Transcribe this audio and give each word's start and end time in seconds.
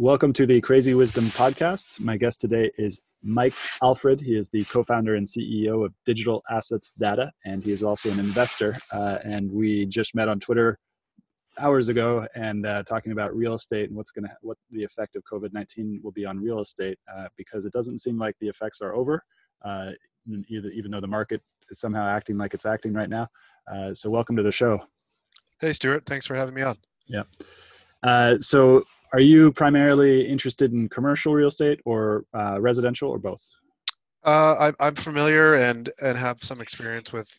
Welcome 0.00 0.32
to 0.34 0.46
the 0.46 0.60
Crazy 0.60 0.94
Wisdom 0.94 1.24
Podcast. 1.24 1.98
My 1.98 2.16
guest 2.16 2.40
today 2.40 2.70
is 2.78 3.02
Mike 3.24 3.52
Alfred. 3.82 4.20
He 4.20 4.36
is 4.36 4.48
the 4.48 4.62
co 4.62 4.84
founder 4.84 5.16
and 5.16 5.26
CEO 5.26 5.84
of 5.84 5.92
Digital 6.06 6.40
Assets 6.48 6.92
Data, 6.96 7.32
and 7.44 7.64
he 7.64 7.72
is 7.72 7.82
also 7.82 8.08
an 8.12 8.20
investor. 8.20 8.76
Uh, 8.92 9.18
and 9.24 9.50
we 9.50 9.86
just 9.86 10.14
met 10.14 10.28
on 10.28 10.38
Twitter 10.38 10.78
hours 11.58 11.88
ago 11.88 12.28
and 12.36 12.64
uh, 12.64 12.84
talking 12.84 13.10
about 13.10 13.34
real 13.34 13.54
estate 13.54 13.88
and 13.88 13.96
what's 13.96 14.12
going 14.12 14.24
to 14.24 14.30
what 14.42 14.56
the 14.70 14.84
effect 14.84 15.16
of 15.16 15.24
covid-19 15.24 16.00
will 16.04 16.12
be 16.12 16.24
on 16.24 16.38
real 16.38 16.60
estate 16.60 16.96
uh, 17.12 17.26
because 17.36 17.64
it 17.64 17.72
doesn't 17.72 17.98
seem 17.98 18.16
like 18.16 18.36
the 18.40 18.46
effects 18.46 18.80
are 18.80 18.94
over 18.94 19.20
uh, 19.64 19.90
either, 20.48 20.68
even 20.68 20.92
though 20.92 21.00
the 21.00 21.08
market 21.08 21.42
is 21.70 21.80
somehow 21.80 22.06
acting 22.06 22.38
like 22.38 22.54
it's 22.54 22.66
acting 22.66 22.92
right 22.92 23.10
now 23.10 23.26
uh, 23.74 23.92
so 23.92 24.08
welcome 24.08 24.36
to 24.36 24.44
the 24.44 24.52
show 24.52 24.80
hey 25.60 25.72
stewart 25.72 26.06
thanks 26.06 26.24
for 26.24 26.36
having 26.36 26.54
me 26.54 26.62
on 26.62 26.76
yeah 27.08 27.24
uh, 28.04 28.38
so 28.38 28.84
are 29.12 29.20
you 29.20 29.52
primarily 29.52 30.26
interested 30.26 30.72
in 30.72 30.88
commercial 30.88 31.34
real 31.34 31.48
estate 31.48 31.80
or 31.84 32.24
uh, 32.34 32.60
residential 32.60 33.10
or 33.10 33.18
both? 33.18 33.40
Uh, 34.24 34.72
I'm 34.80 34.94
familiar 34.94 35.54
and 35.54 35.90
and 36.02 36.18
have 36.18 36.42
some 36.42 36.60
experience 36.60 37.12
with 37.12 37.30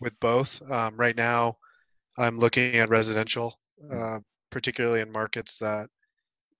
with 0.00 0.18
both. 0.20 0.60
Um, 0.70 0.96
right 0.96 1.16
now, 1.16 1.56
I'm 2.18 2.38
looking 2.38 2.76
at 2.76 2.88
residential, 2.88 3.58
uh, 3.92 4.18
particularly 4.50 5.00
in 5.00 5.12
markets 5.12 5.58
that 5.58 5.88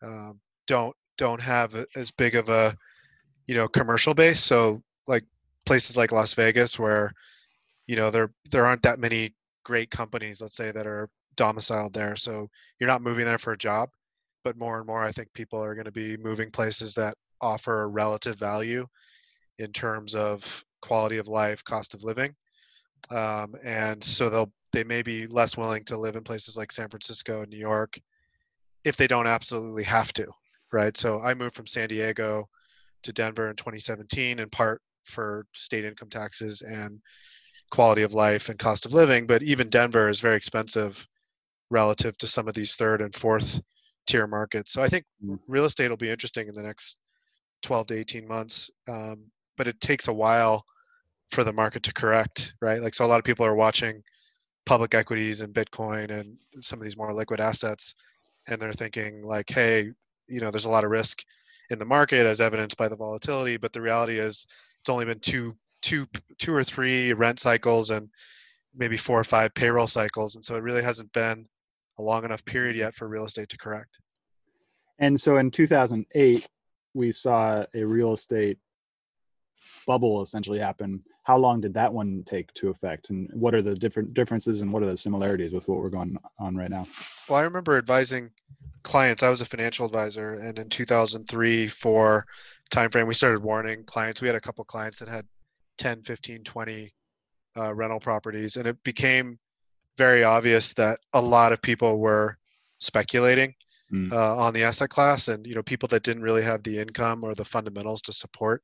um, 0.02 0.40
don't 0.66 0.94
don't 1.18 1.40
have 1.40 1.86
as 1.96 2.10
big 2.10 2.34
of 2.36 2.48
a 2.50 2.76
you 3.46 3.54
know 3.54 3.66
commercial 3.66 4.14
base. 4.14 4.40
So 4.40 4.82
like 5.08 5.24
places 5.66 5.96
like 5.96 6.12
Las 6.12 6.34
Vegas, 6.34 6.78
where 6.78 7.12
you 7.86 7.96
know 7.96 8.10
there 8.10 8.30
there 8.50 8.66
aren't 8.66 8.82
that 8.82 9.00
many 9.00 9.34
great 9.64 9.90
companies, 9.90 10.40
let's 10.40 10.56
say, 10.56 10.70
that 10.70 10.86
are 10.86 11.08
domiciled 11.36 11.94
there. 11.94 12.14
So 12.14 12.48
you're 12.78 12.88
not 12.88 13.02
moving 13.02 13.24
there 13.24 13.38
for 13.38 13.54
a 13.54 13.58
job 13.58 13.88
but 14.44 14.56
more 14.56 14.78
and 14.78 14.86
more 14.86 15.02
i 15.02 15.10
think 15.10 15.32
people 15.32 15.62
are 15.62 15.74
going 15.74 15.84
to 15.84 15.92
be 15.92 16.16
moving 16.18 16.50
places 16.50 16.94
that 16.94 17.14
offer 17.40 17.88
relative 17.88 18.36
value 18.36 18.86
in 19.58 19.72
terms 19.72 20.14
of 20.14 20.64
quality 20.82 21.18
of 21.18 21.28
life 21.28 21.64
cost 21.64 21.94
of 21.94 22.04
living. 22.04 22.34
Um, 23.10 23.54
and 23.62 24.02
so 24.02 24.30
they'll 24.30 24.52
they 24.72 24.84
may 24.84 25.02
be 25.02 25.26
less 25.26 25.56
willing 25.56 25.84
to 25.84 25.96
live 25.96 26.16
in 26.16 26.24
places 26.24 26.56
like 26.56 26.72
san 26.72 26.88
francisco 26.88 27.42
and 27.42 27.50
new 27.50 27.58
york 27.58 27.96
if 28.82 28.96
they 28.96 29.06
don't 29.06 29.28
absolutely 29.28 29.84
have 29.84 30.12
to 30.14 30.26
right? 30.72 30.96
So 30.96 31.20
i 31.20 31.34
moved 31.34 31.54
from 31.54 31.66
san 31.66 31.88
diego 31.88 32.48
to 33.02 33.12
denver 33.12 33.50
in 33.50 33.56
2017 33.56 34.38
in 34.38 34.48
part 34.48 34.80
for 35.04 35.46
state 35.52 35.84
income 35.84 36.08
taxes 36.08 36.62
and 36.62 36.98
quality 37.70 38.02
of 38.02 38.14
life 38.14 38.48
and 38.48 38.58
cost 38.58 38.86
of 38.86 38.94
living 38.94 39.26
but 39.26 39.42
even 39.42 39.68
denver 39.68 40.08
is 40.08 40.20
very 40.20 40.36
expensive 40.36 41.06
relative 41.70 42.16
to 42.18 42.26
some 42.26 42.48
of 42.48 42.54
these 42.54 42.74
third 42.74 43.02
and 43.02 43.14
fourth 43.14 43.60
tier 44.06 44.26
markets. 44.26 44.72
So 44.72 44.82
I 44.82 44.88
think 44.88 45.04
mm. 45.24 45.38
real 45.48 45.64
estate 45.64 45.90
will 45.90 45.96
be 45.96 46.10
interesting 46.10 46.48
in 46.48 46.54
the 46.54 46.62
next 46.62 46.98
12 47.62 47.88
to 47.88 47.98
18 47.98 48.28
months, 48.28 48.70
um, 48.88 49.24
but 49.56 49.68
it 49.68 49.80
takes 49.80 50.08
a 50.08 50.12
while 50.12 50.64
for 51.30 51.44
the 51.44 51.52
market 51.52 51.82
to 51.84 51.92
correct, 51.92 52.54
right? 52.60 52.82
Like, 52.82 52.94
so 52.94 53.04
a 53.04 53.08
lot 53.08 53.18
of 53.18 53.24
people 53.24 53.46
are 53.46 53.54
watching 53.54 54.02
public 54.66 54.94
equities 54.94 55.40
and 55.40 55.54
Bitcoin 55.54 56.10
and 56.10 56.36
some 56.60 56.78
of 56.78 56.84
these 56.84 56.96
more 56.96 57.12
liquid 57.12 57.40
assets, 57.40 57.94
and 58.46 58.60
they're 58.60 58.72
thinking 58.72 59.22
like, 59.22 59.50
hey, 59.50 59.90
you 60.28 60.40
know, 60.40 60.50
there's 60.50 60.64
a 60.64 60.70
lot 60.70 60.84
of 60.84 60.90
risk 60.90 61.22
in 61.70 61.78
the 61.78 61.84
market 61.84 62.26
as 62.26 62.40
evidenced 62.40 62.76
by 62.76 62.88
the 62.88 62.96
volatility, 62.96 63.56
but 63.56 63.72
the 63.72 63.80
reality 63.80 64.18
is 64.18 64.46
it's 64.80 64.90
only 64.90 65.04
been 65.04 65.20
two 65.20 65.56
two 65.82 66.06
two 66.38 66.54
or 66.54 66.64
three 66.64 67.12
rent 67.12 67.38
cycles 67.38 67.90
and 67.90 68.08
maybe 68.74 68.96
four 68.96 69.20
or 69.20 69.24
five 69.24 69.54
payroll 69.54 69.86
cycles, 69.86 70.34
and 70.34 70.44
so 70.44 70.56
it 70.56 70.62
really 70.62 70.82
hasn't 70.82 71.12
been 71.12 71.46
a 71.98 72.02
long 72.02 72.24
enough 72.24 72.44
period 72.44 72.76
yet 72.76 72.94
for 72.94 73.08
real 73.08 73.24
estate 73.24 73.48
to 73.50 73.58
correct. 73.58 73.98
And 74.98 75.20
so 75.20 75.38
in 75.38 75.50
2008, 75.50 76.46
we 76.94 77.12
saw 77.12 77.64
a 77.74 77.84
real 77.84 78.14
estate 78.14 78.58
bubble 79.86 80.22
essentially 80.22 80.58
happen. 80.58 81.02
How 81.24 81.38
long 81.38 81.60
did 81.60 81.74
that 81.74 81.92
one 81.92 82.22
take 82.26 82.52
to 82.54 82.68
affect, 82.68 83.10
and 83.10 83.30
what 83.32 83.54
are 83.54 83.62
the 83.62 83.74
different 83.74 84.14
differences 84.14 84.62
and 84.62 84.72
what 84.72 84.82
are 84.82 84.86
the 84.86 84.96
similarities 84.96 85.52
with 85.52 85.66
what 85.68 85.78
we're 85.78 85.88
going 85.88 86.16
on 86.38 86.54
right 86.54 86.70
now? 86.70 86.86
Well, 87.28 87.38
I 87.38 87.42
remember 87.42 87.78
advising 87.78 88.30
clients. 88.82 89.22
I 89.22 89.30
was 89.30 89.40
a 89.40 89.46
financial 89.46 89.86
advisor, 89.86 90.34
and 90.34 90.58
in 90.58 90.68
2003, 90.68 91.66
four 91.68 92.26
timeframe, 92.70 93.06
we 93.06 93.14
started 93.14 93.42
warning 93.42 93.84
clients. 93.84 94.20
We 94.20 94.28
had 94.28 94.36
a 94.36 94.40
couple 94.40 94.64
clients 94.64 94.98
that 94.98 95.08
had 95.08 95.26
10, 95.78 96.02
15, 96.02 96.44
20 96.44 96.94
uh, 97.56 97.74
rental 97.74 98.00
properties, 98.00 98.56
and 98.56 98.66
it 98.66 98.76
became 98.84 99.38
very 99.96 100.24
obvious 100.24 100.72
that 100.74 100.98
a 101.12 101.20
lot 101.20 101.52
of 101.52 101.62
people 101.62 101.98
were 101.98 102.36
speculating 102.80 103.54
mm. 103.92 104.10
uh, 104.12 104.36
on 104.36 104.52
the 104.54 104.64
asset 104.64 104.90
class, 104.90 105.28
and 105.28 105.46
you 105.46 105.54
know 105.54 105.62
people 105.62 105.88
that 105.88 106.02
didn't 106.02 106.22
really 106.22 106.42
have 106.42 106.62
the 106.62 106.78
income 106.78 107.24
or 107.24 107.34
the 107.34 107.44
fundamentals 107.44 108.02
to 108.02 108.12
support 108.12 108.62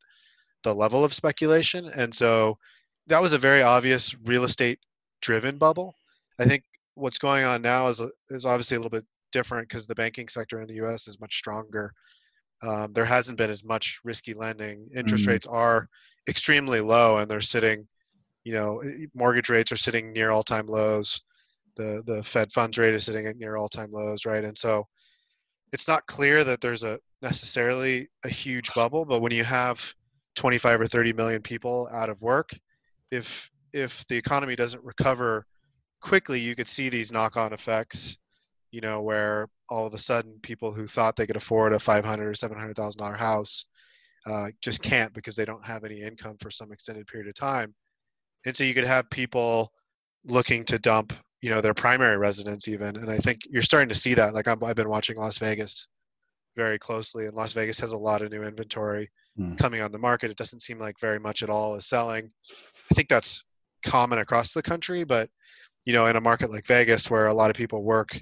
the 0.62 0.74
level 0.74 1.04
of 1.04 1.12
speculation, 1.12 1.86
and 1.96 2.12
so 2.12 2.58
that 3.06 3.22
was 3.22 3.32
a 3.32 3.38
very 3.38 3.62
obvious 3.62 4.14
real 4.24 4.44
estate 4.44 4.78
driven 5.22 5.58
bubble. 5.58 5.94
I 6.38 6.44
think 6.44 6.64
what's 6.94 7.18
going 7.18 7.44
on 7.44 7.62
now 7.62 7.86
is 7.88 8.02
is 8.30 8.46
obviously 8.46 8.76
a 8.76 8.80
little 8.80 8.90
bit 8.90 9.06
different 9.32 9.68
because 9.68 9.86
the 9.86 9.94
banking 9.94 10.28
sector 10.28 10.60
in 10.60 10.66
the 10.66 10.74
U.S. 10.74 11.08
is 11.08 11.20
much 11.20 11.36
stronger. 11.36 11.92
Um, 12.62 12.92
there 12.92 13.04
hasn't 13.04 13.38
been 13.38 13.50
as 13.50 13.64
much 13.64 14.00
risky 14.04 14.34
lending. 14.34 14.88
Interest 14.94 15.24
mm. 15.24 15.28
rates 15.28 15.46
are 15.46 15.88
extremely 16.28 16.80
low, 16.80 17.18
and 17.18 17.30
they're 17.30 17.40
sitting 17.40 17.86
you 18.44 18.52
know 18.52 18.82
mortgage 19.14 19.48
rates 19.48 19.72
are 19.72 19.76
sitting 19.76 20.12
near 20.12 20.30
all-time 20.30 20.66
lows. 20.66 21.20
The 21.76 22.02
the 22.06 22.22
fed 22.22 22.52
funds 22.52 22.78
rate 22.78 22.94
is 22.94 23.04
sitting 23.04 23.26
at 23.26 23.36
near 23.36 23.56
all-time 23.56 23.90
lows 23.92 24.26
right? 24.26 24.44
And 24.44 24.56
so 24.56 24.86
it's 25.72 25.88
not 25.88 26.06
clear 26.06 26.44
that 26.44 26.60
there's 26.60 26.84
a 26.84 26.98
necessarily 27.22 28.08
a 28.24 28.28
huge 28.28 28.72
bubble 28.74 29.04
but 29.04 29.20
when 29.20 29.32
you 29.32 29.44
have 29.44 29.94
25 30.36 30.80
or 30.80 30.86
30 30.86 31.12
million 31.12 31.42
people 31.42 31.88
out 31.92 32.08
of 32.08 32.22
work 32.22 32.50
if 33.10 33.50
if 33.72 34.06
the 34.06 34.16
economy 34.16 34.56
doesn't 34.56 34.82
recover 34.82 35.44
quickly 36.00 36.40
you 36.40 36.56
could 36.56 36.68
see 36.68 36.88
these 36.88 37.12
knock-on 37.12 37.52
effects 37.52 38.16
you 38.70 38.80
know 38.80 39.02
where 39.02 39.46
all 39.68 39.86
of 39.86 39.94
a 39.94 39.98
sudden 39.98 40.38
people 40.42 40.72
who 40.72 40.86
thought 40.86 41.14
they 41.14 41.26
could 41.26 41.36
afford 41.36 41.72
a 41.72 41.78
500 41.78 42.26
or 42.26 42.34
700 42.34 42.74
thousand 42.74 42.98
dollar 42.98 43.14
house 43.16 43.66
uh, 44.26 44.48
just 44.60 44.82
can't 44.82 45.12
because 45.14 45.34
they 45.34 45.46
don't 45.46 45.64
have 45.64 45.84
any 45.84 46.02
income 46.02 46.36
for 46.40 46.50
some 46.50 46.72
extended 46.72 47.06
period 47.06 47.28
of 47.28 47.34
time 47.34 47.74
and 48.46 48.56
so 48.56 48.64
you 48.64 48.74
could 48.74 48.84
have 48.84 49.08
people 49.10 49.72
looking 50.24 50.64
to 50.64 50.78
dump 50.78 51.12
you 51.42 51.50
know 51.50 51.60
their 51.60 51.74
primary 51.74 52.16
residence 52.16 52.68
even. 52.68 52.96
And 52.96 53.10
i 53.10 53.16
think 53.16 53.42
you're 53.50 53.62
starting 53.62 53.88
to 53.88 53.94
see 53.94 54.14
that. 54.14 54.34
Like 54.34 54.48
i 54.48 54.50
have 54.50 54.76
been 54.76 54.88
watching 54.88 55.16
las 55.16 55.38
vegas 55.38 55.86
very 56.56 56.78
closely 56.78 57.26
and 57.26 57.34
las 57.34 57.52
vegas 57.52 57.78
has 57.80 57.92
a 57.92 57.98
lot 57.98 58.22
of 58.22 58.30
new 58.30 58.42
inventory 58.42 59.10
mm. 59.38 59.56
coming 59.58 59.80
on 59.80 59.92
the 59.92 59.98
market. 59.98 60.30
It 60.30 60.36
doesn't 60.36 60.60
seem 60.60 60.78
like 60.78 60.98
very 61.00 61.18
much 61.18 61.42
at 61.42 61.50
all 61.50 61.76
is 61.76 61.88
selling. 61.88 62.30
I 62.90 62.94
think 62.94 63.08
that's 63.08 63.44
common 63.84 64.18
across 64.18 64.52
the 64.52 64.62
country 64.62 65.04
but 65.04 65.30
you 65.86 65.94
know 65.94 66.06
in 66.06 66.16
a 66.16 66.20
market 66.20 66.50
like 66.50 66.66
vegas 66.66 67.10
where 67.10 67.28
a 67.28 67.34
lot 67.34 67.48
of 67.48 67.56
people 67.56 67.82
work 67.82 68.20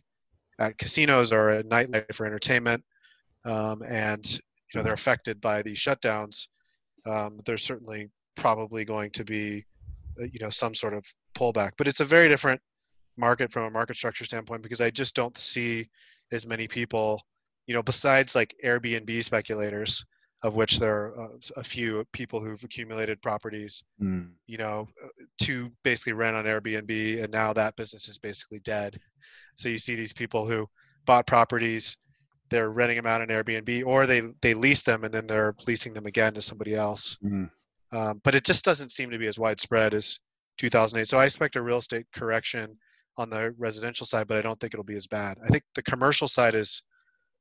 at 0.60 0.78
casinos 0.78 1.32
or 1.32 1.50
at 1.50 1.66
nightlife 1.66 2.14
for 2.14 2.26
entertainment 2.26 2.82
um, 3.44 3.82
and 3.88 4.34
you 4.34 4.76
know 4.76 4.84
they're 4.84 4.92
affected 4.92 5.40
by 5.40 5.62
these 5.62 5.80
shutdowns 5.80 6.46
um, 7.06 7.38
there's 7.44 7.64
certainly 7.64 8.08
probably 8.36 8.84
going 8.84 9.10
to 9.10 9.24
be 9.24 9.64
you 10.20 10.38
know 10.40 10.50
some 10.50 10.74
sort 10.74 10.94
of 10.94 11.04
pullback. 11.34 11.72
But 11.78 11.88
it's 11.88 12.00
a 12.00 12.04
very 12.04 12.28
different 12.28 12.60
market 13.16 13.52
from 13.52 13.64
a 13.64 13.70
market 13.70 13.96
structure 13.96 14.24
standpoint 14.24 14.62
because 14.62 14.80
I 14.80 14.90
just 14.90 15.14
don't 15.14 15.36
see 15.36 15.88
as 16.32 16.46
many 16.46 16.68
people, 16.68 17.20
you 17.66 17.74
know, 17.74 17.82
besides 17.82 18.34
like 18.34 18.54
Airbnb 18.64 19.22
speculators, 19.22 20.04
of 20.42 20.54
which 20.54 20.78
there 20.78 20.94
are 20.94 21.20
uh, 21.20 21.28
a 21.56 21.64
few 21.64 22.04
people 22.12 22.40
who've 22.40 22.62
accumulated 22.62 23.20
properties, 23.20 23.82
mm. 24.00 24.28
you 24.46 24.56
know, 24.56 24.86
uh, 25.04 25.08
to 25.42 25.70
basically 25.82 26.12
rent 26.12 26.36
on 26.36 26.44
Airbnb, 26.44 27.22
and 27.22 27.32
now 27.32 27.52
that 27.52 27.76
business 27.76 28.08
is 28.08 28.18
basically 28.18 28.60
dead. 28.60 28.96
So 29.56 29.68
you 29.68 29.78
see 29.78 29.96
these 29.96 30.12
people 30.12 30.46
who 30.46 30.68
bought 31.06 31.26
properties, 31.26 31.96
they're 32.50 32.70
renting 32.70 32.96
them 32.96 33.06
out 33.06 33.20
on 33.20 33.28
Airbnb, 33.28 33.84
or 33.84 34.06
they 34.06 34.22
they 34.40 34.54
lease 34.54 34.84
them 34.84 35.04
and 35.04 35.12
then 35.12 35.26
they're 35.26 35.54
leasing 35.66 35.92
them 35.92 36.06
again 36.06 36.34
to 36.34 36.42
somebody 36.42 36.74
else. 36.74 37.18
Mm. 37.24 37.50
Um, 37.92 38.20
but 38.24 38.34
it 38.34 38.44
just 38.44 38.64
doesn't 38.64 38.92
seem 38.92 39.10
to 39.10 39.18
be 39.18 39.26
as 39.26 39.38
widespread 39.38 39.94
as 39.94 40.18
2008. 40.58 41.08
So 41.08 41.18
I 41.18 41.24
expect 41.24 41.56
a 41.56 41.62
real 41.62 41.78
estate 41.78 42.06
correction 42.14 42.76
on 43.16 43.30
the 43.30 43.54
residential 43.58 44.06
side, 44.06 44.28
but 44.28 44.36
I 44.36 44.42
don't 44.42 44.58
think 44.60 44.74
it'll 44.74 44.84
be 44.84 44.96
as 44.96 45.06
bad. 45.06 45.38
I 45.44 45.48
think 45.48 45.64
the 45.74 45.82
commercial 45.82 46.28
side 46.28 46.54
is 46.54 46.82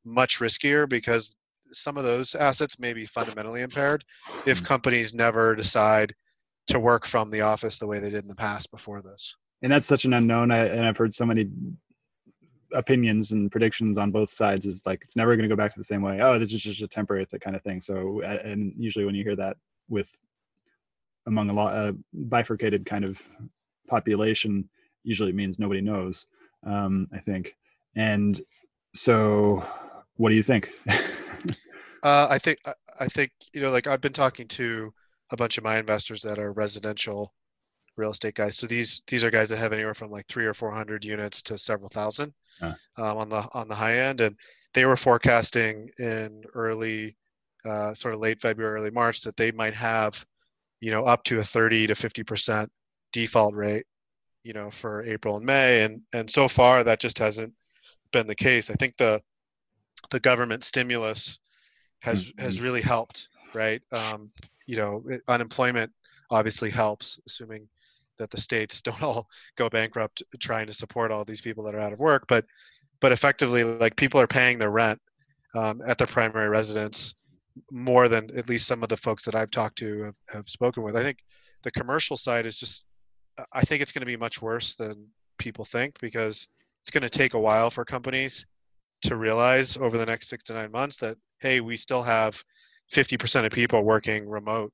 much 0.06 0.40
riskier 0.40 0.88
because 0.88 1.38
some 1.72 1.98
of 1.98 2.04
those 2.04 2.34
assets 2.36 2.80
may 2.80 2.94
be 2.94 3.06
fundamentally 3.06 3.62
impaired 3.62 4.04
if 4.46 4.62
mm. 4.62 4.66
companies 4.66 5.14
never 5.14 5.56
decide 5.56 6.14
to 6.68 6.80
work 6.80 7.06
from 7.06 7.30
the 7.30 7.42
office 7.42 7.80
the 7.80 7.88
way 7.88 8.00
they 8.00 8.10
did 8.10 8.24
in 8.24 8.30
the 8.30 8.36
past 8.36 8.72
before 8.72 9.02
this. 9.02 9.36
And 9.62 9.72
that's 9.72 9.88
such 9.88 10.06
an 10.06 10.14
unknown. 10.14 10.52
I, 10.52 10.68
and 10.68 10.86
I've 10.86 10.98
heard 10.98 11.14
so 11.14 11.26
many 11.26 11.50
opinions 12.74 13.32
and 13.32 13.50
predictions 13.52 13.98
on 13.98 14.12
both 14.12 14.30
sides 14.30 14.66
is 14.66 14.86
like 14.86 15.02
it's 15.04 15.16
never 15.16 15.36
going 15.36 15.50
to 15.50 15.54
go 15.54 15.58
back 15.58 15.74
to 15.74 15.80
the 15.80 15.86
same 15.86 16.02
way. 16.02 16.20
Oh, 16.22 16.38
this 16.38 16.54
is 16.54 16.62
just 16.62 16.82
a 16.82 16.88
temporary 16.88 17.26
kind 17.42 17.56
of 17.56 17.64
thing. 17.64 17.82
So, 17.82 18.22
and 18.22 18.74
usually 18.78 19.06
when 19.06 19.16
you 19.16 19.24
hear 19.24 19.36
that 19.38 19.58
with 19.90 20.12
among 21.28 21.50
a 21.50 21.54
lot 21.54 21.74
a 21.74 21.96
bifurcated 22.14 22.86
kind 22.86 23.06
of 23.06 23.22
population 23.88 24.68
usually 25.04 25.32
means 25.32 25.60
nobody 25.60 25.82
knows 25.82 26.28
um, 26.66 27.08
i 27.14 27.20
think. 27.20 27.56
And 27.96 28.40
so 28.94 29.64
what 30.16 30.30
do 30.30 30.36
you 30.36 30.44
think? 30.44 30.70
Uh, 32.04 32.28
i 32.30 32.38
think 32.38 32.60
i 33.00 33.08
think 33.08 33.32
you 33.54 33.60
know 33.60 33.72
like 33.72 33.88
i've 33.88 34.02
been 34.02 34.14
talking 34.14 34.48
to 34.48 34.94
a 35.32 35.36
bunch 35.36 35.58
of 35.58 35.64
my 35.64 35.80
investors 35.80 36.22
that 36.22 36.38
are 36.38 36.54
residential 36.54 37.34
real 37.98 38.12
estate 38.12 38.36
guys. 38.36 38.58
So 38.58 38.68
these 38.68 39.02
these 39.08 39.24
are 39.24 39.32
guys 39.32 39.50
that 39.50 39.58
have 39.58 39.74
anywhere 39.74 39.94
from 39.94 40.12
like 40.12 40.28
three 40.28 40.46
or 40.46 40.54
four 40.54 40.72
hundred 40.72 41.04
units 41.04 41.42
to 41.44 41.58
several 41.58 41.90
thousand 41.90 42.34
uh. 42.62 42.74
um, 42.98 43.18
on 43.18 43.30
the 43.30 43.48
on 43.54 43.68
the 43.68 43.76
high 43.76 43.98
end. 43.98 44.22
And 44.22 44.36
they 44.74 44.86
were 44.86 44.96
forecasting 44.96 45.90
in 46.00 46.44
early 46.54 47.18
uh, 47.66 47.94
sort 47.94 48.14
of 48.14 48.22
late 48.22 48.40
february 48.40 48.80
early 48.80 48.92
march 48.92 49.22
that 49.22 49.36
they 49.36 49.52
might 49.52 49.74
have 49.74 50.24
you 50.80 50.92
know, 50.92 51.04
up 51.04 51.24
to 51.26 51.40
a 51.40 51.44
30 51.44 51.88
to 51.88 51.94
50% 51.94 52.68
default 53.12 53.56
rate, 53.56 53.86
you 54.44 54.54
know, 54.54 54.70
for 54.70 55.04
April 55.04 55.38
and 55.38 55.46
May. 55.46 55.84
And, 55.84 56.02
and 56.14 56.30
so 56.30 56.48
far 56.48 56.84
that 56.84 57.00
just 57.00 57.20
hasn't 57.20 57.54
been 58.12 58.28
the 58.28 58.36
case. 58.36 58.70
I 58.70 58.76
think 58.76 58.98
the, 58.98 59.22
the 60.12 60.20
government 60.20 60.64
stimulus 60.64 61.40
has, 62.02 62.32
mm-hmm. 62.32 62.44
has 62.44 62.62
really 62.62 62.82
helped, 62.82 63.30
right? 63.54 63.82
Um, 63.92 64.32
you 64.66 64.78
know, 64.78 65.04
it, 65.10 65.22
unemployment 65.28 65.92
obviously 66.30 66.70
helps, 66.70 67.20
assuming 67.26 67.68
that 68.18 68.30
the 68.30 68.40
states 68.40 68.82
don't 68.84 69.02
all 69.02 69.28
go 69.56 69.70
bankrupt 69.70 70.24
trying 70.40 70.68
to 70.68 70.74
support 70.74 71.12
all 71.12 71.26
these 71.26 71.42
people 71.42 71.64
that 71.64 71.76
are 71.76 71.80
out 71.80 71.94
of 71.94 72.00
work. 72.00 72.26
But, 72.28 72.46
but 73.00 73.12
effectively, 73.12 73.64
like 73.64 73.96
people 73.96 74.20
are 74.22 74.28
paying 74.28 74.60
their 74.60 74.72
rent 74.72 75.00
um, 75.56 75.82
at 75.86 75.98
their 75.98 76.08
primary 76.08 76.50
residence 76.50 77.16
more 77.72 78.08
than 78.08 78.30
at 78.38 78.50
least 78.50 78.68
some 78.68 78.84
of 78.84 78.90
the 78.90 78.98
folks 78.98 79.26
that 79.26 79.36
I've 79.36 79.52
talked 79.52 79.78
to 79.80 80.04
have, 80.04 80.16
have 80.30 80.48
spoken 80.48 80.84
with. 80.84 80.96
I 80.96 81.04
think 81.04 81.20
the 81.64 81.72
commercial 81.72 82.18
side 82.18 82.46
is 82.46 82.58
just, 82.58 82.86
I 83.54 83.62
think 83.62 83.82
it's 83.82 83.92
going 83.92 84.02
to 84.02 84.06
be 84.06 84.18
much 84.18 84.42
worse 84.42 84.76
than 84.76 85.08
people 85.38 85.66
think 85.66 86.00
because 86.00 86.48
it's 86.82 86.92
going 86.92 87.04
to 87.04 87.10
take 87.10 87.34
a 87.34 87.40
while 87.40 87.70
for 87.70 87.86
companies 87.86 88.46
to 89.04 89.16
realize 89.16 89.78
over 89.78 89.98
the 89.98 90.06
next 90.06 90.28
six 90.28 90.44
to 90.46 90.54
nine 90.54 90.72
months 90.72 90.98
that, 90.98 91.18
hey, 91.40 91.60
we 91.60 91.76
still 91.76 92.02
have 92.02 92.42
50% 92.92 93.46
of 93.46 93.52
people 93.52 93.82
working 93.84 94.28
remote, 94.28 94.72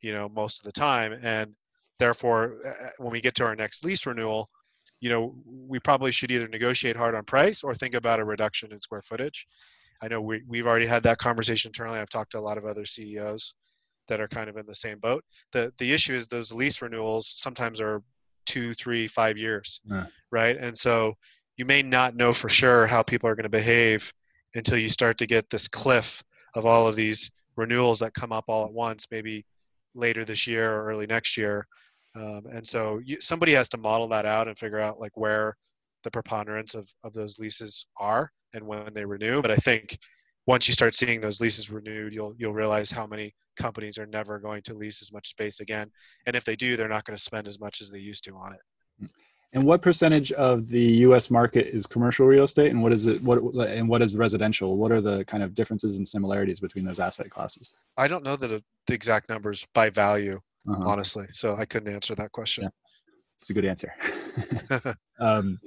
you 0.00 0.12
know, 0.12 0.28
most 0.28 0.60
of 0.60 0.64
the 0.64 0.72
time. 0.72 1.18
And 1.22 1.54
therefore, 1.98 2.58
uh, 2.64 2.68
uh, 2.68 2.90
when 2.98 3.12
we 3.12 3.20
get 3.20 3.34
to 3.36 3.44
our 3.44 3.56
next 3.56 3.84
lease 3.84 4.06
renewal, 4.06 4.48
you 5.00 5.10
know, 5.10 5.34
we 5.44 5.78
probably 5.78 6.12
should 6.12 6.30
either 6.30 6.48
negotiate 6.48 6.96
hard 6.96 7.14
on 7.14 7.24
price 7.24 7.62
or 7.62 7.74
think 7.74 7.94
about 7.94 8.20
a 8.20 8.24
reduction 8.24 8.72
in 8.72 8.80
square 8.80 9.02
footage. 9.02 9.46
I 10.02 10.08
know 10.08 10.20
we, 10.20 10.42
we've 10.48 10.66
already 10.66 10.86
had 10.86 11.02
that 11.04 11.18
conversation 11.18 11.68
internally. 11.68 11.98
I've 11.98 12.08
talked 12.08 12.32
to 12.32 12.38
a 12.38 12.40
lot 12.40 12.58
of 12.58 12.64
other 12.64 12.86
CEOs 12.86 13.54
that 14.08 14.20
are 14.20 14.28
kind 14.28 14.48
of 14.48 14.56
in 14.56 14.66
the 14.66 14.74
same 14.74 14.98
boat. 14.98 15.24
The 15.52 15.72
the 15.78 15.92
issue 15.92 16.14
is 16.14 16.26
those 16.26 16.52
lease 16.52 16.82
renewals 16.82 17.28
sometimes 17.36 17.80
are 17.80 18.02
two, 18.46 18.74
three, 18.74 19.06
five 19.06 19.38
years, 19.38 19.80
yeah. 19.84 20.06
right? 20.30 20.56
And 20.56 20.76
so 20.76 21.14
you 21.56 21.64
may 21.64 21.82
not 21.82 22.16
know 22.16 22.32
for 22.32 22.48
sure 22.48 22.86
how 22.86 23.02
people 23.02 23.28
are 23.28 23.34
going 23.34 23.44
to 23.44 23.48
behave 23.48 24.12
until 24.54 24.78
you 24.78 24.88
start 24.88 25.18
to 25.18 25.26
get 25.26 25.48
this 25.50 25.68
cliff 25.68 26.22
of 26.56 26.66
all 26.66 26.88
of 26.88 26.96
these 26.96 27.30
renewals 27.56 28.00
that 28.00 28.14
come 28.14 28.32
up 28.32 28.44
all 28.48 28.64
at 28.64 28.72
once, 28.72 29.06
maybe 29.10 29.44
later 29.94 30.24
this 30.24 30.46
year 30.46 30.72
or 30.72 30.86
early 30.86 31.06
next 31.06 31.36
year. 31.36 31.66
Um, 32.16 32.42
and 32.52 32.66
so 32.66 33.00
you, 33.04 33.20
somebody 33.20 33.52
has 33.52 33.68
to 33.70 33.78
model 33.78 34.08
that 34.08 34.26
out 34.26 34.48
and 34.48 34.58
figure 34.58 34.80
out 34.80 34.98
like 34.98 35.16
where 35.16 35.56
the 36.04 36.10
preponderance 36.10 36.74
of, 36.74 36.88
of 37.04 37.12
those 37.12 37.38
leases 37.38 37.86
are 37.98 38.30
and 38.54 38.66
when 38.66 38.92
they 38.94 39.04
renew. 39.04 39.42
But 39.42 39.50
I 39.50 39.56
think 39.56 39.98
once 40.46 40.66
you 40.66 40.74
start 40.74 40.94
seeing 40.94 41.20
those 41.20 41.40
leases 41.40 41.70
renewed, 41.70 42.14
you'll 42.14 42.34
you'll 42.36 42.54
realize 42.54 42.90
how 42.90 43.06
many 43.06 43.34
companies 43.56 43.98
are 43.98 44.06
never 44.06 44.38
going 44.38 44.62
to 44.62 44.74
lease 44.74 45.02
as 45.02 45.12
much 45.12 45.28
space 45.28 45.60
again. 45.60 45.90
And 46.26 46.34
if 46.34 46.44
they 46.44 46.56
do, 46.56 46.76
they're 46.76 46.88
not 46.88 47.04
going 47.04 47.16
to 47.16 47.22
spend 47.22 47.46
as 47.46 47.60
much 47.60 47.80
as 47.80 47.90
they 47.90 47.98
used 47.98 48.24
to 48.24 48.34
on 48.36 48.54
it. 48.54 48.60
And 49.52 49.66
what 49.66 49.82
percentage 49.82 50.30
of 50.32 50.68
the 50.68 50.80
U.S. 50.80 51.28
market 51.28 51.66
is 51.66 51.84
commercial 51.84 52.24
real 52.24 52.44
estate, 52.44 52.70
and 52.70 52.80
what 52.82 52.92
is 52.92 53.08
it? 53.08 53.20
What 53.22 53.38
and 53.68 53.88
what 53.88 54.00
is 54.00 54.14
residential? 54.14 54.76
What 54.76 54.92
are 54.92 55.00
the 55.00 55.24
kind 55.24 55.42
of 55.42 55.56
differences 55.56 55.98
and 55.98 56.06
similarities 56.06 56.60
between 56.60 56.84
those 56.84 57.00
asset 57.00 57.30
classes? 57.30 57.74
I 57.96 58.06
don't 58.06 58.22
know 58.22 58.36
the, 58.36 58.62
the 58.86 58.94
exact 58.94 59.28
numbers 59.28 59.66
by 59.74 59.90
value, 59.90 60.40
uh-huh. 60.68 60.88
honestly, 60.88 61.26
so 61.32 61.56
I 61.56 61.64
couldn't 61.64 61.92
answer 61.92 62.14
that 62.14 62.30
question. 62.30 62.64
Yeah. 62.64 62.70
It's 63.40 63.50
a 63.50 63.54
good 63.54 63.64
answer. 63.64 63.94
um, 65.18 65.58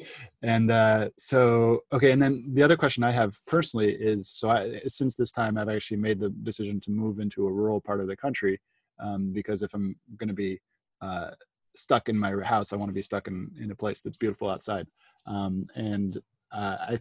and 0.41 0.71
uh, 0.71 1.09
so, 1.17 1.81
okay. 1.91 2.11
And 2.11 2.21
then 2.21 2.43
the 2.53 2.63
other 2.63 2.77
question 2.77 3.03
I 3.03 3.11
have 3.11 3.35
personally 3.45 3.93
is, 3.93 4.29
so 4.29 4.49
I, 4.49 4.73
since 4.87 5.15
this 5.15 5.31
time, 5.31 5.57
I've 5.57 5.69
actually 5.69 5.97
made 5.97 6.19
the 6.19 6.29
decision 6.29 6.79
to 6.81 6.91
move 6.91 7.19
into 7.19 7.47
a 7.47 7.51
rural 7.51 7.81
part 7.81 8.01
of 8.01 8.07
the 8.07 8.15
country 8.15 8.59
um, 8.99 9.31
because 9.31 9.61
if 9.61 9.73
I'm 9.73 9.95
going 10.17 10.27
to 10.27 10.33
be 10.33 10.59
uh, 11.01 11.31
stuck 11.75 12.09
in 12.09 12.17
my 12.17 12.33
house, 12.41 12.73
I 12.73 12.75
want 12.75 12.89
to 12.89 12.93
be 12.93 13.01
stuck 13.01 13.27
in, 13.27 13.49
in 13.59 13.71
a 13.71 13.75
place 13.75 14.01
that's 14.01 14.17
beautiful 14.17 14.49
outside. 14.49 14.87
Um, 15.25 15.67
and 15.75 16.17
uh, 16.51 16.77
I, 16.79 16.99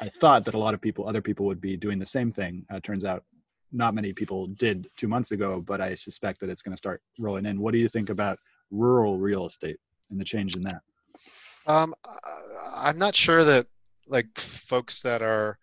I 0.00 0.08
thought 0.08 0.44
that 0.44 0.54
a 0.54 0.58
lot 0.58 0.74
of 0.74 0.80
people, 0.80 1.08
other 1.08 1.22
people 1.22 1.46
would 1.46 1.60
be 1.60 1.76
doing 1.76 1.98
the 1.98 2.06
same 2.06 2.32
thing. 2.32 2.64
Uh, 2.70 2.80
turns 2.80 3.04
out 3.04 3.24
not 3.72 3.94
many 3.94 4.12
people 4.12 4.46
did 4.46 4.88
two 4.96 5.08
months 5.08 5.32
ago, 5.32 5.60
but 5.60 5.80
I 5.80 5.94
suspect 5.94 6.40
that 6.40 6.50
it's 6.50 6.62
going 6.62 6.72
to 6.72 6.78
start 6.78 7.02
rolling 7.18 7.46
in. 7.46 7.60
What 7.60 7.72
do 7.72 7.78
you 7.78 7.88
think 7.88 8.08
about 8.08 8.38
rural 8.70 9.18
real 9.18 9.46
estate? 9.46 9.78
And 10.10 10.20
the 10.20 10.24
change 10.24 10.56
in 10.56 10.62
that? 10.62 10.80
Um, 11.66 11.94
I'm 12.76 12.98
not 12.98 13.14
sure 13.14 13.44
that 13.44 13.66
like 14.06 14.38
folks 14.38 15.02
that 15.02 15.22
are, 15.22 15.58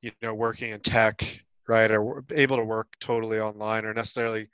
you 0.00 0.12
know, 0.22 0.34
working 0.34 0.70
in 0.70 0.80
tech, 0.80 1.44
right, 1.66 1.90
are 1.90 2.24
able 2.30 2.56
to 2.56 2.64
work 2.64 2.88
totally 3.00 3.40
online 3.40 3.84
are 3.84 3.94
necessarily 3.94 4.48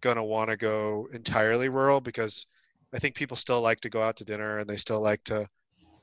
going 0.00 0.16
to 0.16 0.22
want 0.22 0.50
to 0.50 0.56
go 0.56 1.08
entirely 1.12 1.68
rural 1.68 2.00
because 2.00 2.46
I 2.92 2.98
think 2.98 3.14
people 3.14 3.36
still 3.36 3.60
like 3.60 3.80
to 3.80 3.88
go 3.88 4.02
out 4.02 4.16
to 4.16 4.24
dinner 4.24 4.58
and 4.58 4.68
they 4.68 4.76
still 4.76 5.00
like 5.00 5.22
to 5.24 5.48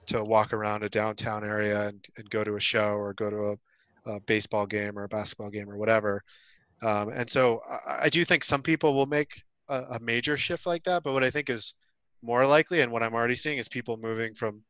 to 0.08 0.24
walk 0.24 0.54
around 0.54 0.84
a 0.84 0.90
downtown 0.90 1.44
area 1.44 1.88
and, 1.88 2.08
and 2.18 2.28
go 2.32 2.44
to 2.44 2.56
a 2.56 2.60
show 2.60 2.96
or 2.96 3.14
go 3.14 3.30
to 3.30 3.58
a, 4.08 4.12
a 4.12 4.20
baseball 4.22 4.66
game 4.66 4.98
or 4.98 5.04
a 5.04 5.08
basketball 5.08 5.52
game 5.52 5.70
or 5.70 5.78
whatever. 5.78 6.24
Um, 6.82 7.10
and 7.10 7.30
so 7.30 7.62
I, 7.70 8.06
I, 8.06 8.10
do 8.10 8.26
think 8.26 8.44
some 8.44 8.64
people 8.64 8.96
will 8.96 9.06
make 9.06 9.44
a, 9.68 9.84
a 9.92 10.00
major 10.00 10.36
shift 10.36 10.66
like 10.66 10.84
that. 10.86 11.04
But 11.04 11.14
what 11.14 11.24
I 11.24 11.30
think 11.30 11.50
is 11.50 11.76
more 12.22 12.46
likely 12.46 12.82
and 12.82 12.92
what 12.92 13.04
i'm 13.04 13.14
already 13.14 13.36
seeing 13.36 13.58
is 13.58 13.68
people 13.68 13.98
moving 13.98 14.34
from 14.34 14.62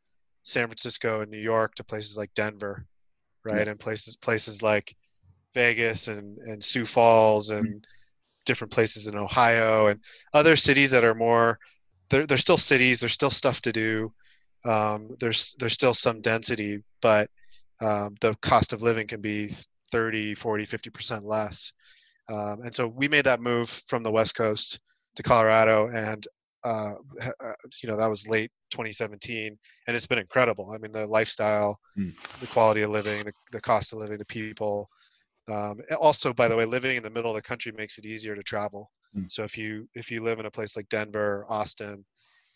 san 0.43 0.65
francisco 0.65 1.21
and 1.21 1.31
new 1.31 1.39
york 1.39 1.75
to 1.75 1.83
places 1.83 2.17
like 2.17 2.33
denver 2.33 2.85
right? 3.45 3.69
And 3.69 3.79
places 3.79 4.17
places 4.17 4.61
like 4.61 4.95
vegas 5.53 6.07
and 6.09 6.37
and 6.39 6.63
sioux 6.63 6.85
falls 6.85 7.51
and 7.51 7.65
mm-hmm. 7.65 7.77
different 8.45 8.71
places 8.71 9.07
in 9.07 9.15
ohio 9.15 9.87
and 9.87 9.99
other 10.33 10.55
cities 10.55 10.91
that 10.91 11.03
are 11.03 11.15
more 11.15 11.57
they're, 12.09 12.27
they're 12.27 12.37
still 12.37 12.57
cities 12.57 12.99
there's 12.99 13.13
still 13.13 13.31
stuff 13.31 13.61
to 13.61 13.71
do 13.71 14.11
um, 14.65 15.15
there's 15.19 15.55
there's 15.57 15.73
still 15.73 15.93
some 15.93 16.21
density 16.21 16.83
but 17.01 17.29
um, 17.81 18.15
the 18.19 18.35
cost 18.41 18.73
of 18.73 18.81
living 18.81 19.07
can 19.07 19.21
be 19.21 19.49
30 19.91 20.35
40 20.35 20.65
50% 20.65 21.23
less. 21.23 21.73
Um, 22.29 22.61
and 22.61 22.73
so 22.73 22.87
we 22.87 23.07
made 23.07 23.25
that 23.25 23.41
move 23.41 23.69
from 23.69 24.03
the 24.03 24.11
west 24.11 24.35
coast 24.35 24.79
to 25.15 25.23
colorado 25.23 25.87
and 25.87 26.25
uh, 26.63 26.93
uh, 27.43 27.53
you 27.81 27.89
know 27.89 27.95
that 27.95 28.09
was 28.09 28.27
late 28.27 28.51
2017 28.71 29.57
and 29.87 29.95
it's 29.95 30.07
been 30.07 30.19
incredible 30.19 30.71
i 30.73 30.77
mean 30.77 30.91
the 30.91 31.07
lifestyle 31.07 31.79
mm. 31.97 32.13
the 32.39 32.47
quality 32.47 32.81
of 32.81 32.89
living 32.89 33.23
the, 33.23 33.31
the 33.51 33.61
cost 33.61 33.93
of 33.93 33.99
living 33.99 34.17
the 34.17 34.25
people 34.25 34.89
um, 35.49 35.79
also 35.99 36.33
by 36.33 36.47
the 36.47 36.55
way 36.55 36.65
living 36.65 36.97
in 36.97 37.03
the 37.03 37.09
middle 37.09 37.31
of 37.31 37.35
the 37.35 37.41
country 37.41 37.71
makes 37.77 37.97
it 37.97 38.05
easier 38.05 38.35
to 38.35 38.43
travel 38.43 38.91
mm. 39.15 39.31
so 39.31 39.43
if 39.43 39.57
you 39.57 39.87
if 39.95 40.11
you 40.11 40.21
live 40.21 40.39
in 40.39 40.45
a 40.45 40.51
place 40.51 40.75
like 40.75 40.89
denver 40.89 41.45
austin 41.47 42.03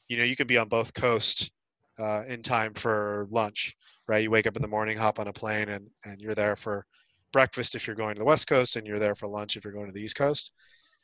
you 0.09 0.17
know 0.17 0.23
you 0.23 0.35
can 0.35 0.47
be 0.47 0.57
on 0.57 0.67
both 0.67 0.93
coasts 0.93 1.49
uh, 1.99 2.23
in 2.27 2.41
time 2.41 2.73
for 2.73 3.27
lunch 3.29 3.73
right 4.07 4.23
you 4.23 4.31
wake 4.31 4.47
up 4.47 4.55
in 4.55 4.61
the 4.61 4.67
morning 4.67 4.97
hop 4.97 5.19
on 5.19 5.27
a 5.27 5.33
plane 5.33 5.69
and 5.69 5.87
and 6.05 6.19
you're 6.19 6.33
there 6.33 6.55
for 6.55 6.85
breakfast 7.31 7.73
if 7.75 7.87
you're 7.87 7.95
going 7.95 8.15
to 8.15 8.19
the 8.19 8.25
west 8.25 8.47
coast 8.47 8.75
and 8.75 8.85
you're 8.85 8.99
there 8.99 9.15
for 9.15 9.27
lunch 9.27 9.55
if 9.55 9.63
you're 9.63 9.73
going 9.73 9.85
to 9.85 9.93
the 9.93 10.01
east 10.01 10.15
coast 10.15 10.51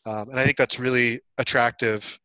um, 0.05 0.29
and 0.29 0.39
i 0.39 0.43
think 0.43 0.57
that's 0.57 0.79
really 0.79 1.19
attractive 1.37 2.19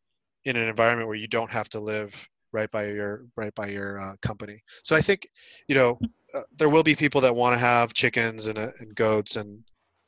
in 0.45 0.55
an 0.55 0.67
environment 0.67 1.07
where 1.07 1.17
you 1.17 1.27
don't 1.27 1.51
have 1.51 1.69
to 1.69 1.79
live 1.79 2.27
right 2.51 2.71
by 2.71 2.87
your 2.87 3.25
right 3.35 3.53
by 3.55 3.67
your 3.67 3.99
uh, 3.99 4.15
company. 4.21 4.61
So 4.83 4.95
I 4.95 5.01
think, 5.01 5.27
you 5.67 5.75
know, 5.75 5.99
uh, 6.33 6.41
there 6.57 6.69
will 6.69 6.83
be 6.83 6.95
people 6.95 7.21
that 7.21 7.35
want 7.35 7.53
to 7.53 7.59
have 7.59 7.93
chickens 7.93 8.47
and, 8.47 8.57
uh, 8.57 8.71
and 8.79 8.95
goats 8.95 9.35
and 9.35 9.63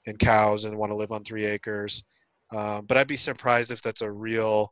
and 0.06 0.18
cows 0.18 0.66
and 0.66 0.78
want 0.78 0.92
to 0.92 0.96
live 0.96 1.12
on 1.12 1.24
three 1.24 1.46
acres. 1.46 2.04
Um, 2.56 2.86
but 2.86 2.96
I'd 2.96 3.08
be 3.08 3.18
surprised 3.18 3.72
if 3.72 3.82
that's 3.82 4.02
a 4.02 4.10
real 4.10 4.72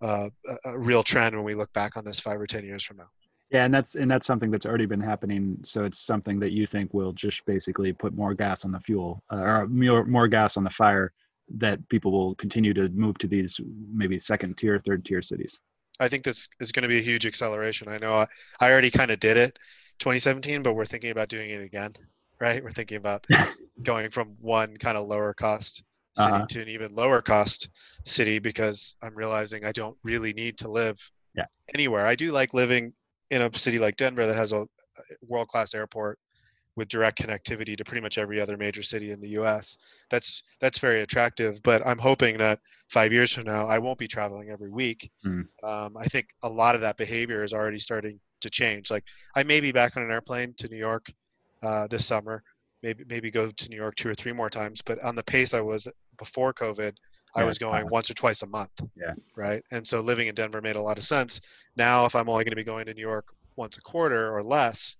uh, 0.00 0.28
a 0.64 0.78
real 0.78 1.02
trend 1.02 1.34
when 1.34 1.44
we 1.44 1.54
look 1.54 1.72
back 1.72 1.96
on 1.96 2.04
this 2.04 2.20
five 2.20 2.40
or 2.40 2.46
ten 2.46 2.64
years 2.64 2.84
from 2.84 2.98
now. 2.98 3.08
Yeah, 3.50 3.64
and 3.64 3.74
that's 3.74 3.96
and 3.96 4.08
that's 4.08 4.26
something 4.26 4.50
that's 4.50 4.66
already 4.66 4.86
been 4.86 5.00
happening. 5.00 5.58
So 5.62 5.84
it's 5.84 5.98
something 5.98 6.38
that 6.40 6.52
you 6.52 6.66
think 6.66 6.94
will 6.94 7.12
just 7.12 7.44
basically 7.46 7.92
put 7.92 8.14
more 8.14 8.34
gas 8.34 8.64
on 8.64 8.72
the 8.72 8.80
fuel 8.80 9.22
uh, 9.32 9.36
or 9.36 9.66
more 9.66 10.04
more 10.04 10.28
gas 10.28 10.56
on 10.56 10.64
the 10.64 10.70
fire 10.70 11.12
that 11.56 11.86
people 11.88 12.12
will 12.12 12.34
continue 12.34 12.74
to 12.74 12.88
move 12.90 13.18
to 13.18 13.26
these 13.26 13.60
maybe 13.92 14.18
second 14.18 14.56
tier, 14.56 14.78
third 14.78 15.04
tier 15.04 15.22
cities? 15.22 15.58
I 16.00 16.08
think 16.08 16.22
this 16.22 16.48
is 16.60 16.72
going 16.72 16.82
to 16.82 16.88
be 16.88 16.98
a 16.98 17.02
huge 17.02 17.26
acceleration. 17.26 17.88
I 17.88 17.98
know 17.98 18.14
I, 18.14 18.26
I 18.60 18.70
already 18.70 18.90
kind 18.90 19.10
of 19.10 19.18
did 19.18 19.36
it 19.36 19.58
2017, 19.98 20.62
but 20.62 20.74
we're 20.74 20.86
thinking 20.86 21.10
about 21.10 21.28
doing 21.28 21.50
it 21.50 21.60
again, 21.60 21.92
right? 22.40 22.62
We're 22.62 22.70
thinking 22.70 22.98
about 22.98 23.26
going 23.82 24.10
from 24.10 24.36
one 24.40 24.76
kind 24.76 24.96
of 24.96 25.08
lower 25.08 25.34
cost 25.34 25.82
city 26.16 26.30
uh-huh. 26.30 26.46
to 26.50 26.62
an 26.62 26.68
even 26.68 26.94
lower 26.94 27.20
cost 27.20 27.68
city 28.04 28.38
because 28.38 28.96
I'm 29.02 29.14
realizing 29.14 29.64
I 29.64 29.72
don't 29.72 29.96
really 30.02 30.32
need 30.32 30.58
to 30.58 30.70
live 30.70 30.98
yeah. 31.34 31.46
anywhere. 31.74 32.06
I 32.06 32.14
do 32.14 32.32
like 32.32 32.54
living 32.54 32.92
in 33.30 33.42
a 33.42 33.52
city 33.54 33.78
like 33.78 33.96
Denver 33.96 34.26
that 34.26 34.36
has 34.36 34.52
a 34.52 34.66
world 35.26 35.48
class 35.48 35.74
airport 35.74 36.18
with 36.78 36.88
direct 36.88 37.20
connectivity 37.20 37.76
to 37.76 37.84
pretty 37.84 38.00
much 38.00 38.16
every 38.18 38.40
other 38.40 38.56
major 38.56 38.82
city 38.82 39.10
in 39.10 39.20
the 39.20 39.30
U.S. 39.30 39.76
That's 40.10 40.44
that's 40.60 40.78
very 40.78 41.02
attractive. 41.02 41.60
But 41.64 41.84
I'm 41.84 41.98
hoping 41.98 42.38
that 42.38 42.60
five 42.88 43.12
years 43.12 43.32
from 43.34 43.44
now, 43.44 43.66
I 43.66 43.78
won't 43.78 43.98
be 43.98 44.06
traveling 44.06 44.50
every 44.50 44.70
week. 44.70 45.10
Mm. 45.26 45.44
Um, 45.64 45.96
I 45.98 46.04
think 46.04 46.28
a 46.44 46.48
lot 46.48 46.76
of 46.76 46.80
that 46.82 46.96
behavior 46.96 47.42
is 47.42 47.52
already 47.52 47.80
starting 47.80 48.20
to 48.40 48.48
change. 48.48 48.90
Like 48.90 49.04
I 49.34 49.42
may 49.42 49.60
be 49.60 49.72
back 49.72 49.96
on 49.96 50.04
an 50.04 50.12
airplane 50.12 50.54
to 50.58 50.68
New 50.68 50.78
York 50.78 51.06
uh, 51.62 51.88
this 51.88 52.06
summer. 52.06 52.44
Maybe 52.84 53.04
maybe 53.08 53.30
go 53.30 53.50
to 53.50 53.68
New 53.68 53.76
York 53.76 53.96
two 53.96 54.08
or 54.08 54.14
three 54.14 54.32
more 54.32 54.48
times. 54.48 54.80
But 54.80 55.02
on 55.02 55.16
the 55.16 55.24
pace 55.24 55.52
I 55.52 55.60
was 55.60 55.88
before 56.16 56.54
COVID, 56.54 56.94
I 57.34 57.44
was 57.44 57.58
going 57.58 57.88
once 57.90 58.08
or 58.08 58.14
twice 58.14 58.42
a 58.42 58.46
month. 58.46 58.80
Yeah. 58.96 59.14
Right. 59.36 59.62
And 59.72 59.84
so 59.84 60.00
living 60.00 60.28
in 60.28 60.34
Denver 60.34 60.62
made 60.62 60.76
a 60.76 60.80
lot 60.80 60.96
of 60.96 61.04
sense. 61.04 61.40
Now, 61.76 62.06
if 62.06 62.14
I'm 62.14 62.28
only 62.28 62.44
going 62.44 62.52
to 62.52 62.56
be 62.56 62.64
going 62.64 62.86
to 62.86 62.94
New 62.94 63.02
York 63.02 63.26
once 63.56 63.76
a 63.76 63.82
quarter 63.82 64.32
or 64.32 64.42
less, 64.42 64.96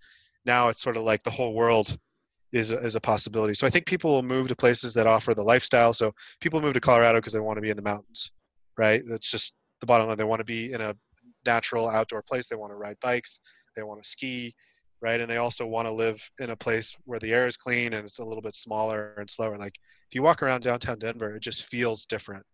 now 0.49 0.69
it's 0.69 0.83
sort 0.83 0.97
of 0.97 1.05
like 1.05 1.23
the 1.23 1.31
whole 1.31 1.55
world 1.55 1.97
is 2.53 2.73
a, 2.73 2.79
is 2.79 2.97
a 2.97 3.01
possibility. 3.01 3.55
So 3.55 3.67
I 3.67 3.71
think 3.71 3.87
people 3.87 4.11
will 4.11 4.23
move 4.23 4.49
to 4.49 4.57
places 4.57 4.95
that 4.95 5.07
offer 5.07 5.35
the 5.35 5.43
lifestyle. 5.43 5.93
So 5.93 6.13
people 6.41 6.61
move 6.61 6.73
to 6.73 6.81
Colorado 6.81 7.19
because 7.19 7.35
they 7.35 7.41
want 7.41 7.59
to 7.59 7.63
be 7.63 7.71
in 7.71 7.77
the 7.77 7.83
mountains, 7.83 8.33
right? 8.79 9.03
That's 9.07 9.31
just 9.31 9.55
the 9.81 9.87
bottom 9.87 10.09
line. 10.09 10.17
They 10.17 10.25
want 10.25 10.41
to 10.41 10.45
be 10.45 10.73
in 10.73 10.81
a 10.81 10.97
natural 11.45 11.89
outdoor 11.89 12.23
place. 12.23 12.49
They 12.49 12.57
want 12.57 12.73
to 12.73 12.77
ride 12.77 12.97
bikes. 13.03 13.39
They 13.77 13.83
want 13.83 14.03
to 14.03 14.09
ski, 14.09 14.55
right? 15.03 15.21
And 15.21 15.31
they 15.31 15.37
also 15.37 15.67
want 15.67 15.87
to 15.87 15.93
live 15.93 16.19
in 16.41 16.51
a 16.51 16.57
place 16.57 16.97
where 17.05 17.19
the 17.19 17.33
air 17.33 17.47
is 17.47 17.57
clean 17.57 17.93
and 17.93 18.05
it's 18.05 18.19
a 18.19 18.25
little 18.25 18.43
bit 18.43 18.55
smaller 18.55 19.15
and 19.19 19.29
slower. 19.29 19.57
Like 19.57 19.77
if 20.09 20.15
you 20.15 20.23
walk 20.23 20.43
around 20.43 20.63
downtown 20.63 20.99
Denver, 20.99 21.37
it 21.37 21.43
just 21.43 21.67
feels 21.67 22.07
different 22.07 22.45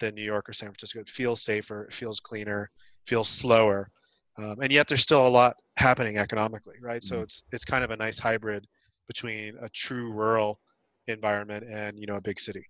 than 0.00 0.14
New 0.14 0.24
York 0.24 0.48
or 0.48 0.54
San 0.54 0.70
Francisco. 0.70 1.00
It 1.00 1.08
feels 1.08 1.44
safer. 1.44 1.84
It 1.84 1.92
feels 1.92 2.18
cleaner. 2.18 2.70
Feels 3.06 3.28
slower 3.28 3.90
um, 4.38 4.56
and 4.60 4.72
yet 4.72 4.88
there's 4.88 5.02
still 5.02 5.26
a 5.26 5.28
lot 5.28 5.56
happening 5.76 6.18
economically, 6.18 6.76
right? 6.80 7.02
Mm-hmm. 7.02 7.16
So 7.16 7.22
it's 7.22 7.42
it's 7.52 7.64
kind 7.64 7.84
of 7.84 7.90
a 7.90 7.96
nice 7.96 8.18
hybrid 8.18 8.66
between 9.06 9.56
a 9.60 9.68
true 9.68 10.12
rural 10.12 10.58
environment 11.06 11.64
and 11.68 11.98
you 11.98 12.06
know 12.06 12.16
a 12.16 12.20
big 12.20 12.38
city. 12.40 12.66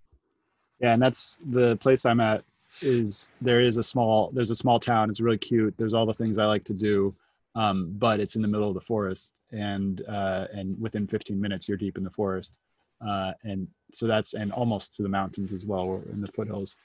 Yeah, 0.79 0.93
and 0.93 1.01
that's 1.01 1.37
the 1.51 1.77
place 1.77 2.05
I'm 2.05 2.19
at. 2.19 2.43
Is 2.81 3.29
there 3.41 3.61
is 3.61 3.77
a 3.77 3.83
small 3.83 4.31
there's 4.33 4.51
a 4.51 4.55
small 4.55 4.79
town. 4.79 5.09
It's 5.09 5.21
really 5.21 5.37
cute. 5.37 5.73
There's 5.77 5.93
all 5.93 6.05
the 6.05 6.13
things 6.13 6.37
I 6.37 6.45
like 6.45 6.65
to 6.65 6.73
do, 6.73 7.15
um, 7.55 7.95
but 7.97 8.19
it's 8.19 8.35
in 8.35 8.41
the 8.41 8.47
middle 8.47 8.67
of 8.67 8.73
the 8.73 8.81
forest, 8.81 9.33
and 9.51 10.01
uh, 10.07 10.47
and 10.53 10.79
within 10.79 11.07
15 11.07 11.39
minutes 11.39 11.69
you're 11.69 11.77
deep 11.77 11.97
in 11.97 12.03
the 12.03 12.11
forest, 12.11 12.57
uh, 13.05 13.31
and 13.43 13.67
so 13.93 14.07
that's 14.07 14.33
and 14.33 14.51
almost 14.51 14.93
to 14.95 15.03
the 15.03 15.09
mountains 15.09 15.53
as 15.53 15.65
well, 15.65 15.81
or 15.81 16.01
in 16.11 16.21
the 16.21 16.27
foothills, 16.27 16.75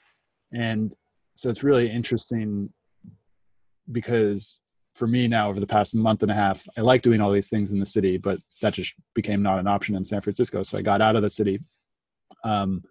and 0.53 0.95
so 1.33 1.49
it's 1.49 1.63
really 1.63 1.89
interesting 1.89 2.71
because 3.91 4.61
for 4.93 5.07
me 5.07 5.27
now 5.27 5.49
over 5.49 5.59
the 5.59 5.67
past 5.67 5.95
month 5.95 6.21
and 6.21 6.31
a 6.31 6.35
half 6.35 6.67
i 6.77 6.81
like 6.81 7.01
doing 7.01 7.21
all 7.21 7.31
these 7.31 7.49
things 7.49 7.71
in 7.71 7.79
the 7.79 7.85
city 7.85 8.17
but 8.17 8.39
that 8.61 8.73
just 8.73 8.93
became 9.13 9.41
not 9.41 9.59
an 9.59 9.67
option 9.67 9.95
in 9.95 10.03
san 10.03 10.21
francisco 10.21 10.63
so 10.63 10.77
i 10.77 10.81
got 10.81 11.01
out 11.01 11.15
of 11.15 11.21
the 11.21 11.29
city 11.29 11.59
um, 12.43 12.83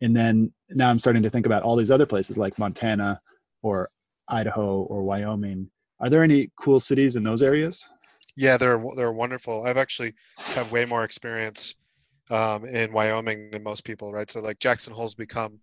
and 0.00 0.14
then 0.16 0.52
now 0.70 0.90
i'm 0.90 0.98
starting 0.98 1.22
to 1.22 1.30
think 1.30 1.46
about 1.46 1.62
all 1.62 1.76
these 1.76 1.90
other 1.90 2.06
places 2.06 2.38
like 2.38 2.58
montana 2.58 3.20
or 3.62 3.90
Idaho 4.28 4.82
or 4.82 5.02
Wyoming. 5.02 5.70
Are 6.00 6.08
there 6.08 6.22
any 6.22 6.50
cool 6.56 6.80
cities 6.80 7.16
in 7.16 7.24
those 7.24 7.42
areas? 7.42 7.84
Yeah, 8.36 8.56
they're 8.56 8.82
they're 8.96 9.12
wonderful. 9.12 9.66
I've 9.66 9.76
actually 9.76 10.14
have 10.54 10.70
way 10.70 10.84
more 10.84 11.02
experience 11.02 11.74
um, 12.30 12.64
in 12.64 12.92
Wyoming 12.92 13.50
than 13.50 13.64
most 13.64 13.84
people, 13.84 14.12
right? 14.12 14.30
So 14.30 14.40
like 14.40 14.60
Jackson 14.60 14.92
Hole's 14.92 15.14
become 15.14 15.58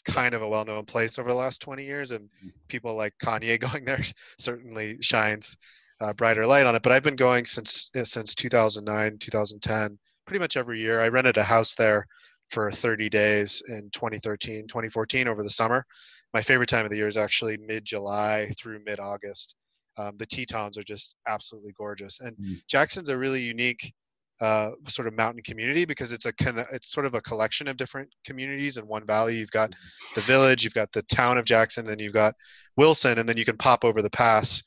kind 0.00 0.34
of 0.34 0.42
a 0.42 0.48
well-known 0.48 0.84
place 0.84 1.18
over 1.18 1.28
the 1.28 1.36
last 1.36 1.60
20 1.62 1.84
years, 1.84 2.10
and 2.10 2.28
mm. 2.44 2.52
people 2.68 2.96
like 2.96 3.14
Kanye 3.22 3.58
going 3.72 3.84
there 3.84 4.02
certainly 4.38 4.98
shines 5.00 5.56
uh, 6.00 6.12
brighter 6.14 6.46
light 6.46 6.66
on 6.66 6.74
it. 6.74 6.82
But 6.82 6.92
I've 6.92 7.02
been 7.02 7.16
going 7.16 7.44
since 7.44 7.90
eh, 7.94 8.04
since 8.04 8.34
2009, 8.34 9.18
2010, 9.18 9.98
pretty 10.26 10.40
much 10.40 10.56
every 10.56 10.80
year. 10.80 11.00
I 11.00 11.08
rented 11.08 11.36
a 11.36 11.42
house 11.42 11.74
there 11.74 12.06
for 12.50 12.70
30 12.70 13.08
days 13.08 13.62
in 13.68 13.90
2013, 13.92 14.66
2014 14.66 15.28
over 15.28 15.42
the 15.42 15.50
summer. 15.50 15.84
My 16.32 16.42
favorite 16.42 16.68
time 16.68 16.84
of 16.84 16.90
the 16.90 16.96
year 16.96 17.08
is 17.08 17.16
actually 17.16 17.58
mid-July 17.58 18.50
through 18.56 18.80
mid-August 18.84 19.56
um, 20.00 20.16
the 20.16 20.26
Tetons 20.26 20.78
are 20.78 20.82
just 20.82 21.16
absolutely 21.26 21.72
gorgeous. 21.76 22.20
And 22.20 22.36
mm. 22.36 22.60
Jackson's 22.68 23.08
a 23.08 23.18
really 23.18 23.42
unique 23.42 23.92
uh, 24.40 24.70
sort 24.86 25.06
of 25.06 25.14
mountain 25.14 25.42
community 25.42 25.84
because 25.84 26.12
it's 26.12 26.26
a 26.26 26.32
it's 26.72 26.90
sort 26.90 27.06
of 27.06 27.14
a 27.14 27.20
collection 27.20 27.68
of 27.68 27.76
different 27.76 28.08
communities 28.24 28.78
in 28.78 28.86
one 28.86 29.04
valley. 29.06 29.36
You've 29.36 29.50
got 29.50 29.74
the 30.14 30.20
village, 30.22 30.64
you've 30.64 30.74
got 30.74 30.90
the 30.92 31.02
town 31.02 31.38
of 31.38 31.44
Jackson, 31.44 31.84
then 31.84 31.98
you've 31.98 32.12
got 32.12 32.34
Wilson, 32.76 33.18
and 33.18 33.28
then 33.28 33.36
you 33.36 33.44
can 33.44 33.56
pop 33.56 33.84
over 33.84 34.00
the 34.00 34.10
pass 34.10 34.62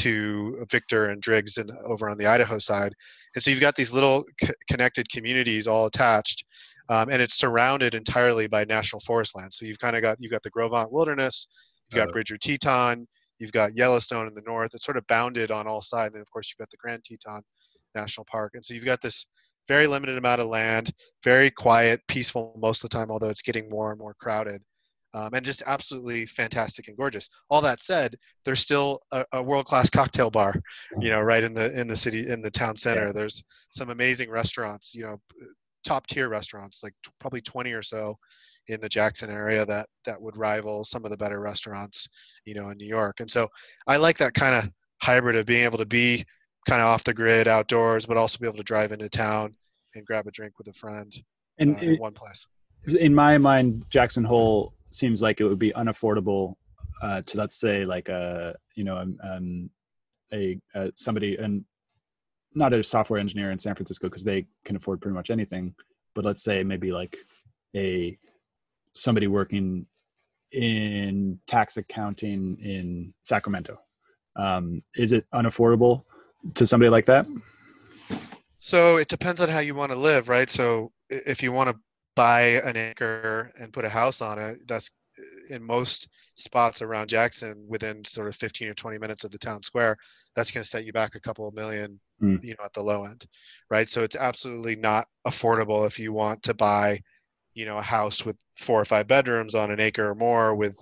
to 0.00 0.64
Victor 0.70 1.06
and 1.06 1.22
Driggs 1.22 1.56
and 1.56 1.70
over 1.86 2.10
on 2.10 2.18
the 2.18 2.26
Idaho 2.26 2.58
side. 2.58 2.92
And 3.34 3.42
so 3.42 3.50
you've 3.50 3.60
got 3.60 3.74
these 3.74 3.92
little 3.92 4.24
c- 4.42 4.52
connected 4.70 5.08
communities 5.10 5.66
all 5.66 5.86
attached. 5.86 6.44
Um, 6.88 7.08
and 7.10 7.20
it's 7.20 7.34
surrounded 7.34 7.94
entirely 7.94 8.46
by 8.46 8.64
national 8.64 9.00
forest 9.00 9.34
land. 9.34 9.52
So 9.52 9.64
you've 9.64 9.78
kind 9.80 9.96
of 9.96 10.02
got 10.02 10.18
you've 10.20 10.30
got 10.30 10.42
the 10.42 10.50
Gros 10.50 10.70
Ventre 10.70 10.88
Wilderness, 10.90 11.48
you've 11.90 11.96
got 11.96 12.12
Bridger 12.12 12.36
Teton, 12.36 13.08
You've 13.38 13.52
got 13.52 13.76
Yellowstone 13.76 14.28
in 14.28 14.34
the 14.34 14.42
north. 14.46 14.74
It's 14.74 14.84
sort 14.84 14.96
of 14.96 15.06
bounded 15.06 15.50
on 15.50 15.66
all 15.66 15.82
sides. 15.82 16.08
And 16.08 16.14
then, 16.16 16.22
of 16.22 16.30
course, 16.30 16.50
you've 16.50 16.58
got 16.58 16.70
the 16.70 16.78
Grand 16.78 17.04
Teton 17.04 17.42
National 17.96 18.26
Park. 18.30 18.52
And 18.54 18.64
so 18.64 18.74
you've 18.74 18.84
got 18.84 19.00
this 19.00 19.26
very 19.68 19.86
limited 19.86 20.16
amount 20.16 20.40
of 20.40 20.48
land, 20.48 20.92
very 21.24 21.50
quiet, 21.50 22.00
peaceful 22.08 22.56
most 22.60 22.84
of 22.84 22.90
the 22.90 22.96
time, 22.96 23.10
although 23.10 23.28
it's 23.28 23.42
getting 23.42 23.68
more 23.68 23.90
and 23.90 23.98
more 23.98 24.14
crowded. 24.20 24.62
Um, 25.14 25.30
and 25.32 25.44
just 25.44 25.62
absolutely 25.66 26.26
fantastic 26.26 26.88
and 26.88 26.96
gorgeous. 26.96 27.30
All 27.48 27.62
that 27.62 27.80
said, 27.80 28.16
there's 28.44 28.60
still 28.60 29.00
a, 29.12 29.24
a 29.32 29.42
world-class 29.42 29.88
cocktail 29.88 30.30
bar, 30.30 30.54
you 31.00 31.08
know, 31.08 31.22
right 31.22 31.42
in 31.42 31.54
the 31.54 31.72
in 31.78 31.86
the 31.86 31.96
city 31.96 32.28
in 32.28 32.42
the 32.42 32.50
town 32.50 32.76
center. 32.76 33.06
Yeah. 33.06 33.12
There's 33.12 33.42
some 33.70 33.88
amazing 33.88 34.28
restaurants, 34.28 34.94
you 34.94 35.04
know, 35.04 35.16
top 35.86 36.06
tier 36.06 36.28
restaurants, 36.28 36.82
like 36.82 36.92
t- 37.02 37.10
probably 37.18 37.40
20 37.40 37.72
or 37.72 37.80
so 37.80 38.18
in 38.68 38.80
the 38.80 38.88
Jackson 38.88 39.30
area 39.30 39.64
that 39.64 39.86
that 40.04 40.20
would 40.20 40.36
rival 40.36 40.84
some 40.84 41.04
of 41.04 41.10
the 41.10 41.16
better 41.16 41.40
restaurants, 41.40 42.08
you 42.44 42.54
know, 42.54 42.68
in 42.68 42.76
New 42.76 42.88
York. 42.88 43.20
And 43.20 43.30
so 43.30 43.48
I 43.86 43.96
like 43.96 44.18
that 44.18 44.34
kind 44.34 44.54
of 44.54 44.70
hybrid 45.00 45.36
of 45.36 45.46
being 45.46 45.64
able 45.64 45.78
to 45.78 45.86
be 45.86 46.24
kind 46.66 46.82
of 46.82 46.88
off 46.88 47.04
the 47.04 47.14
grid 47.14 47.48
outdoors, 47.48 48.06
but 48.06 48.16
also 48.16 48.38
be 48.38 48.46
able 48.46 48.56
to 48.56 48.62
drive 48.62 48.92
into 48.92 49.08
town 49.08 49.54
and 49.94 50.04
grab 50.04 50.26
a 50.26 50.30
drink 50.30 50.58
with 50.58 50.68
a 50.68 50.72
friend 50.72 51.14
and 51.58 51.76
uh, 51.76 51.78
it, 51.80 51.88
in 51.90 51.96
one 51.96 52.12
place. 52.12 52.46
In 53.00 53.14
my 53.14 53.38
mind, 53.38 53.84
Jackson 53.90 54.24
Hole 54.24 54.74
seems 54.90 55.22
like 55.22 55.40
it 55.40 55.44
would 55.44 55.58
be 55.58 55.72
unaffordable 55.72 56.54
uh, 57.02 57.22
to 57.22 57.36
let's 57.36 57.60
say 57.60 57.84
like 57.84 58.08
a 58.08 58.54
you 58.74 58.84
know 58.84 58.96
um, 58.96 59.18
um 59.22 59.70
a, 60.32 60.58
a 60.74 60.90
somebody 60.96 61.36
and 61.36 61.64
not 62.54 62.72
a 62.72 62.82
software 62.82 63.20
engineer 63.20 63.50
in 63.50 63.58
San 63.58 63.74
Francisco 63.74 64.08
because 64.08 64.24
they 64.24 64.46
can 64.64 64.76
afford 64.76 65.00
pretty 65.00 65.14
much 65.14 65.30
anything, 65.30 65.74
but 66.14 66.24
let's 66.24 66.42
say 66.42 66.64
maybe 66.64 66.90
like 66.90 67.16
a 67.76 68.18
somebody 68.94 69.26
working 69.26 69.86
in 70.52 71.38
tax 71.46 71.76
accounting 71.76 72.56
in 72.62 73.12
Sacramento. 73.22 73.78
Um, 74.36 74.78
is 74.94 75.12
it 75.12 75.26
unaffordable 75.34 76.04
to 76.54 76.66
somebody 76.66 76.90
like 76.90 77.06
that? 77.06 77.26
So 78.58 78.96
it 78.96 79.08
depends 79.08 79.40
on 79.40 79.48
how 79.48 79.60
you 79.60 79.74
want 79.74 79.92
to 79.92 79.98
live, 79.98 80.28
right? 80.28 80.48
So 80.48 80.90
if 81.08 81.42
you 81.42 81.52
want 81.52 81.70
to 81.70 81.76
buy 82.14 82.60
an 82.64 82.76
acre 82.76 83.52
and 83.58 83.72
put 83.72 83.84
a 83.84 83.88
house 83.88 84.22
on 84.22 84.38
it, 84.38 84.66
that's 84.66 84.90
in 85.48 85.62
most 85.62 86.08
spots 86.34 86.82
around 86.82 87.08
Jackson 87.08 87.64
within 87.68 88.04
sort 88.04 88.28
of 88.28 88.36
15 88.36 88.68
or 88.68 88.74
20 88.74 88.98
minutes 88.98 89.24
of 89.24 89.30
the 89.30 89.38
town 89.38 89.62
square, 89.62 89.96
that's 90.34 90.50
going 90.50 90.62
to 90.62 90.68
set 90.68 90.84
you 90.84 90.92
back 90.92 91.14
a 91.14 91.20
couple 91.20 91.46
of 91.46 91.54
million, 91.54 91.98
mm. 92.22 92.42
you 92.42 92.50
know, 92.50 92.64
at 92.64 92.72
the 92.72 92.82
low 92.82 93.04
end, 93.04 93.24
right? 93.70 93.88
So 93.88 94.02
it's 94.02 94.16
absolutely 94.16 94.76
not 94.76 95.06
affordable 95.26 95.86
if 95.86 95.98
you 95.98 96.12
want 96.12 96.42
to 96.44 96.54
buy 96.54 97.00
you 97.56 97.64
know 97.64 97.78
a 97.78 97.82
house 97.82 98.24
with 98.24 98.38
four 98.54 98.80
or 98.80 98.84
five 98.84 99.08
bedrooms 99.08 99.56
on 99.56 99.72
an 99.72 99.80
acre 99.80 100.10
or 100.10 100.14
more 100.14 100.54
with 100.54 100.78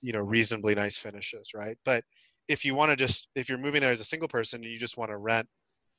you 0.00 0.12
know 0.12 0.20
reasonably 0.20 0.74
nice 0.74 0.96
finishes 0.96 1.52
right 1.54 1.76
but 1.84 2.02
if 2.48 2.64
you 2.64 2.74
want 2.74 2.90
to 2.90 2.96
just 2.96 3.28
if 3.34 3.48
you're 3.48 3.58
moving 3.58 3.80
there 3.80 3.90
as 3.90 4.00
a 4.00 4.04
single 4.04 4.28
person 4.28 4.62
and 4.62 4.70
you 4.70 4.78
just 4.78 4.96
want 4.96 5.10
to 5.10 5.16
rent 5.16 5.48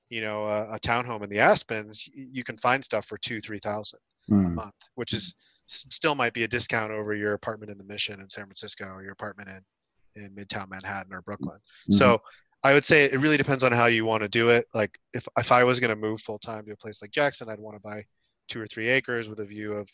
you 0.09 0.21
know 0.21 0.45
a, 0.45 0.75
a 0.75 0.79
townhome 0.79 1.23
in 1.23 1.29
the 1.29 1.39
aspens 1.39 2.07
you 2.13 2.43
can 2.43 2.57
find 2.57 2.83
stuff 2.83 3.05
for 3.05 3.17
two 3.17 3.39
three 3.39 3.59
thousand 3.59 3.99
mm. 4.29 4.43
a 4.43 4.47
hmm. 4.47 4.55
month 4.55 4.75
which 4.95 5.13
is 5.13 5.35
still 5.67 6.15
might 6.15 6.33
be 6.33 6.43
a 6.43 6.47
discount 6.47 6.91
over 6.91 7.13
your 7.13 7.33
apartment 7.33 7.71
in 7.71 7.77
the 7.77 7.83
mission 7.83 8.19
in 8.21 8.29
san 8.29 8.45
francisco 8.45 8.85
or 8.85 9.03
your 9.03 9.11
apartment 9.11 9.49
in 9.49 10.23
in 10.23 10.29
midtown 10.31 10.69
manhattan 10.69 11.13
or 11.13 11.21
brooklyn 11.21 11.57
mm-hmm. 11.57 11.93
so 11.93 12.21
i 12.63 12.73
would 12.73 12.85
say 12.85 13.05
it 13.05 13.19
really 13.19 13.37
depends 13.37 13.63
on 13.63 13.71
how 13.71 13.85
you 13.85 14.05
want 14.05 14.21
to 14.21 14.29
do 14.29 14.49
it 14.49 14.65
like 14.73 14.97
if, 15.13 15.27
if 15.37 15.51
i 15.51 15.63
was 15.63 15.79
going 15.79 15.89
to 15.89 15.95
move 15.95 16.21
full 16.21 16.39
time 16.39 16.65
to 16.65 16.71
a 16.71 16.77
place 16.77 17.01
like 17.01 17.11
jackson 17.11 17.49
i'd 17.49 17.59
want 17.59 17.75
to 17.75 17.81
buy 17.81 18.01
two 18.47 18.61
or 18.61 18.67
three 18.67 18.87
acres 18.87 19.29
with 19.29 19.39
a 19.41 19.45
view 19.45 19.73
of 19.73 19.89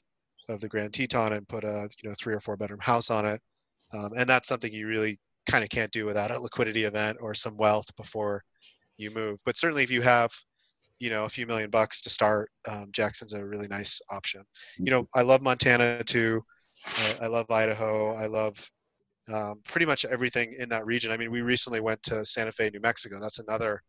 of 0.50 0.62
the 0.62 0.68
Grand 0.68 0.94
Teton 0.94 1.34
and 1.34 1.48
put 1.48 1.64
a 1.64 1.90
you 2.02 2.10
know 2.10 2.16
three 2.20 2.34
or 2.34 2.40
four 2.40 2.58
bedroom 2.58 2.80
house 2.80 3.10
on 3.10 3.26
it, 3.26 3.42
um, 3.94 4.12
and 4.16 4.30
that's 4.30 4.48
something 4.48 4.74
you 4.74 4.88
really 4.88 5.20
kind 5.46 5.64
of 5.64 5.70
can't 5.70 5.92
do 5.92 6.06
without 6.06 6.32
a 6.32 6.40
liquidity 6.40 6.84
event 6.84 7.18
or 7.22 7.34
some 7.34 7.58
wealth 7.58 7.96
before 7.96 8.44
you 8.98 9.12
move. 9.12 9.40
But 9.46 9.58
certainly, 9.58 9.84
if 9.84 9.92
you 9.92 10.02
have 10.02 10.32
you 11.00 11.10
know 11.10 11.26
a 11.26 11.30
few 11.30 11.46
million 11.46 11.70
bucks 11.70 12.02
to 12.02 12.10
start, 12.10 12.50
um, 12.68 12.90
Jackson's 12.92 13.34
a 13.34 13.46
really 13.46 13.68
nice 13.68 14.02
option. 14.10 14.44
You 14.78 14.92
know, 14.92 15.08
I 15.16 15.22
love 15.22 15.42
Montana 15.42 16.04
too. 16.04 16.44
I, 16.86 17.16
I 17.24 17.28
love 17.28 17.50
Idaho. 17.50 18.16
I 18.16 18.28
love 18.28 18.70
um, 19.32 19.62
pretty 19.66 19.86
much 19.86 20.06
everything 20.06 20.56
in 20.60 20.70
that 20.70 20.86
region. 20.86 21.12
I 21.12 21.18
mean, 21.18 21.32
we 21.32 21.42
recently 21.42 21.80
went 21.80 22.02
to 22.04 22.26
Santa 22.26 22.52
Fe, 22.52 22.70
New 22.72 22.82
Mexico. 22.82 23.20
That's 23.20 23.40
another 23.40 23.82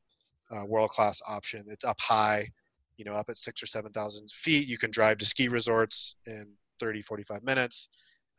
uh, 0.51 0.65
world 0.67 0.91
class 0.91 1.21
option. 1.27 1.65
It's 1.69 1.85
up 1.85 2.01
high 2.01 2.49
you 2.97 3.05
know 3.05 3.13
up 3.13 3.29
at 3.29 3.37
six 3.37 3.63
or 3.63 3.67
seven 3.67 3.93
thousand 3.93 4.31
feet 4.31 4.67
you 4.69 4.79
can 4.79 4.91
drive 4.91 5.19
to 5.19 5.27
ski 5.27 5.49
resorts 5.49 6.17
in 6.27 6.47
30 6.81 7.03
45 7.03 7.43
minutes 7.43 7.89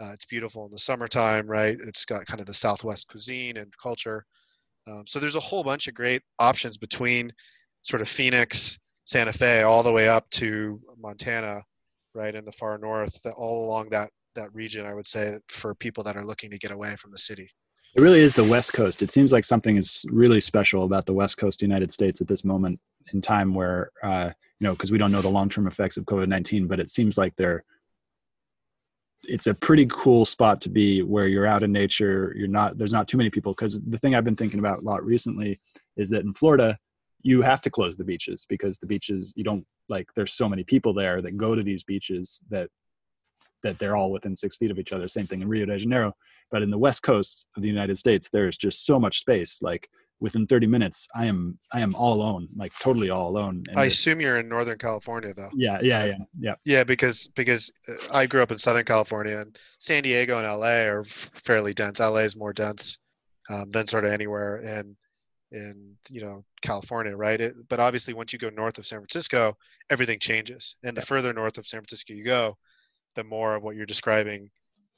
uh, 0.02 0.12
it's 0.14 0.26
beautiful 0.26 0.66
in 0.66 0.72
the 0.72 0.80
summertime 0.80 1.48
right? 1.48 1.78
It's 1.86 2.06
got 2.06 2.26
kind 2.26 2.40
of 2.40 2.46
the 2.46 2.54
southwest 2.54 3.08
cuisine 3.08 3.58
and 3.58 3.72
culture. 3.82 4.26
Um, 4.88 5.04
so 5.08 5.20
there's 5.20 5.36
a 5.36 5.40
whole 5.40 5.64
bunch 5.64 5.88
of 5.88 5.94
great 5.94 6.22
options 6.40 6.78
between 6.78 7.32
sort 7.82 8.02
of 8.02 8.10
phoenix 8.10 8.80
santa 9.06 9.32
fe 9.32 9.62
all 9.62 9.84
the 9.84 9.92
way 9.92 10.10
up 10.10 10.28
to 10.32 10.82
montana 10.98 11.62
right 12.16 12.34
in 12.34 12.44
the 12.44 12.52
far 12.52 12.80
north 12.80 13.16
all 13.38 13.66
along 13.66 13.88
that 13.90 14.10
that 14.34 14.52
region 14.56 14.88
i 14.88 14.94
would 14.94 15.06
say 15.06 15.38
for 15.50 15.76
people 15.76 16.04
that 16.04 16.18
are 16.18 16.26
looking 16.26 16.50
to 16.50 16.58
get 16.58 16.72
away 16.72 16.96
from 16.96 17.12
the 17.12 17.20
city. 17.20 17.48
It 17.94 18.02
really 18.02 18.20
is 18.20 18.34
the 18.34 18.44
west 18.44 18.74
coast. 18.74 19.02
It 19.02 19.10
seems 19.10 19.32
like 19.32 19.46
something 19.46 19.78
is 19.78 20.06
really 20.10 20.42
special 20.42 20.84
about 20.84 21.06
the 21.06 21.14
west 21.14 21.38
coast 21.38 21.62
united 21.62 21.92
states 21.92 22.22
at 22.22 22.28
this 22.28 22.44
moment 22.44 22.80
in 23.14 23.22
time 23.22 23.54
where 23.54 23.92
uh, 24.04 24.32
you 24.60 24.66
know, 24.66 24.74
because 24.74 24.92
we 24.92 24.98
don't 24.98 25.12
know 25.12 25.22
the 25.22 25.30
long 25.30 25.50
term 25.50 25.68
effects 25.68 25.98
of 25.98 26.06
COVID 26.06 26.28
19, 26.28 26.68
but 26.68 26.80
it 26.80 26.90
seems 26.90 27.18
like 27.18 27.36
they're, 27.36 27.64
it's 29.28 29.48
a 29.48 29.54
pretty 29.54 29.86
cool 29.88 30.26
spot 30.26 30.62
to 30.62 30.70
be 30.70 31.02
where 31.02 31.28
you're 31.28 31.48
out 31.48 31.64
in 31.64 31.72
nature. 31.72 32.34
You're 32.38 32.48
not, 32.48 32.78
there's 32.78 32.94
not 32.94 33.08
too 33.08 33.18
many 33.18 33.30
people. 33.30 33.54
Because 33.54 33.82
the 33.82 33.98
thing 33.98 34.16
I've 34.16 34.24
been 34.24 34.36
thinking 34.36 34.60
about 34.60 34.80
a 34.80 34.86
lot 34.86 35.04
recently 35.04 35.60
is 35.98 36.10
that 36.10 36.24
in 36.24 36.34
Florida, 36.34 36.78
you 37.22 37.42
have 37.42 37.62
to 37.62 37.70
close 37.70 37.98
the 37.98 38.04
beaches 38.04 38.46
because 38.48 38.78
the 38.78 38.88
beaches, 38.88 39.34
you 39.36 39.44
don't 39.44 39.66
like, 39.90 40.08
there's 40.16 40.34
so 40.34 40.48
many 40.48 40.64
people 40.64 40.94
there 40.94 41.22
that 41.22 41.38
go 41.38 41.56
to 41.56 41.64
these 41.64 41.84
beaches 41.84 42.44
that, 42.50 42.70
that 43.64 43.80
they're 43.80 43.96
all 43.96 44.12
within 44.12 44.36
six 44.36 44.58
feet 44.58 44.70
of 44.70 44.78
each 44.78 44.94
other. 44.94 45.08
Same 45.08 45.26
thing 45.26 45.42
in 45.42 45.48
Rio 45.48 45.66
de 45.66 45.78
Janeiro. 45.78 46.14
But 46.52 46.62
in 46.62 46.70
the 46.70 46.78
West 46.78 47.02
Coast 47.02 47.48
of 47.56 47.64
the 47.64 47.68
United 47.68 47.98
States, 47.98 48.30
there's 48.30 48.58
just 48.58 48.86
so 48.86 49.00
much 49.00 49.20
space. 49.20 49.62
Like, 49.62 49.90
within 50.20 50.48
30 50.48 50.68
minutes 50.68 51.08
i 51.16 51.26
am 51.26 51.58
i 51.74 51.82
am 51.82 51.94
all 51.96 52.14
alone 52.14 52.48
like 52.56 52.72
totally 52.80 53.10
all 53.10 53.30
alone 53.30 53.64
and 53.70 53.78
i 53.78 53.86
assume 53.86 54.22
you're 54.22 54.38
in 54.38 54.48
northern 54.48 54.78
california 54.78 55.34
though. 55.34 55.50
Yeah 55.56 55.80
yeah 55.82 56.06
yeah 56.06 56.18
yeah. 56.40 56.56
Yeah 56.64 56.84
because 56.84 57.28
because 57.28 57.72
uh, 57.90 58.14
i 58.14 58.26
grew 58.26 58.42
up 58.42 58.52
in 58.52 58.58
southern 58.58 58.86
california 58.86 59.40
and 59.40 59.58
san 59.80 60.04
diego 60.04 60.38
and 60.38 60.48
la 60.60 60.68
are 60.68 61.04
fairly 61.04 61.74
dense. 61.74 62.00
La 62.00 62.16
is 62.16 62.36
more 62.36 62.54
dense 62.54 63.00
um, 63.50 63.70
than 63.70 63.88
sort 63.88 64.06
of 64.06 64.12
anywhere 64.12 64.58
in 64.58 64.96
in 65.52 65.96
you 66.10 66.22
know 66.22 66.44
california 66.62 67.16
right? 67.16 67.40
It, 67.40 67.56
but 67.68 67.80
obviously 67.80 68.14
once 68.14 68.34
you 68.34 68.40
go 68.40 68.50
north 68.50 68.78
of 68.78 68.86
san 68.86 69.00
francisco 69.00 69.56
everything 69.90 70.20
changes. 70.20 70.78
And 70.84 70.96
the 70.96 71.02
yeah. 71.02 71.06
further 71.06 71.34
north 71.34 71.58
of 71.58 71.68
san 71.68 71.80
francisco 71.80 72.14
you 72.14 72.24
go 72.24 72.58
the 73.16 73.24
more 73.24 73.56
of 73.56 73.64
what 73.64 73.76
you're 73.76 73.86
describing 73.86 74.50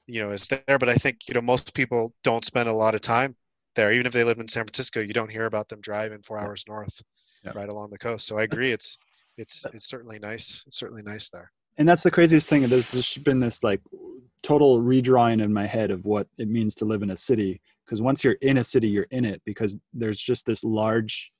you 0.05 0.21
know 0.21 0.29
is 0.29 0.47
there. 0.47 0.77
But 0.77 0.89
i 0.89 0.95
think 0.95 1.27
you 1.27 1.33
know 1.33 1.41
most 1.41 1.73
people 1.73 2.13
don't 2.23 2.45
spend 2.45 2.69
a 2.69 2.73
lot 2.73 2.95
of 2.95 3.01
time 3.01 3.35
there. 3.77 3.93
Even 3.93 4.05
if 4.05 4.11
they 4.11 4.25
live 4.25 4.39
in 4.39 4.47
San 4.49 4.65
Francisco, 4.65 4.99
you 4.99 5.13
don't 5.13 5.31
hear 5.31 5.45
about 5.45 5.69
them 5.69 5.79
driving 5.79 6.21
four 6.21 6.37
hours 6.37 6.65
north, 6.67 7.01
yeah. 7.45 7.53
right 7.55 7.69
along 7.69 7.89
the 7.91 7.97
coast. 7.97 8.27
So 8.27 8.37
I 8.37 8.43
agree. 8.43 8.71
It's 8.71 8.97
it's 9.37 9.65
it's 9.73 9.87
certainly 9.87 10.19
nice. 10.19 10.63
It's 10.67 10.77
certainly 10.77 11.03
nice 11.03 11.29
there. 11.29 11.49
And 11.77 11.87
that's 11.87 12.03
the 12.03 12.11
craziest 12.11 12.49
thing. 12.49 12.63
There's, 12.63 12.91
there's 12.91 13.17
been 13.19 13.39
this 13.39 13.63
like 13.63 13.79
total 14.43 14.81
redrawing 14.81 15.41
in 15.41 15.53
my 15.53 15.65
head 15.65 15.91
of 15.91 16.05
what 16.05 16.27
it 16.37 16.47
means 16.47 16.75
to 16.75 16.85
live 16.85 17.03
in 17.03 17.11
a 17.11 17.17
city 17.17 17.61
because 17.85 18.01
once 18.01 18.23
you're 18.23 18.37
in 18.41 18.57
a 18.57 18.63
city 18.63 18.87
you're 18.87 19.07
in 19.11 19.25
it 19.25 19.41
because 19.45 19.77
there's 19.93 20.19
just 20.19 20.45
this 20.45 20.63
large 20.63 21.31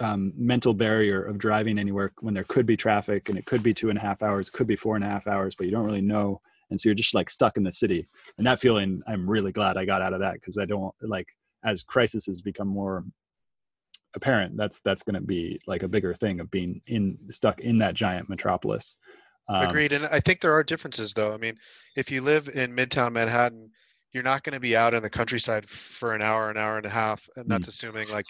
um, 0.00 0.32
mental 0.36 0.74
barrier 0.74 1.22
of 1.22 1.38
driving 1.38 1.78
anywhere 1.78 2.12
when 2.20 2.34
there 2.34 2.44
could 2.44 2.66
be 2.66 2.76
traffic 2.76 3.28
and 3.28 3.38
it 3.38 3.46
could 3.46 3.62
be 3.62 3.74
two 3.74 3.88
and 3.88 3.98
a 3.98 4.00
half 4.00 4.22
hours 4.22 4.50
could 4.50 4.66
be 4.66 4.76
four 4.76 4.94
and 4.94 5.04
a 5.04 5.08
half 5.08 5.26
hours 5.26 5.54
but 5.56 5.66
you 5.66 5.72
don't 5.72 5.86
really 5.86 6.00
know 6.00 6.40
and 6.70 6.80
so 6.80 6.88
you're 6.88 6.94
just 6.94 7.14
like 7.14 7.30
stuck 7.30 7.56
in 7.56 7.64
the 7.64 7.72
city 7.72 8.06
and 8.36 8.46
that 8.46 8.60
feeling 8.60 9.02
i'm 9.08 9.28
really 9.28 9.50
glad 9.50 9.76
i 9.76 9.84
got 9.84 10.02
out 10.02 10.12
of 10.12 10.20
that 10.20 10.34
because 10.34 10.58
i 10.58 10.64
don't 10.64 10.94
like 11.02 11.26
as 11.68 11.84
crisis 11.84 12.26
has 12.26 12.42
become 12.42 12.68
more 12.68 13.04
apparent 14.14 14.56
that's 14.56 14.80
that's 14.80 15.02
going 15.02 15.14
to 15.14 15.20
be 15.20 15.60
like 15.66 15.82
a 15.82 15.88
bigger 15.88 16.14
thing 16.14 16.40
of 16.40 16.50
being 16.50 16.80
in 16.86 17.18
stuck 17.30 17.60
in 17.60 17.78
that 17.78 17.94
giant 17.94 18.28
metropolis. 18.28 18.96
Um, 19.48 19.62
agreed 19.62 19.92
and 19.92 20.06
i 20.06 20.20
think 20.20 20.40
there 20.40 20.52
are 20.54 20.62
differences 20.62 21.14
though. 21.14 21.32
I 21.32 21.38
mean 21.38 21.56
if 21.96 22.10
you 22.10 22.20
live 22.22 22.48
in 22.48 22.74
midtown 22.74 23.12
manhattan 23.12 23.70
you're 24.12 24.22
not 24.22 24.42
going 24.42 24.54
to 24.54 24.60
be 24.60 24.74
out 24.74 24.94
in 24.94 25.02
the 25.02 25.10
countryside 25.10 25.68
for 25.68 26.14
an 26.14 26.22
hour 26.22 26.50
an 26.50 26.56
hour 26.56 26.78
and 26.78 26.86
a 26.86 26.90
half 26.90 27.28
and 27.36 27.48
that's 27.48 27.66
mm. 27.66 27.70
assuming 27.70 28.08
like 28.08 28.26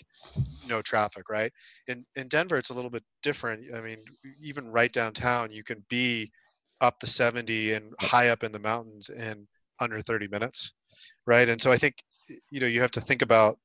no 0.68 0.83
traffic 0.83 1.29
right? 1.31 1.53
In 1.87 2.05
in 2.16 2.29
denver 2.29 2.57
it's 2.57 2.70
a 2.70 2.74
little 2.74 2.90
bit 2.90 3.05
different. 3.22 3.74
I 3.74 3.81
mean 3.81 3.98
even 4.42 4.68
right 4.68 4.92
downtown 4.92 5.53
you 5.53 5.62
can 5.62 5.85
be 5.88 6.31
up 6.81 7.01
the 7.01 7.07
70 7.07 7.72
and 7.72 7.92
high 8.01 8.29
up 8.29 8.44
in 8.44 8.53
the 8.53 8.59
mountains 8.61 9.11
in 9.11 9.46
under 9.81 10.01
30 10.01 10.29
minutes 10.29 10.72
right? 11.27 11.48
And 11.48 11.61
so 11.61 11.70
i 11.70 11.79
think 11.79 11.94
you 12.51 12.61
know 12.61 12.67
you 12.67 12.81
have 12.81 12.91
to 12.93 13.01
think 13.01 13.23
about 13.23 13.59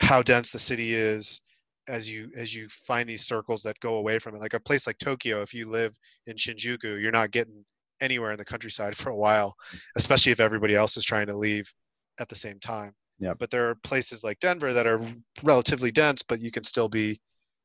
how 0.00 0.22
dense 0.22 0.52
the 0.52 0.58
city 0.58 0.94
is 0.94 1.40
as 1.88 2.10
you 2.10 2.30
as 2.36 2.54
you 2.54 2.68
find 2.68 3.08
these 3.08 3.26
circles 3.26 3.62
that 3.62 3.78
go 3.80 3.94
away 3.94 4.18
from 4.18 4.34
it. 4.34 4.40
Like 4.40 4.54
a 4.54 4.60
place 4.60 4.86
like 4.86 4.98
tokyo 4.98 5.42
if 5.42 5.54
you 5.54 5.68
live 5.68 5.96
in 6.26 6.36
shinjuku 6.36 7.00
you're 7.00 7.12
not 7.12 7.30
getting 7.30 7.64
anywhere 8.00 8.32
in 8.32 8.38
the 8.38 8.44
countryside 8.44 8.96
for 8.96 9.10
a 9.10 9.16
while 9.16 9.54
especially 9.96 10.32
if 10.32 10.40
everybody 10.40 10.74
else 10.74 10.96
is 10.96 11.04
trying 11.04 11.26
to 11.26 11.36
leave 11.36 11.72
at 12.20 12.28
the 12.28 12.34
same 12.34 12.58
time. 12.60 12.92
Yeah. 13.18 13.34
But 13.38 13.50
there 13.50 13.68
are 13.68 13.74
places 13.76 14.24
like 14.24 14.40
denver 14.40 14.72
that 14.72 14.86
are 14.86 15.00
relatively 15.42 15.90
dense 15.90 16.22
but 16.22 16.40
you 16.40 16.50
can 16.50 16.64
still 16.64 16.88
be 16.88 17.20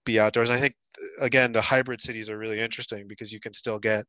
be 0.05 0.19
outdoors. 0.19 0.49
And 0.49 0.57
i 0.57 0.61
think 0.61 0.73
again 1.19 1.51
the 1.51 1.61
hybrid 1.61 2.01
cities 2.01 2.29
are 2.29 2.37
really 2.37 2.59
interesting 2.59 3.07
because 3.07 3.33
you 3.33 3.39
can 3.39 3.53
still 3.53 3.79
get 3.79 4.05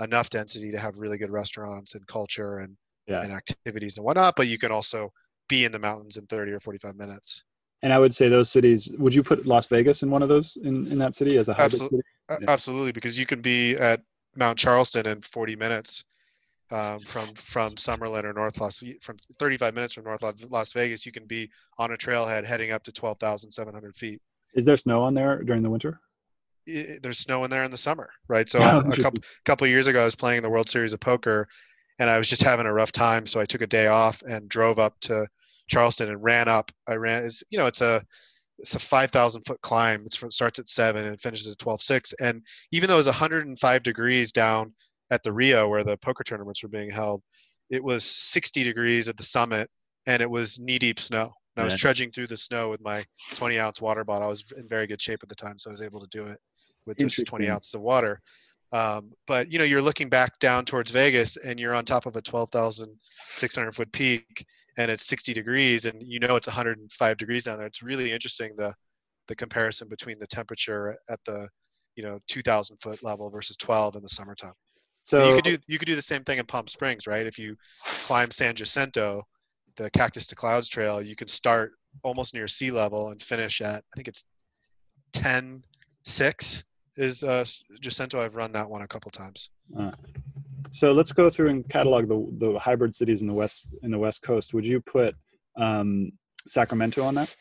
enough 0.00 0.30
density 0.30 0.70
to 0.72 0.78
have 0.78 0.98
really 0.98 1.18
good 1.18 1.30
restaurants 1.30 1.94
and 1.94 2.06
culture 2.06 2.58
and 2.58 2.76
yeah. 3.06 3.22
and 3.22 3.32
activities 3.32 3.96
and 3.96 4.04
whatnot 4.04 4.34
but 4.36 4.46
you 4.46 4.58
can 4.58 4.70
also 4.70 5.10
be 5.48 5.64
in 5.64 5.72
the 5.72 5.78
mountains 5.78 6.16
in 6.16 6.26
30 6.26 6.52
or 6.52 6.60
45 6.60 6.96
minutes 6.96 7.44
and 7.82 7.92
I 7.92 7.98
would 7.98 8.14
say 8.14 8.28
those 8.28 8.50
cities. 8.50 8.94
Would 8.98 9.14
you 9.14 9.22
put 9.22 9.44
Las 9.46 9.66
Vegas 9.66 10.02
in 10.02 10.10
one 10.10 10.22
of 10.22 10.28
those 10.28 10.56
in, 10.56 10.86
in 10.90 10.98
that 10.98 11.14
city 11.14 11.36
as 11.36 11.48
a 11.48 11.52
hybrid 11.52 11.72
absolutely, 11.72 12.02
city? 12.30 12.44
Absolutely, 12.48 12.92
because 12.92 13.18
you 13.18 13.26
can 13.26 13.40
be 13.40 13.74
at 13.76 14.00
Mount 14.36 14.56
Charleston 14.56 15.06
in 15.06 15.20
40 15.20 15.56
minutes 15.56 16.04
um, 16.70 17.00
from 17.06 17.26
from 17.34 17.72
Summerlin 17.72 18.24
or 18.24 18.32
North 18.32 18.60
Las 18.60 18.82
from 19.00 19.16
35 19.38 19.74
minutes 19.74 19.94
from 19.94 20.04
North 20.04 20.22
Las 20.50 20.72
Vegas. 20.72 21.04
You 21.04 21.12
can 21.12 21.26
be 21.26 21.50
on 21.78 21.92
a 21.92 21.96
trailhead 21.96 22.44
heading 22.44 22.70
up 22.70 22.84
to 22.84 22.92
12,700 22.92 23.96
feet. 23.96 24.20
Is 24.54 24.64
there 24.64 24.76
snow 24.76 25.02
on 25.02 25.14
there 25.14 25.42
during 25.42 25.62
the 25.62 25.70
winter? 25.70 25.98
It, 26.64 27.02
there's 27.02 27.18
snow 27.18 27.42
in 27.42 27.50
there 27.50 27.64
in 27.64 27.72
the 27.72 27.76
summer, 27.76 28.10
right? 28.28 28.48
So 28.48 28.60
oh, 28.62 28.82
a 28.92 28.96
couple 28.96 29.22
couple 29.44 29.66
years 29.66 29.88
ago, 29.88 30.02
I 30.02 30.04
was 30.04 30.14
playing 30.14 30.42
the 30.42 30.50
World 30.50 30.68
Series 30.68 30.92
of 30.92 31.00
Poker, 31.00 31.48
and 31.98 32.10
I 32.10 32.18
was 32.18 32.28
just 32.28 32.42
having 32.42 32.66
a 32.66 32.72
rough 32.72 32.92
time, 32.92 33.26
so 33.26 33.40
I 33.40 33.44
took 33.44 33.62
a 33.62 33.66
day 33.66 33.86
off 33.86 34.22
and 34.22 34.48
drove 34.48 34.78
up 34.78 34.98
to 35.02 35.26
Charleston 35.68 36.08
and 36.08 36.22
ran 36.22 36.48
up. 36.48 36.70
I 36.88 36.94
ran, 36.94 37.24
it's, 37.24 37.42
you 37.50 37.58
know, 37.58 37.66
it's 37.66 37.80
a 37.80 38.02
it's 38.58 38.76
a 38.76 38.78
5,000 38.78 39.42
foot 39.42 39.60
climb. 39.60 40.06
It 40.06 40.12
starts 40.32 40.58
at 40.58 40.68
seven 40.68 41.04
and 41.04 41.20
finishes 41.20 41.48
at 41.48 41.58
12.6. 41.58 42.14
And 42.20 42.42
even 42.70 42.88
though 42.88 42.94
it 42.94 42.98
was 42.98 43.06
105 43.06 43.82
degrees 43.82 44.30
down 44.30 44.72
at 45.10 45.22
the 45.24 45.32
Rio 45.32 45.68
where 45.68 45.82
the 45.82 45.96
poker 45.96 46.22
tournaments 46.22 46.62
were 46.62 46.68
being 46.68 46.90
held, 46.90 47.22
it 47.70 47.82
was 47.82 48.04
60 48.04 48.62
degrees 48.62 49.08
at 49.08 49.16
the 49.16 49.22
summit 49.24 49.68
and 50.06 50.22
it 50.22 50.30
was 50.30 50.60
knee 50.60 50.78
deep 50.78 51.00
snow. 51.00 51.32
And 51.56 51.62
I 51.62 51.64
was 51.64 51.74
trudging 51.76 52.12
through 52.12 52.28
the 52.28 52.36
snow 52.36 52.70
with 52.70 52.80
my 52.80 53.04
20 53.34 53.58
ounce 53.58 53.80
water 53.80 54.04
bottle. 54.04 54.26
I 54.26 54.30
was 54.30 54.44
in 54.56 54.68
very 54.68 54.86
good 54.86 55.02
shape 55.02 55.20
at 55.22 55.28
the 55.28 55.34
time, 55.34 55.58
so 55.58 55.70
I 55.70 55.72
was 55.72 55.82
able 55.82 56.00
to 56.00 56.08
do 56.08 56.24
it 56.26 56.38
with 56.86 56.98
just 56.98 57.26
20 57.26 57.48
ounces 57.50 57.74
of 57.74 57.82
water. 57.82 58.20
Um, 58.72 59.12
but 59.26 59.52
you 59.52 59.58
know, 59.58 59.64
you're 59.64 59.82
looking 59.82 60.08
back 60.08 60.38
down 60.38 60.64
towards 60.64 60.90
Vegas, 60.90 61.36
and 61.36 61.60
you're 61.60 61.74
on 61.74 61.84
top 61.84 62.06
of 62.06 62.16
a 62.16 62.22
12,600 62.22 63.74
foot 63.74 63.92
peak, 63.92 64.46
and 64.78 64.90
it's 64.90 65.06
60 65.06 65.34
degrees 65.34 65.84
and 65.84 66.02
you 66.02 66.18
know 66.18 66.36
it's 66.36 66.46
105 66.46 67.16
degrees 67.16 67.44
down 67.44 67.58
there. 67.58 67.66
It's 67.66 67.82
really 67.82 68.12
interesting 68.12 68.54
the 68.56 68.74
the 69.28 69.36
comparison 69.36 69.88
between 69.88 70.18
the 70.18 70.26
temperature 70.26 70.96
at 71.08 71.20
the 71.26 71.48
you 71.96 72.02
know 72.02 72.18
2000 72.28 72.76
foot 72.78 73.02
level 73.02 73.30
versus 73.30 73.56
12 73.56 73.96
in 73.96 74.02
the 74.02 74.08
summertime. 74.08 74.54
So 75.02 75.28
you 75.28 75.34
could 75.34 75.44
do 75.44 75.58
you 75.66 75.78
could 75.78 75.86
do 75.86 75.94
the 75.94 76.02
same 76.02 76.24
thing 76.24 76.38
in 76.38 76.46
palm 76.46 76.66
springs 76.66 77.06
right? 77.06 77.26
If 77.26 77.38
you 77.38 77.56
climb 77.82 78.30
san 78.30 78.54
jacinto 78.54 79.22
the 79.76 79.90
cactus 79.90 80.26
to 80.26 80.34
clouds 80.34 80.68
trail 80.68 81.00
you 81.00 81.16
can 81.16 81.28
start 81.28 81.72
almost 82.02 82.34
near 82.34 82.48
sea 82.48 82.70
level 82.70 83.10
and 83.10 83.20
finish 83.22 83.60
at 83.60 83.82
i 83.92 83.96
think 83.96 84.08
it's 84.08 84.24
10 85.12 85.62
6 86.04 86.64
is 86.96 87.22
uh 87.22 87.44
jacinto 87.80 88.20
i've 88.20 88.36
run 88.36 88.52
that 88.52 88.68
one 88.68 88.82
a 88.82 88.88
couple 88.88 89.10
times. 89.10 89.50
Uh, 89.78 89.90
so 90.70 90.92
let's 90.92 91.12
go 91.12 91.28
through 91.28 91.48
and 91.48 91.68
catalog 91.68 92.08
the, 92.08 92.46
the 92.46 92.58
hybrid 92.58 92.94
cities 92.94 93.22
in 93.22 93.28
the 93.28 93.34
west 93.34 93.68
in 93.82 93.90
the 93.90 93.98
west 93.98 94.22
coast. 94.22 94.54
Would 94.54 94.64
you 94.64 94.80
put 94.80 95.14
um, 95.56 96.12
sacramento 96.46 97.02
on 97.02 97.14
that? 97.16 97.34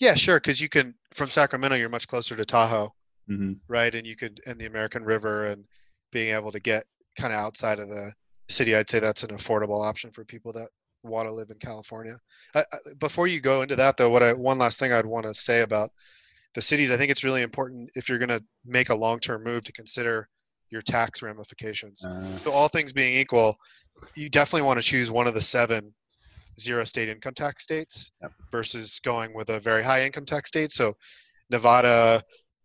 Yeah 0.00 0.14
sure 0.14 0.36
because 0.36 0.60
you 0.60 0.68
can 0.68 0.94
from 1.12 1.28
sacramento 1.28 1.76
you're 1.76 1.88
much 1.88 2.06
closer 2.06 2.36
to 2.36 2.44
tahoe 2.44 2.92
mm-hmm. 3.30 3.52
right? 3.68 3.94
And 3.94 4.06
you 4.06 4.16
could 4.16 4.40
and 4.46 4.58
the 4.58 4.66
american 4.66 5.04
river 5.04 5.46
and 5.46 5.64
being 6.12 6.34
able 6.34 6.52
to 6.52 6.60
get 6.60 6.84
kind 7.18 7.32
of 7.32 7.38
outside 7.38 7.78
of 7.78 7.88
the 7.88 8.12
city 8.48 8.74
i'd 8.74 8.88
say 8.88 8.98
that's 8.98 9.24
an 9.24 9.30
affordable 9.30 9.84
option 9.84 10.10
for 10.10 10.24
people 10.24 10.52
that 10.52 10.68
want 11.02 11.28
to 11.28 11.32
live 11.32 11.50
in 11.50 11.58
california. 11.58 12.16
I, 12.54 12.60
I, 12.60 12.76
before 12.98 13.26
you 13.26 13.40
go 13.40 13.62
into 13.62 13.76
that 13.76 13.96
though 13.96 14.10
what 14.10 14.22
i 14.22 14.32
one 14.32 14.58
last 14.58 14.78
thing 14.78 14.92
i'd 14.92 15.06
want 15.06 15.26
to 15.26 15.34
say 15.34 15.60
about 15.60 15.90
the 16.54 16.60
cities 16.60 16.90
i 16.90 16.96
think 16.96 17.10
it's 17.10 17.24
really 17.24 17.42
important 17.42 17.90
if 17.94 18.08
you're 18.08 18.18
going 18.18 18.28
to 18.28 18.42
make 18.64 18.88
a 18.90 18.94
long-term 18.94 19.42
move 19.44 19.62
to 19.62 19.72
consider 19.72 20.28
your 20.70 20.82
tax 20.82 21.22
ramifications. 21.22 22.04
Uh, 22.04 22.28
so 22.38 22.52
all 22.52 22.68
things 22.68 22.92
being 22.92 23.18
equal, 23.18 23.56
you 24.16 24.28
definitely 24.28 24.66
want 24.66 24.78
to 24.78 24.86
choose 24.86 25.10
one 25.10 25.26
of 25.26 25.34
the 25.34 25.40
seven 25.40 25.92
zero 26.58 26.84
state 26.84 27.08
income 27.08 27.34
tax 27.34 27.62
states 27.62 28.10
yep. 28.20 28.32
versus 28.50 29.00
going 29.00 29.32
with 29.34 29.48
a 29.48 29.60
very 29.60 29.82
high 29.82 30.04
income 30.04 30.24
tax 30.24 30.48
state. 30.48 30.72
So 30.72 30.94
Nevada, 31.50 32.22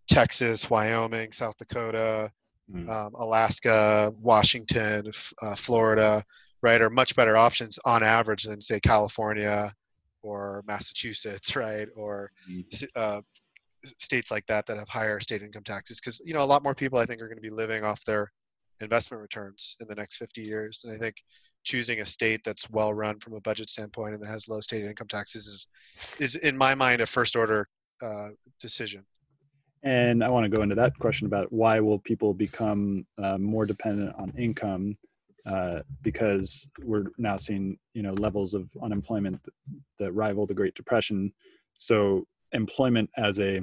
Texas, 0.08 0.70
Wyoming, 0.70 1.32
South 1.32 1.58
Dakota, 1.58 2.32
mm. 2.72 2.90
um, 2.90 3.14
Alaska, 3.16 4.12
Washington, 4.20 5.12
uh, 5.42 5.56
Florida, 5.56 6.24
right, 6.62 6.82
are 6.82 6.90
much 6.90 7.16
better 7.16 7.38
options 7.38 7.80
on 7.86 8.04
average 8.04 8.44
than 8.44 8.60
say 8.62 8.80
California 8.80 9.72
or 10.24 10.64
Massachusetts, 10.68 11.56
right, 11.56 11.88
or 11.96 12.32
mm. 12.50 12.88
uh, 12.96 13.22
states 14.00 14.32
like 14.32 14.46
that 14.48 14.66
that 14.66 14.78
have 14.78 14.90
higher 14.90 15.20
state 15.20 15.42
income 15.42 15.64
taxes 15.64 16.00
because 16.00 16.22
you 16.26 16.34
know 16.34 16.44
a 16.44 16.46
lot 16.46 16.64
more 16.64 16.76
people 16.76 17.00
i 17.00 17.06
think 17.06 17.22
are 17.22 17.28
going 17.28 17.38
to 17.38 17.42
be 17.42 17.50
living 17.50 17.84
off 17.84 18.04
their 18.06 18.32
investment 18.82 19.22
returns 19.22 19.76
in 19.80 19.88
the 19.88 19.96
next 19.96 20.18
50 20.18 20.42
years. 20.42 20.84
And 20.84 20.94
i 20.94 20.98
think 20.98 21.16
choosing 21.64 22.02
a 22.02 22.06
state 22.06 22.42
that's 22.44 22.70
well 22.70 22.94
run 22.94 23.20
from 23.20 23.34
a 23.34 23.42
budget 23.42 23.70
standpoint 23.70 24.14
and 24.14 24.22
that 24.22 24.28
has 24.28 24.50
low 24.50 24.60
state 24.60 24.84
income 24.84 25.08
taxes 25.08 25.48
is 25.48 25.68
is 26.20 26.36
in 26.36 26.58
my 26.58 26.76
mind 26.76 27.02
a 27.02 27.06
first 27.06 27.36
order 27.36 27.66
uh, 28.02 28.30
decision. 28.60 29.04
And 29.84 30.24
i 30.24 30.30
want 30.30 30.44
to 30.44 30.50
go 30.50 30.62
into 30.62 30.76
that 30.76 30.98
question 31.00 31.26
about 31.28 31.52
why 31.52 31.80
will 31.80 32.00
people 32.00 32.34
become 32.34 33.06
uh, 33.18 33.38
more 33.38 33.66
dependent 33.66 34.14
on 34.18 34.32
income 34.38 34.94
uh, 35.46 35.80
because 36.02 36.70
we're 36.84 37.06
now 37.18 37.38
seeing 37.38 37.78
you 37.94 38.02
know 38.02 38.14
levels 38.14 38.54
of 38.54 38.72
unemployment 38.82 39.42
that, 39.44 39.54
that 40.00 40.12
rival 40.14 40.46
the 40.46 40.54
great 40.54 40.76
depression. 40.76 41.34
So 41.76 42.26
employment 42.54 43.10
as 43.18 43.40
a 43.40 43.62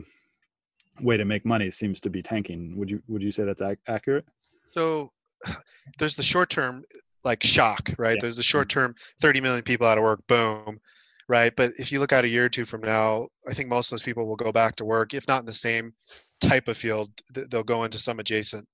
way 1.00 1.16
to 1.16 1.24
make 1.24 1.44
money 1.44 1.70
seems 1.70 2.00
to 2.02 2.10
be 2.10 2.22
tanking. 2.22 2.76
Would 2.76 2.90
you 2.90 3.02
would 3.08 3.22
you 3.22 3.30
say 3.30 3.44
that's 3.44 3.62
ac- 3.62 3.80
accurate? 3.88 4.26
So 4.70 5.10
there's 5.98 6.16
the 6.16 6.22
short 6.22 6.50
term 6.50 6.84
like 7.24 7.42
shock, 7.42 7.90
right? 7.98 8.12
Yeah. 8.12 8.20
There's 8.20 8.36
the 8.36 8.42
short 8.42 8.68
term 8.68 8.94
30 9.20 9.40
million 9.40 9.62
people 9.62 9.86
out 9.86 9.98
of 9.98 10.04
work, 10.04 10.26
boom, 10.26 10.80
right? 11.28 11.54
But 11.54 11.72
if 11.78 11.92
you 11.92 12.00
look 12.00 12.12
at 12.12 12.24
a 12.24 12.28
year 12.28 12.46
or 12.46 12.48
two 12.48 12.64
from 12.64 12.80
now, 12.80 13.28
I 13.48 13.52
think 13.52 13.68
most 13.68 13.88
of 13.88 13.90
those 13.92 14.02
people 14.02 14.26
will 14.26 14.36
go 14.36 14.52
back 14.52 14.76
to 14.76 14.84
work, 14.84 15.14
if 15.14 15.28
not 15.28 15.40
in 15.40 15.46
the 15.46 15.52
same 15.52 15.92
type 16.40 16.68
of 16.68 16.76
field, 16.76 17.10
they'll 17.34 17.62
go 17.62 17.84
into 17.84 17.98
some 17.98 18.18
adjacent 18.18 18.66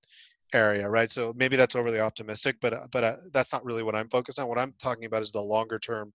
area, 0.55 0.89
right? 0.89 1.11
So 1.11 1.33
maybe 1.37 1.57
that's 1.57 1.75
overly 1.75 2.01
optimistic, 2.01 2.57
but 2.61 2.91
but 2.93 3.05
uh, 3.05 3.17
that's 3.33 3.53
not 3.53 3.65
really 3.65 3.83
what 3.83 3.97
I'm 3.97 4.09
focused 4.09 4.39
on. 4.39 4.49
What 4.49 4.59
I'm 4.59 4.75
talking 4.81 5.05
about 5.05 5.23
is 5.23 5.33
the 5.33 5.43
longer 5.43 5.79
term 5.79 6.13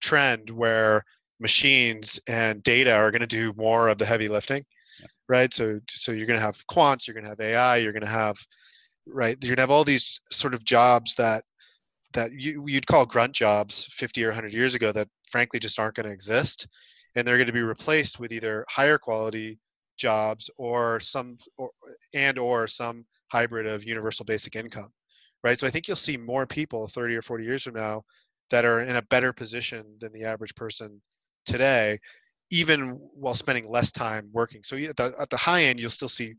trend 0.00 0.50
where 0.50 1.04
machines 1.40 2.20
and 2.28 2.62
data 2.62 2.94
are 2.94 3.10
going 3.10 3.20
to 3.20 3.26
do 3.26 3.52
more 3.56 3.88
of 3.88 3.98
the 3.98 4.06
heavy 4.06 4.28
lifting 4.28 4.64
yeah. 5.00 5.06
right? 5.28 5.52
So 5.52 5.80
so 5.88 6.12
you're 6.12 6.26
going 6.26 6.38
to 6.38 6.44
have 6.44 6.56
quants 6.66 7.06
you're 7.06 7.14
going 7.14 7.24
to 7.24 7.30
have 7.30 7.40
ai 7.40 7.76
you're 7.76 7.92
going 7.92 8.02
to 8.02 8.08
have 8.08 8.36
right 9.06 9.36
you're 9.42 9.50
going 9.50 9.56
to 9.56 9.62
have 9.62 9.70
all 9.70 9.84
these 9.84 10.20
sort 10.30 10.54
of 10.54 10.64
jobs 10.64 11.14
that 11.16 11.44
that 12.12 12.32
you, 12.32 12.64
you'd 12.68 12.86
call 12.86 13.04
grunt 13.04 13.32
jobs 13.32 13.86
50 13.90 14.24
or 14.24 14.28
100 14.28 14.52
years 14.52 14.74
ago 14.76 14.92
that 14.92 15.08
frankly 15.28 15.58
just 15.58 15.78
aren't 15.78 15.96
going 15.96 16.06
to 16.06 16.12
exist. 16.12 16.68
And 17.16 17.26
they're 17.26 17.36
going 17.36 17.48
to 17.48 17.52
be 17.52 17.62
replaced 17.62 18.18
with 18.18 18.32
either 18.32 18.64
higher 18.68 18.98
quality 18.98 19.58
jobs 19.96 20.48
or 20.56 21.00
some 21.00 21.36
or, 21.58 21.70
and 22.14 22.38
or 22.38 22.66
some 22.66 23.04
hybrid 23.30 23.66
of 23.66 23.84
universal 23.84 24.24
basic 24.24 24.56
income 24.56 24.92
right? 25.44 25.60
So 25.60 25.66
i 25.66 25.70
think 25.70 25.86
you'll 25.86 25.96
see 25.96 26.16
more 26.16 26.46
people 26.46 26.88
30 26.88 27.16
or 27.16 27.22
40 27.22 27.44
years 27.44 27.62
from 27.62 27.74
now 27.74 28.02
that 28.50 28.64
are 28.64 28.80
in 28.80 28.96
a 28.96 29.02
better 29.02 29.32
position 29.32 29.84
than 30.00 30.12
the 30.12 30.24
average 30.24 30.54
person 30.54 31.00
today, 31.44 31.98
even 32.50 32.90
while 33.14 33.34
spending 33.34 33.68
less 33.68 33.92
time 33.92 34.28
working. 34.32 34.62
So 34.62 34.76
at 34.76 34.96
the, 34.96 35.14
at 35.18 35.30
the 35.30 35.36
high 35.36 35.64
end, 35.64 35.80
you'll 35.80 35.90
still 35.90 36.08
see 36.08 36.34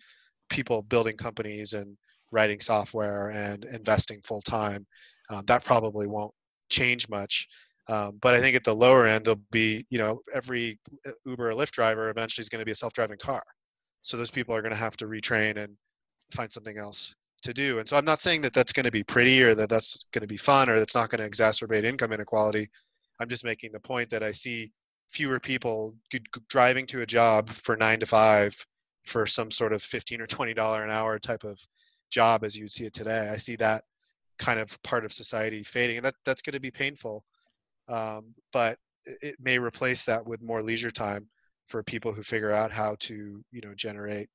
people 0.49 0.81
building 0.83 1.15
companies 1.15 1.73
and 1.73 1.97
writing 2.31 2.59
software 2.59 3.29
and 3.29 3.65
investing 3.65 4.21
full 4.21 4.41
time. 4.41 4.85
Um, 5.29 5.43
that 5.45 5.63
probably 5.63 6.07
won't 6.07 6.33
change 6.69 7.09
much. 7.09 7.47
Um, 7.87 8.17
but 8.21 8.33
I 8.33 8.41
think 8.41 8.55
at 8.55 8.63
the 8.63 8.73
lower 8.73 9.05
end, 9.05 9.25
there'll 9.25 9.41
be, 9.51 9.85
you 9.89 9.99
know, 9.99 10.19
every 10.33 10.79
Uber 11.25 11.51
or 11.51 11.53
Lyft 11.53 11.71
driver 11.71 12.09
eventually 12.09 12.41
is 12.41 12.49
going 12.49 12.59
to 12.59 12.65
be 12.65 12.71
a 12.71 12.75
self-driving 12.75 13.19
car. 13.19 13.43
So 14.01 14.17
those 14.17 14.31
people 14.31 14.55
are 14.55 14.61
going 14.61 14.73
to 14.73 14.79
have 14.79 14.97
to 14.97 15.05
retrain 15.05 15.57
and 15.57 15.75
find 16.31 16.51
something 16.51 16.77
else 16.77 17.13
to 17.43 17.53
do. 17.53 17.79
And 17.79 17.87
so 17.87 17.97
I'm 17.97 18.05
not 18.05 18.19
saying 18.19 18.41
that 18.41 18.53
that's 18.53 18.73
going 18.73 18.85
to 18.85 18.91
be 18.91 19.03
pretty 19.03 19.43
or 19.43 19.53
that 19.55 19.69
that's 19.69 20.05
going 20.11 20.21
to 20.21 20.27
be 20.27 20.37
fun 20.37 20.69
or 20.69 20.79
that's 20.79 20.95
not 20.95 21.09
going 21.09 21.21
to 21.21 21.29
exacerbate 21.29 21.83
income 21.83 22.11
inequality. 22.11 22.69
I'm 23.19 23.29
just 23.29 23.45
making 23.45 23.71
the 23.71 23.79
point 23.79 24.09
that 24.09 24.23
I 24.23 24.31
see 24.31 24.71
fewer 25.09 25.39
people 25.39 25.95
driving 26.49 26.85
to 26.87 27.01
a 27.01 27.05
job 27.05 27.49
for 27.49 27.75
nine 27.77 27.99
to 27.99 28.05
five 28.05 28.55
for 29.05 29.25
some 29.25 29.51
sort 29.51 29.71
of 29.71 29.81
15 29.81 30.21
or 30.21 30.27
20 30.27 30.53
dollar 30.53 30.83
an 30.83 30.89
hour 30.89 31.19
type 31.19 31.43
of 31.43 31.59
job 32.11 32.43
as 32.43 32.55
you 32.55 32.63
would 32.63 32.71
see 32.71 32.85
it 32.85 32.93
today. 32.93 33.29
I 33.29 33.37
see 33.37 33.55
that 33.57 33.83
kind 34.37 34.59
of 34.59 34.81
part 34.83 35.05
of 35.05 35.13
society 35.13 35.63
fading, 35.63 35.97
and 35.97 36.05
that 36.05 36.15
that's 36.25 36.41
going 36.41 36.53
to 36.53 36.59
be 36.59 36.71
painful. 36.71 37.23
Um, 37.87 38.33
but 38.51 38.77
it 39.05 39.35
may 39.39 39.59
replace 39.59 40.05
that 40.05 40.25
with 40.25 40.41
more 40.41 40.61
leisure 40.61 40.91
time 40.91 41.27
for 41.67 41.83
people 41.83 42.11
who 42.11 42.23
figure 42.23 42.51
out 42.51 42.71
how 42.71 42.95
to 42.99 43.43
you 43.51 43.61
know 43.61 43.73
generate 43.75 44.29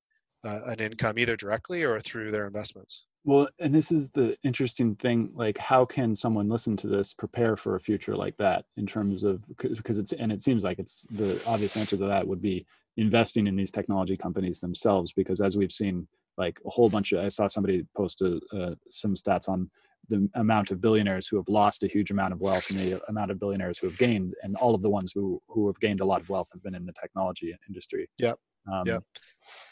uh, 0.45 0.61
an 0.67 0.81
income 0.81 1.19
either 1.19 1.37
directly 1.37 1.83
or 1.83 2.01
through 2.01 2.31
their 2.31 2.47
investments. 2.47 3.07
Well, 3.25 3.49
and 3.59 3.75
this 3.75 3.93
is 3.93 4.11
the 4.11 4.37
interesting 4.43 4.97
thing. 4.97 5.31
Like, 5.35 5.59
how 5.59 5.85
can 5.85 6.17
someone 6.17 6.49
listen 6.49 6.77
to 6.79 6.87
this 6.87 7.13
prepare 7.13 7.55
for 7.55 7.75
a 7.75 7.81
future 7.81 8.17
like 8.17 8.37
that 8.39 8.65
in 8.77 8.87
terms 8.87 9.25
of 9.25 9.45
because 9.59 9.99
it's 9.99 10.13
and 10.13 10.33
it 10.33 10.41
seems 10.41 10.65
like 10.65 10.79
it's 10.79 11.07
the 11.11 11.41
obvious 11.47 11.77
answer 11.77 11.97
to 11.99 12.07
that 12.07 12.27
would 12.27 12.41
be 12.41 12.67
investing 12.97 13.47
in 13.47 13.57
these 13.57 13.71
technology 13.71 14.17
companies 14.17 14.59
themselves 14.59 15.13
because 15.13 15.41
as 15.41 15.57
we've 15.57 15.73
seen 15.73 16.07
like 16.37 16.61
a 16.67 16.71
whole 16.71 16.89
bunch 16.89 17.13
of 17.13 17.25
i 17.25 17.29
saw 17.29 17.47
somebody 17.47 17.87
post 17.97 18.21
a, 18.21 18.41
uh, 18.53 18.75
some 18.89 19.15
stats 19.15 19.49
on 19.49 19.71
the 20.09 20.29
amount 20.35 20.71
of 20.71 20.81
billionaires 20.81 21.29
who 21.29 21.37
have 21.37 21.49
lost 21.49 21.85
a 21.85 21.87
huge 21.87 22.11
amount 22.11 22.33
of 22.33 22.41
wealth 22.41 22.69
and 22.71 22.79
the 22.79 23.01
amount 23.09 23.31
of 23.31 23.39
billionaires 23.39 23.79
who 23.79 23.87
have 23.87 23.97
gained 23.97 24.35
and 24.43 24.57
all 24.57 24.75
of 24.75 24.83
the 24.83 24.91
ones 24.91 25.13
who 25.15 25.41
who 25.49 25.67
have 25.67 25.79
gained 25.81 26.01
a 26.01 26.05
lot 26.05 26.21
of 26.21 26.29
wealth 26.29 26.49
have 26.53 26.63
been 26.63 26.75
in 26.75 26.85
the 26.85 26.93
technology 26.93 27.57
industry 27.69 28.09
yeah 28.19 28.33
um, 28.71 28.83
yeah. 28.85 28.99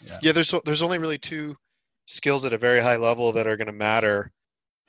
yeah 0.06 0.18
yeah 0.22 0.32
there's 0.32 0.54
there's 0.64 0.82
only 0.82 0.98
really 0.98 1.18
two 1.18 1.56
skills 2.08 2.44
at 2.44 2.52
a 2.52 2.58
very 2.58 2.80
high 2.80 2.96
level 2.96 3.32
that 3.32 3.46
are 3.46 3.56
going 3.56 3.66
to 3.66 3.72
matter 3.72 4.32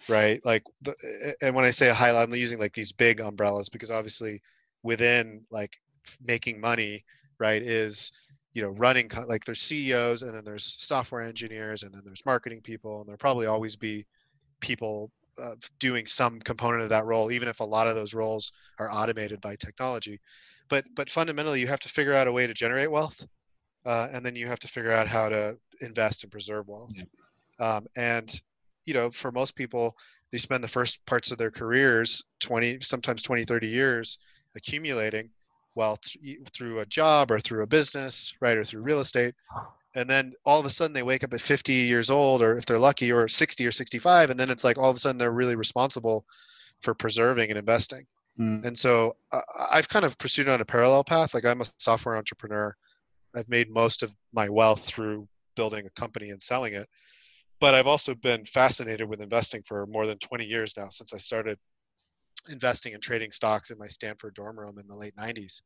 right? 0.07 0.43
Like 0.45 0.63
the, 0.81 1.35
and 1.41 1.53
when 1.53 1.65
i 1.65 1.71
say 1.71 1.89
a 1.89 1.93
high 1.93 2.11
level 2.11 2.33
i'm 2.33 2.39
using 2.39 2.57
like 2.57 2.73
these 2.73 2.93
big 2.93 3.19
umbrellas 3.19 3.69
because 3.69 3.91
obviously 3.91 4.41
within 4.81 5.43
like 5.51 5.75
making 6.23 6.61
money 6.61 7.03
right 7.37 7.61
is 7.61 8.13
you 8.53 8.61
know 8.61 8.69
running 8.69 9.11
like 9.27 9.43
there's 9.43 9.59
ceos 9.59 10.23
and 10.23 10.33
then 10.33 10.43
there's 10.45 10.75
software 10.79 11.21
engineers 11.21 11.83
and 11.83 11.93
then 11.93 12.01
there's 12.05 12.25
marketing 12.25 12.61
people 12.61 12.99
and 12.99 13.07
there'll 13.07 13.17
probably 13.17 13.45
always 13.45 13.75
be 13.75 14.05
people 14.61 15.11
uh, 15.41 15.55
doing 15.79 16.05
some 16.05 16.39
component 16.39 16.83
of 16.83 16.89
that 16.89 17.05
role 17.05 17.31
even 17.31 17.47
if 17.47 17.59
a 17.59 17.63
lot 17.63 17.87
of 17.87 17.95
those 17.95 18.13
roles 18.13 18.51
are 18.79 18.91
automated 18.91 19.39
by 19.41 19.55
technology. 19.55 20.19
But 20.67 20.85
but 20.95 21.09
fundamentally 21.09 21.61
you 21.61 21.67
have 21.67 21.79
to 21.81 21.89
figure 21.89 22.13
out 22.13 22.27
a 22.27 22.31
way 22.31 22.45
to 22.45 22.53
generate 22.53 22.91
wealth 22.91 23.25
uh, 23.85 24.07
and 24.11 24.25
then 24.25 24.35
you 24.35 24.47
have 24.47 24.59
to 24.59 24.67
figure 24.67 24.91
out 24.91 25.07
how 25.07 25.29
to 25.29 25.57
invest 25.81 26.23
and 26.23 26.31
preserve 26.31 26.67
wealth 26.67 26.93
yeah. 26.95 27.75
um, 27.75 27.87
and 27.95 28.41
you 28.85 28.93
know 28.93 29.09
for 29.09 29.31
most 29.31 29.55
people 29.55 29.95
they 30.31 30.37
spend 30.37 30.63
the 30.63 30.67
first 30.67 31.05
parts 31.05 31.31
of 31.31 31.37
their 31.37 31.51
careers 31.51 32.23
20 32.39 32.79
sometimes 32.81 33.21
20 33.21 33.45
30 33.45 33.67
years 33.67 34.19
accumulating 34.55 35.29
wealth 35.75 35.99
through 36.53 36.79
a 36.79 36.85
job 36.85 37.31
or 37.31 37.39
through 37.39 37.63
a 37.63 37.67
business, 37.67 38.33
right, 38.41 38.57
or 38.57 38.63
through 38.63 38.81
real 38.81 38.99
estate. 38.99 39.33
And 39.95 40.09
then 40.09 40.33
all 40.45 40.59
of 40.59 40.65
a 40.65 40.69
sudden 40.69 40.93
they 40.93 41.03
wake 41.03 41.23
up 41.23 41.33
at 41.33 41.41
50 41.41 41.73
years 41.73 42.09
old, 42.09 42.41
or 42.41 42.55
if 42.57 42.65
they're 42.65 42.77
lucky, 42.77 43.11
or 43.11 43.27
60 43.27 43.65
or 43.65 43.71
65, 43.71 44.29
and 44.29 44.39
then 44.39 44.49
it's 44.49 44.63
like 44.63 44.77
all 44.77 44.89
of 44.89 44.95
a 44.95 44.99
sudden 44.99 45.17
they're 45.17 45.31
really 45.31 45.55
responsible 45.55 46.25
for 46.81 46.93
preserving 46.93 47.49
and 47.49 47.57
investing. 47.57 48.05
Mm. 48.39 48.65
And 48.65 48.77
so 48.77 49.15
uh, 49.31 49.41
I've 49.71 49.89
kind 49.89 50.05
of 50.05 50.17
pursued 50.17 50.47
on 50.47 50.61
a 50.61 50.65
parallel 50.65 51.03
path. 51.03 51.33
Like 51.33 51.45
I'm 51.45 51.61
a 51.61 51.65
software 51.77 52.15
entrepreneur. 52.15 52.75
I've 53.35 53.49
made 53.49 53.69
most 53.69 54.03
of 54.03 54.13
my 54.33 54.49
wealth 54.49 54.83
through 54.85 55.27
building 55.55 55.85
a 55.85 55.99
company 55.99 56.29
and 56.29 56.41
selling 56.41 56.73
it. 56.73 56.87
But 57.59 57.75
I've 57.75 57.87
also 57.87 58.15
been 58.15 58.45
fascinated 58.45 59.09
with 59.09 59.21
investing 59.21 59.61
for 59.65 59.85
more 59.87 60.07
than 60.07 60.17
20 60.19 60.45
years 60.45 60.73
now 60.77 60.89
since 60.89 61.13
I 61.13 61.17
started 61.17 61.57
investing 62.49 62.93
and 62.93 63.03
trading 63.03 63.31
stocks 63.31 63.69
in 63.69 63.77
my 63.77 63.87
Stanford 63.87 64.33
dorm 64.33 64.57
room 64.57 64.79
in 64.79 64.87
the 64.87 64.95
late 64.95 65.15
90s. 65.17 65.61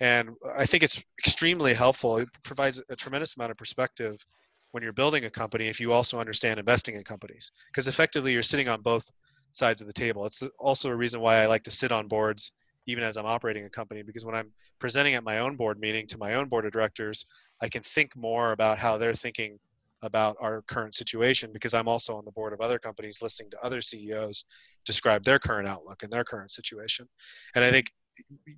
And 0.00 0.30
I 0.56 0.66
think 0.66 0.82
it's 0.82 1.02
extremely 1.18 1.74
helpful. 1.74 2.18
It 2.18 2.28
provides 2.44 2.82
a 2.90 2.96
tremendous 2.96 3.36
amount 3.36 3.50
of 3.50 3.56
perspective 3.56 4.24
when 4.72 4.82
you're 4.82 4.92
building 4.92 5.24
a 5.24 5.30
company 5.30 5.68
if 5.68 5.80
you 5.80 5.92
also 5.92 6.20
understand 6.20 6.60
investing 6.60 6.94
in 6.94 7.02
companies, 7.02 7.50
because 7.68 7.88
effectively 7.88 8.32
you're 8.32 8.42
sitting 8.42 8.68
on 8.68 8.82
both 8.82 9.10
sides 9.52 9.80
of 9.80 9.86
the 9.86 9.92
table. 9.92 10.26
It's 10.26 10.42
also 10.58 10.90
a 10.90 10.96
reason 10.96 11.20
why 11.20 11.36
I 11.36 11.46
like 11.46 11.62
to 11.62 11.70
sit 11.70 11.92
on 11.92 12.08
boards 12.08 12.52
even 12.86 13.04
as 13.04 13.16
I'm 13.16 13.26
operating 13.26 13.64
a 13.64 13.70
company, 13.70 14.02
because 14.02 14.24
when 14.24 14.34
I'm 14.34 14.52
presenting 14.78 15.14
at 15.14 15.24
my 15.24 15.38
own 15.40 15.56
board 15.56 15.78
meeting 15.78 16.06
to 16.08 16.18
my 16.18 16.34
own 16.34 16.48
board 16.48 16.66
of 16.66 16.72
directors, 16.72 17.26
I 17.60 17.68
can 17.68 17.82
think 17.82 18.16
more 18.16 18.52
about 18.52 18.78
how 18.78 18.96
they're 18.96 19.14
thinking 19.14 19.58
about 20.02 20.36
our 20.40 20.62
current 20.62 20.94
situation 20.94 21.50
because 21.52 21.74
I'm 21.74 21.88
also 21.88 22.16
on 22.16 22.24
the 22.24 22.32
board 22.32 22.52
of 22.52 22.60
other 22.60 22.78
companies 22.78 23.22
listening 23.22 23.50
to 23.50 23.64
other 23.64 23.80
CEOs 23.80 24.44
describe 24.84 25.24
their 25.24 25.38
current 25.38 25.66
outlook 25.66 26.02
and 26.02 26.12
their 26.12 26.24
current 26.24 26.50
situation. 26.50 27.08
And 27.54 27.64
I 27.64 27.70
think 27.70 27.90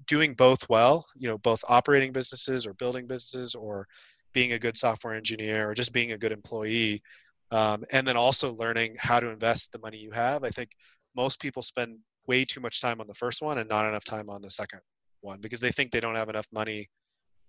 doing 0.07 0.35
both 0.35 0.69
well, 0.69 1.07
you 1.17 1.29
know, 1.29 1.39
both 1.39 1.65
operating 1.69 2.13
businesses 2.13 2.67
or 2.67 2.75
building 2.75 3.07
businesses 3.07 3.55
or 3.55 3.87
being 4.33 4.53
a 4.53 4.59
good 4.59 4.77
software 4.77 5.15
engineer 5.15 5.71
or 5.71 5.75
just 5.75 5.93
being 5.93 6.13
a 6.13 6.19
good 6.19 6.33
employee, 6.33 7.03
um, 7.51 7.85
and 7.93 8.07
then 8.07 8.17
also 8.17 8.53
learning 8.55 8.97
how 8.99 9.19
to 9.19 9.31
invest 9.31 9.73
the 9.73 9.79
money 9.79 9.97
you 9.97 10.11
have. 10.11 10.45
I 10.45 10.51
think 10.51 10.73
most 11.17 11.41
people 11.41 11.63
spend 11.63 11.99
way 12.29 12.45
too 12.45 12.61
much 12.61 12.81
time 12.81 13.01
on 13.01 13.07
the 13.07 13.15
first 13.15 13.43
one 13.43 13.59
and 13.59 13.69
not 13.69 13.89
enough 13.89 14.05
time 14.05 14.31
on 14.31 14.43
the 14.43 14.51
second 14.51 14.81
one 15.21 15.41
because 15.41 15.61
they 15.61 15.73
think 15.73 15.91
they 15.91 16.01
don't 16.01 16.15
have 16.15 16.29
enough 16.29 16.47
money 16.53 16.89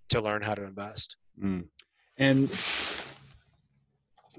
to 0.10 0.22
learn 0.22 0.42
how 0.42 0.56
to 0.56 0.64
invest. 0.64 1.18
Mm. 1.42 1.66
And 2.18 2.50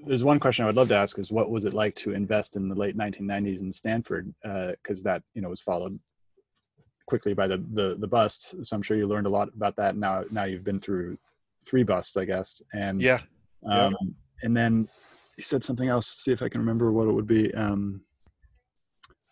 there's 0.07 0.25
one 0.25 0.41
question 0.41 0.65
I 0.65 0.67
would 0.69 0.77
love 0.77 0.89
to 0.89 0.97
ask 0.97 1.19
is 1.19 1.31
what 1.31 1.51
was 1.51 1.65
it 1.65 1.75
like 1.75 1.95
to 1.97 2.13
invest 2.13 2.57
in 2.57 2.69
the 2.69 2.75
late 2.75 2.97
1990s 2.97 3.61
in 3.61 3.71
Stanford? 3.71 4.33
Because 4.43 5.05
uh, 5.05 5.11
that 5.11 5.23
you 5.35 5.43
know 5.43 5.49
was 5.49 5.61
followed 5.61 5.99
quickly 7.07 7.35
by 7.35 7.47
the, 7.47 7.59
the 7.73 7.97
the 7.99 8.07
bust. 8.07 8.65
So 8.65 8.77
I'm 8.77 8.83
sure 8.83 8.97
you 8.97 9.07
learned 9.07 9.27
a 9.27 9.31
lot 9.31 9.49
about 9.55 9.77
that. 9.77 9.97
Now 9.97 10.25
now 10.31 10.45
you've 10.45 10.65
been 10.65 10.81
through 10.81 11.19
three 11.67 11.83
busts, 11.83 12.17
I 12.17 12.25
guess. 12.25 12.63
And 12.73 13.01
yeah, 13.01 13.21
um, 13.67 13.97
yeah. 14.01 14.09
and 14.43 14.57
then 14.57 14.89
you 15.37 15.43
said 15.43 15.65
something 15.65 15.89
else. 15.89 16.07
See 16.07 16.33
if 16.33 16.43
I 16.43 16.49
can 16.49 16.61
remember 16.61 16.93
what 16.93 17.09
it 17.09 17.13
would 17.13 17.27
be. 17.27 17.53
Um, 17.55 18.01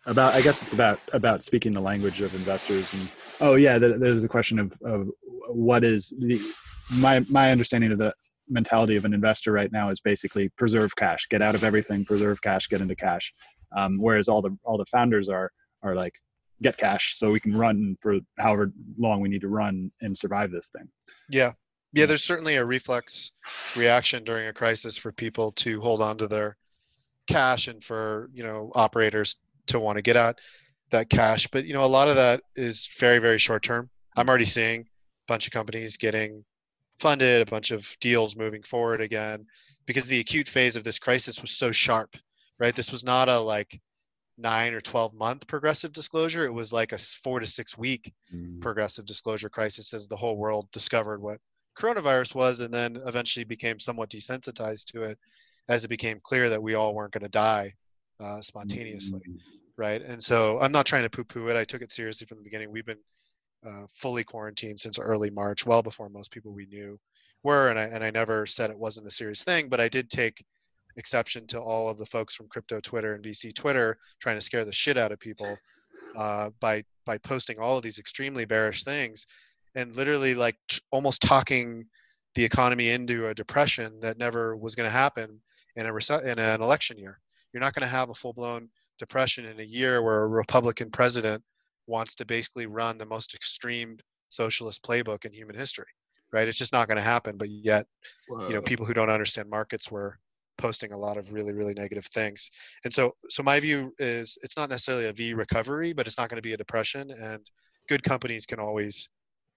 about 0.05 0.33
I 0.33 0.41
guess 0.41 0.63
it's 0.63 0.73
about 0.73 0.99
about 1.13 1.43
speaking 1.43 1.71
the 1.71 1.81
language 1.81 2.21
of 2.21 2.33
investors 2.35 2.93
and 2.93 3.11
oh 3.41 3.55
yeah, 3.55 3.77
there's 3.77 4.23
a 4.23 4.29
question 4.29 4.59
of 4.59 4.73
of 4.83 5.09
what 5.49 5.83
is 5.83 6.13
the 6.19 6.39
my 6.91 7.19
my 7.29 7.51
understanding 7.51 7.91
of 7.91 7.97
the 7.97 8.13
mentality 8.49 8.95
of 8.95 9.05
an 9.05 9.13
investor 9.13 9.51
right 9.51 9.71
now 9.71 9.89
is 9.89 9.99
basically 9.99 10.49
preserve 10.57 10.95
cash, 10.95 11.27
get 11.29 11.41
out 11.41 11.55
of 11.55 11.63
everything, 11.63 12.03
preserve 12.03 12.41
cash, 12.41 12.67
get 12.67 12.81
into 12.81 12.95
cash. 12.95 13.33
Um, 13.77 13.99
whereas 13.99 14.27
all 14.27 14.41
the 14.41 14.57
all 14.63 14.77
the 14.77 14.85
founders 14.85 15.29
are 15.29 15.51
are 15.83 15.95
like 15.95 16.13
get 16.61 16.77
cash 16.77 17.15
so 17.15 17.31
we 17.31 17.39
can 17.39 17.55
run 17.55 17.95
for 18.01 18.19
however 18.37 18.71
long 18.97 19.21
we 19.21 19.29
need 19.29 19.41
to 19.41 19.47
run 19.47 19.91
and 20.01 20.17
survive 20.17 20.51
this 20.51 20.69
thing. 20.69 20.87
Yeah. 21.29 21.53
Yeah, 21.93 22.05
there's 22.05 22.23
certainly 22.23 22.57
a 22.57 22.65
reflex 22.65 23.31
reaction 23.75 24.23
during 24.23 24.47
a 24.47 24.53
crisis 24.53 24.95
for 24.95 25.11
people 25.11 25.51
to 25.53 25.81
hold 25.81 26.01
on 26.01 26.17
to 26.17 26.27
their 26.27 26.55
cash 27.27 27.67
and 27.67 27.83
for, 27.83 28.29
you 28.31 28.43
know, 28.43 28.71
operators 28.75 29.39
to 29.69 29.79
want 29.79 29.97
to 29.97 30.01
get 30.01 30.15
out 30.15 30.39
that 30.91 31.09
cash. 31.09 31.47
But, 31.47 31.65
you 31.65 31.73
know, 31.73 31.83
a 31.83 31.87
lot 31.87 32.07
of 32.07 32.15
that 32.15 32.41
is 32.55 32.89
very, 32.99 33.19
very 33.19 33.37
short 33.37 33.63
term. 33.63 33.89
I'm 34.15 34.27
already 34.27 34.45
seeing 34.45 34.81
a 34.81 34.85
bunch 35.27 35.47
of 35.47 35.53
companies 35.53 35.97
getting 35.97 36.43
funded, 36.99 37.41
a 37.41 37.49
bunch 37.49 37.71
of 37.71 37.95
deals 38.01 38.35
moving 38.35 38.63
forward 38.63 39.01
again, 39.01 39.45
because 39.85 40.07
the 40.07 40.19
acute 40.19 40.47
phase 40.47 40.75
of 40.75 40.83
this 40.83 40.99
crisis 40.99 41.41
was 41.41 41.51
so 41.51 41.71
sharp, 41.71 42.15
right? 42.59 42.75
This 42.75 42.91
was 42.91 43.03
not 43.03 43.29
a 43.29 43.39
like 43.39 43.79
nine 44.37 44.73
or 44.73 44.81
12 44.81 45.13
month 45.13 45.47
progressive 45.47 45.93
disclosure. 45.93 46.45
It 46.45 46.53
was 46.53 46.73
like 46.73 46.91
a 46.91 46.97
four 46.97 47.39
to 47.39 47.47
six 47.47 47.77
week 47.77 48.11
mm. 48.33 48.59
progressive 48.61 49.05
disclosure 49.05 49.49
crisis 49.49 49.93
as 49.93 50.07
the 50.07 50.15
whole 50.15 50.37
world 50.37 50.69
discovered 50.71 51.21
what 51.21 51.39
coronavirus 51.77 52.35
was 52.35 52.61
and 52.61 52.73
then 52.73 52.97
eventually 53.05 53.45
became 53.45 53.79
somewhat 53.79 54.09
desensitized 54.09 54.85
to 54.85 55.03
it 55.03 55.17
as 55.69 55.85
it 55.85 55.89
became 55.89 56.19
clear 56.23 56.49
that 56.49 56.61
we 56.61 56.73
all 56.73 56.93
weren't 56.93 57.13
going 57.13 57.23
to 57.23 57.29
die 57.29 57.73
uh, 58.19 58.41
spontaneously. 58.41 59.21
Mm. 59.29 59.37
Right. 59.79 60.01
And 60.01 60.21
so 60.21 60.59
I'm 60.59 60.73
not 60.73 60.85
trying 60.85 61.03
to 61.03 61.09
poo 61.09 61.23
poo 61.23 61.47
it. 61.47 61.55
I 61.55 61.63
took 61.63 61.81
it 61.81 61.89
seriously 61.89 62.27
from 62.27 62.37
the 62.37 62.43
beginning. 62.43 62.69
We've 62.69 62.85
been 62.85 62.99
uh, 63.65 63.85
fully 63.87 64.25
quarantined 64.25 64.77
since 64.77 64.99
early 64.99 65.29
March, 65.29 65.65
well 65.65 65.81
before 65.81 66.09
most 66.09 66.31
people 66.31 66.51
we 66.51 66.65
knew 66.65 66.99
were. 67.43 67.69
And 67.69 67.79
I, 67.79 67.83
and 67.83 68.03
I 68.03 68.11
never 68.11 68.45
said 68.45 68.71
it 68.71 68.77
wasn't 68.77 69.07
a 69.07 69.11
serious 69.11 69.45
thing, 69.45 69.69
but 69.69 69.79
I 69.79 69.87
did 69.87 70.09
take 70.09 70.43
exception 70.97 71.47
to 71.47 71.61
all 71.61 71.89
of 71.89 71.97
the 71.97 72.05
folks 72.05 72.35
from 72.35 72.49
crypto 72.49 72.81
Twitter 72.81 73.13
and 73.13 73.23
VC 73.23 73.55
Twitter 73.55 73.97
trying 74.19 74.35
to 74.35 74.41
scare 74.41 74.65
the 74.65 74.73
shit 74.73 74.97
out 74.97 75.13
of 75.13 75.19
people 75.21 75.57
uh, 76.17 76.49
by 76.59 76.83
by 77.05 77.17
posting 77.19 77.57
all 77.57 77.77
of 77.77 77.83
these 77.83 77.99
extremely 77.99 78.43
bearish 78.43 78.83
things, 78.83 79.27
and 79.75 79.95
literally 79.95 80.35
like 80.35 80.57
t- 80.67 80.81
almost 80.91 81.21
talking 81.21 81.85
the 82.35 82.43
economy 82.43 82.89
into 82.89 83.27
a 83.27 83.33
depression 83.33 83.97
that 84.01 84.17
never 84.17 84.57
was 84.57 84.75
going 84.75 84.87
to 84.87 84.91
happen 84.91 85.39
in 85.77 85.85
a 85.85 86.19
in 86.29 86.37
an 86.37 86.61
election 86.61 86.97
year. 86.97 87.17
You're 87.53 87.61
not 87.61 87.73
going 87.73 87.87
to 87.87 87.95
have 87.95 88.09
a 88.09 88.13
full 88.13 88.33
blown 88.33 88.67
depression 88.99 89.45
in 89.45 89.59
a 89.59 89.63
year 89.63 90.03
where 90.03 90.23
a 90.23 90.27
Republican 90.27 90.91
president 90.91 91.43
wants 91.87 92.13
to 92.15 92.25
basically 92.25 92.67
run 92.67 92.97
the 92.97 93.05
most 93.05 93.33
extreme 93.33 93.97
socialist 94.29 94.83
playbook 94.83 95.25
in 95.25 95.33
human 95.33 95.55
history 95.55 95.87
right? 96.31 96.47
It's 96.47 96.57
just 96.57 96.73
not 96.73 96.87
going 96.87 96.97
to 96.97 97.03
happen 97.03 97.37
but 97.37 97.49
yet 97.49 97.85
Whoa. 98.27 98.47
you 98.47 98.53
know 98.53 98.61
people 98.61 98.85
who 98.85 98.93
don't 98.93 99.09
understand 99.09 99.49
markets 99.49 99.91
were 99.91 100.17
posting 100.57 100.91
a 100.91 100.97
lot 100.97 101.17
of 101.17 101.33
really 101.33 101.53
really 101.53 101.73
negative 101.73 102.05
things. 102.05 102.49
And 102.83 102.93
so 102.93 103.15
so 103.29 103.43
my 103.43 103.59
view 103.59 103.93
is 103.99 104.37
it's 104.43 104.57
not 104.57 104.69
necessarily 104.69 105.07
a 105.07 105.13
v 105.13 105.33
recovery 105.33 105.93
but 105.93 106.07
it's 106.07 106.17
not 106.17 106.29
going 106.29 106.37
to 106.37 106.41
be 106.41 106.53
a 106.53 106.57
depression 106.57 107.11
and 107.11 107.49
good 107.87 108.03
companies 108.03 108.45
can 108.45 108.59
always 108.59 109.09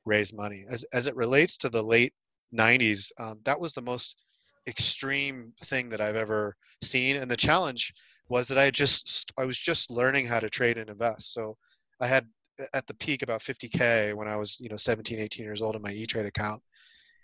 raise 0.05 0.33
money. 0.33 0.65
As 0.71 0.85
as 0.93 1.07
it 1.07 1.17
relates 1.17 1.57
to 1.59 1.69
the 1.69 1.83
late 1.83 2.13
90s 2.55 3.11
um, 3.19 3.39
that 3.45 3.59
was 3.59 3.73
the 3.73 3.83
most 3.83 4.21
extreme 4.67 5.53
thing 5.63 5.89
that 5.89 6.01
i've 6.01 6.17
ever 6.17 6.57
seen. 6.83 7.17
And 7.17 7.31
the 7.31 7.37
challenge 7.37 7.93
was 8.29 8.49
that 8.49 8.59
i 8.59 8.71
just 8.71 9.33
i 9.39 9.45
was 9.45 9.59
just 9.59 9.91
learning 9.91 10.27
how 10.27 10.41
to 10.41 10.51
trade 10.51 10.79
and 10.79 10.91
invest. 10.91 11.33
So 11.33 11.57
i 12.01 12.07
had 12.07 12.27
at 12.75 12.87
the 12.87 12.95
peak 12.95 13.23
about 13.23 13.41
50k 13.41 14.15
when 14.15 14.29
i 14.29 14.37
was 14.37 14.59
you 14.61 14.69
know 14.69 14.77
17 14.77 15.19
18 15.19 15.45
years 15.45 15.63
old 15.63 15.75
in 15.77 15.83
my 15.83 15.93
e-trade 15.93 16.27
account. 16.27 16.63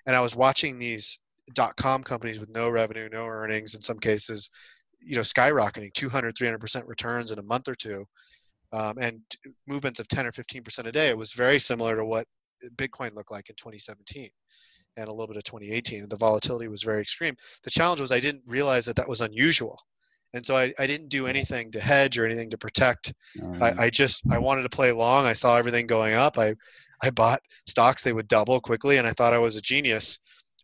And 0.06 0.16
i 0.16 0.20
was 0.20 0.34
watching 0.34 0.78
these 0.78 1.18
dot 1.54 1.76
com 1.76 2.02
companies 2.02 2.40
with 2.40 2.50
no 2.50 2.68
revenue, 2.68 3.08
no 3.10 3.24
earnings 3.26 3.74
in 3.74 3.82
some 3.82 3.98
cases, 3.98 4.50
you 5.00 5.16
know, 5.16 5.22
skyrocketing 5.22 5.92
200, 5.94 6.34
300% 6.34 6.82
returns 6.86 7.30
in 7.30 7.38
a 7.38 7.42
month 7.42 7.68
or 7.68 7.74
two, 7.74 8.04
um, 8.72 8.96
and 9.00 9.20
movements 9.66 10.00
of 10.00 10.08
10 10.08 10.26
or 10.26 10.32
15% 10.32 10.86
a 10.86 10.92
day. 10.92 11.08
It 11.08 11.16
was 11.16 11.32
very 11.32 11.58
similar 11.58 11.96
to 11.96 12.04
what 12.04 12.26
Bitcoin 12.76 13.14
looked 13.14 13.30
like 13.30 13.48
in 13.48 13.56
2017 13.56 14.28
and 14.98 15.08
a 15.08 15.12
little 15.12 15.28
bit 15.28 15.36
of 15.36 15.44
2018. 15.44 16.08
The 16.08 16.16
volatility 16.16 16.68
was 16.68 16.82
very 16.82 17.00
extreme. 17.00 17.34
The 17.62 17.70
challenge 17.70 18.00
was 18.00 18.12
I 18.12 18.20
didn't 18.20 18.42
realize 18.46 18.84
that 18.86 18.96
that 18.96 19.08
was 19.08 19.20
unusual. 19.20 19.80
And 20.34 20.44
so 20.44 20.56
I, 20.56 20.74
I 20.78 20.86
didn't 20.86 21.08
do 21.08 21.26
anything 21.26 21.72
to 21.72 21.80
hedge 21.80 22.18
or 22.18 22.26
anything 22.26 22.50
to 22.50 22.58
protect. 22.58 23.14
I, 23.62 23.84
I 23.84 23.90
just 23.90 24.22
I 24.30 24.38
wanted 24.38 24.62
to 24.62 24.68
play 24.68 24.92
long. 24.92 25.24
I 25.24 25.32
saw 25.32 25.56
everything 25.56 25.86
going 25.86 26.14
up. 26.14 26.38
I 26.38 26.54
I 27.02 27.10
bought 27.10 27.40
stocks 27.66 28.02
they 28.02 28.12
would 28.12 28.28
double 28.28 28.60
quickly, 28.60 28.98
and 28.98 29.06
I 29.06 29.12
thought 29.12 29.32
I 29.32 29.38
was 29.38 29.56
a 29.56 29.62
genius 29.62 30.18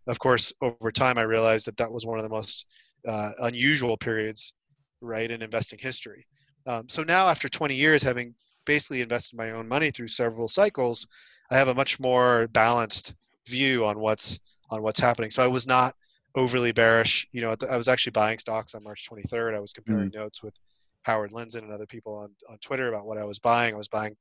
of 0.06 0.18
course, 0.18 0.52
over 0.60 0.92
time, 0.92 1.18
I 1.18 1.22
realized 1.22 1.66
that 1.66 1.76
that 1.78 1.90
was 1.90 2.06
one 2.06 2.18
of 2.18 2.24
the 2.24 2.30
most 2.30 2.66
uh, 3.06 3.32
unusual 3.40 3.96
periods, 3.96 4.52
right, 5.00 5.30
in 5.30 5.42
investing 5.42 5.78
history. 5.78 6.26
Um, 6.66 6.88
so 6.88 7.02
now, 7.02 7.28
after 7.28 7.48
20 7.48 7.74
years, 7.74 8.02
having 8.02 8.34
basically 8.66 9.00
invested 9.00 9.36
my 9.36 9.50
own 9.50 9.68
money 9.68 9.90
through 9.90 10.08
several 10.08 10.48
cycles, 10.48 11.06
I 11.50 11.56
have 11.56 11.68
a 11.68 11.74
much 11.74 12.00
more 12.00 12.48
balanced 12.48 13.14
view 13.46 13.86
on 13.86 13.98
what's 13.98 14.38
on 14.70 14.82
what's 14.82 15.00
happening. 15.00 15.30
So 15.30 15.42
I 15.42 15.46
was 15.46 15.66
not 15.66 15.94
overly 16.34 16.72
bearish. 16.72 17.26
You 17.32 17.42
know, 17.42 17.54
I 17.70 17.76
was 17.76 17.88
actually 17.88 18.12
buying 18.12 18.38
stocks 18.38 18.74
on 18.74 18.82
March 18.82 19.08
23rd. 19.10 19.54
I 19.54 19.60
was 19.60 19.72
comparing 19.72 20.10
mm. 20.10 20.16
notes 20.16 20.42
with 20.42 20.54
Howard 21.02 21.32
Lindzen 21.32 21.62
and 21.62 21.72
other 21.72 21.86
people 21.86 22.16
on, 22.16 22.30
on 22.50 22.58
Twitter 22.58 22.88
about 22.88 23.06
what 23.06 23.18
I 23.18 23.24
was 23.24 23.38
buying. 23.38 23.74
I 23.74 23.76
was 23.76 23.88
buying 23.88 24.16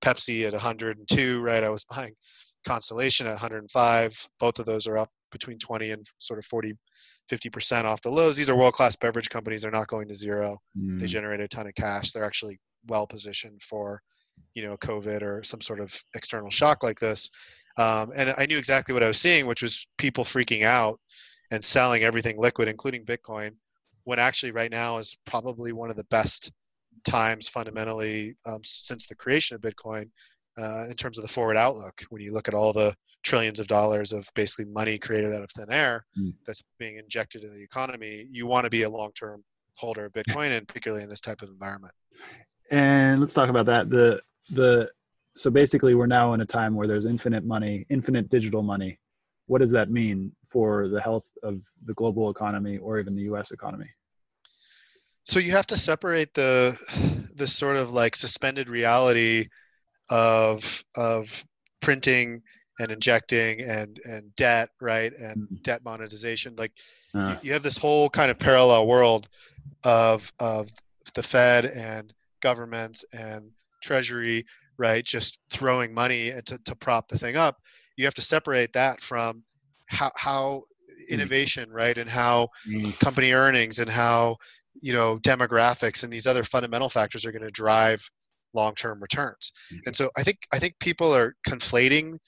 Pepsi 0.00 0.46
at 0.46 0.52
102, 0.52 1.40
right? 1.42 1.64
I 1.64 1.68
was 1.68 1.84
buying 1.84 2.14
Constellation 2.66 3.26
at 3.26 3.32
105. 3.32 4.28
Both 4.38 4.58
of 4.58 4.66
those 4.66 4.86
are 4.86 4.98
up 4.98 5.10
between 5.30 5.58
20 5.58 5.90
and 5.90 6.06
sort 6.18 6.38
of 6.38 6.46
40, 6.46 6.74
50% 7.30 7.84
off 7.84 8.00
the 8.00 8.10
lows. 8.10 8.36
These 8.36 8.48
are 8.48 8.56
world 8.56 8.74
class 8.74 8.96
beverage 8.96 9.28
companies. 9.28 9.62
They're 9.62 9.70
not 9.70 9.88
going 9.88 10.08
to 10.08 10.14
zero. 10.14 10.58
Mm. 10.78 10.98
They 10.98 11.06
generate 11.06 11.40
a 11.40 11.48
ton 11.48 11.66
of 11.66 11.74
cash. 11.74 12.12
They're 12.12 12.24
actually 12.24 12.58
well 12.86 13.06
positioned 13.06 13.60
for, 13.60 14.00
you 14.54 14.66
know, 14.66 14.76
COVID 14.76 15.22
or 15.22 15.42
some 15.42 15.60
sort 15.60 15.80
of 15.80 16.02
external 16.14 16.50
shock 16.50 16.82
like 16.82 16.98
this. 16.98 17.30
Um, 17.78 18.12
and 18.14 18.34
I 18.36 18.46
knew 18.46 18.58
exactly 18.58 18.92
what 18.92 19.04
I 19.04 19.08
was 19.08 19.20
seeing, 19.20 19.46
which 19.46 19.62
was 19.62 19.86
people 19.96 20.24
freaking 20.24 20.64
out 20.64 21.00
and 21.50 21.62
selling 21.62 22.02
everything 22.02 22.36
liquid, 22.38 22.68
including 22.68 23.04
Bitcoin, 23.04 23.52
when 24.04 24.18
actually 24.18 24.52
right 24.52 24.70
now 24.70 24.98
is 24.98 25.16
probably 25.24 25.72
one 25.72 25.88
of 25.88 25.96
the 25.96 26.04
best 26.04 26.50
times 27.04 27.48
fundamentally 27.48 28.34
um, 28.44 28.60
since 28.64 29.06
the 29.06 29.14
creation 29.14 29.54
of 29.54 29.60
Bitcoin 29.60 30.10
uh, 30.58 30.86
in 30.88 30.94
terms 30.94 31.18
of 31.18 31.22
the 31.22 31.28
forward 31.28 31.56
outlook. 31.56 32.02
When 32.10 32.20
you 32.20 32.32
look 32.32 32.48
at 32.48 32.54
all 32.54 32.72
the 32.72 32.94
trillions 33.22 33.60
of 33.60 33.68
dollars 33.68 34.12
of 34.12 34.28
basically 34.34 34.64
money 34.66 34.98
created 34.98 35.32
out 35.32 35.42
of 35.42 35.50
thin 35.52 35.70
air 35.70 36.04
mm. 36.18 36.34
that's 36.44 36.62
being 36.78 36.98
injected 36.98 37.44
into 37.44 37.56
the 37.56 37.62
economy, 37.62 38.26
you 38.30 38.46
want 38.46 38.64
to 38.64 38.70
be 38.70 38.82
a 38.82 38.90
long 38.90 39.12
term 39.12 39.44
holder 39.76 40.06
of 40.06 40.12
Bitcoin, 40.12 40.56
and 40.56 40.66
particularly 40.66 41.04
in 41.04 41.08
this 41.08 41.20
type 41.20 41.42
of 41.42 41.48
environment. 41.48 41.94
And 42.70 43.20
let's 43.20 43.34
talk 43.34 43.48
about 43.48 43.66
that. 43.66 43.88
The 43.88 44.20
the 44.50 44.90
so 45.38 45.50
basically, 45.50 45.94
we're 45.94 46.06
now 46.06 46.32
in 46.34 46.40
a 46.40 46.46
time 46.46 46.74
where 46.74 46.88
there's 46.88 47.06
infinite 47.06 47.44
money, 47.44 47.86
infinite 47.90 48.28
digital 48.28 48.62
money. 48.62 48.98
What 49.46 49.60
does 49.60 49.70
that 49.70 49.88
mean 49.88 50.32
for 50.44 50.88
the 50.88 51.00
health 51.00 51.30
of 51.44 51.62
the 51.86 51.94
global 51.94 52.28
economy 52.28 52.78
or 52.78 52.98
even 52.98 53.14
the 53.14 53.22
U.S. 53.22 53.52
economy? 53.52 53.88
So 55.22 55.38
you 55.38 55.52
have 55.52 55.66
to 55.68 55.76
separate 55.76 56.34
the 56.34 56.76
the 57.36 57.46
sort 57.46 57.76
of 57.76 57.92
like 57.92 58.16
suspended 58.16 58.68
reality 58.68 59.48
of 60.10 60.84
of 60.96 61.44
printing 61.80 62.42
and 62.80 62.90
injecting 62.90 63.60
and 63.62 64.00
and 64.04 64.34
debt 64.34 64.70
right 64.80 65.12
and 65.12 65.42
mm-hmm. 65.42 65.56
debt 65.62 65.84
monetization 65.84 66.54
like 66.56 66.72
uh. 67.14 67.36
you, 67.42 67.48
you, 67.48 67.52
have 67.52 67.62
this 67.62 67.76
whole 67.76 68.08
kind 68.08 68.30
of 68.30 68.38
parallel 68.38 68.86
world 68.86 69.28
of 69.84 70.32
of 70.40 70.70
the 71.14 71.22
fed 71.22 71.64
and 71.66 72.12
governments 72.40 73.04
and 73.12 73.50
treasury 73.82 74.44
right 74.78 75.04
just 75.04 75.38
throwing 75.50 75.92
money 75.92 76.32
to, 76.46 76.58
to 76.64 76.74
prop 76.76 77.08
the 77.08 77.18
thing 77.18 77.36
up 77.36 77.56
you 77.96 78.04
have 78.04 78.14
to 78.14 78.22
separate 78.22 78.72
that 78.72 79.00
from 79.00 79.42
how 79.86 80.10
how 80.16 80.62
mm. 80.62 81.10
innovation 81.10 81.70
right 81.70 81.98
and 81.98 82.08
how 82.08 82.48
mm. 82.66 82.98
company 83.00 83.32
earnings 83.32 83.78
and 83.78 83.90
how 83.90 84.36
you 84.80 84.92
know 84.92 85.18
demographics 85.18 86.04
and 86.04 86.12
these 86.12 86.26
other 86.26 86.44
fundamental 86.44 86.88
factors 86.88 87.24
are 87.24 87.32
going 87.32 87.42
to 87.42 87.50
drive 87.50 88.00
long-term 88.54 89.00
returns. 89.00 89.52
Mm-hmm. 89.72 89.80
And 89.86 89.96
so 89.96 90.10
I 90.16 90.22
think 90.22 90.38
I 90.52 90.58
think 90.58 90.74
people 90.80 91.14
are 91.14 91.34
conflating 91.46 92.18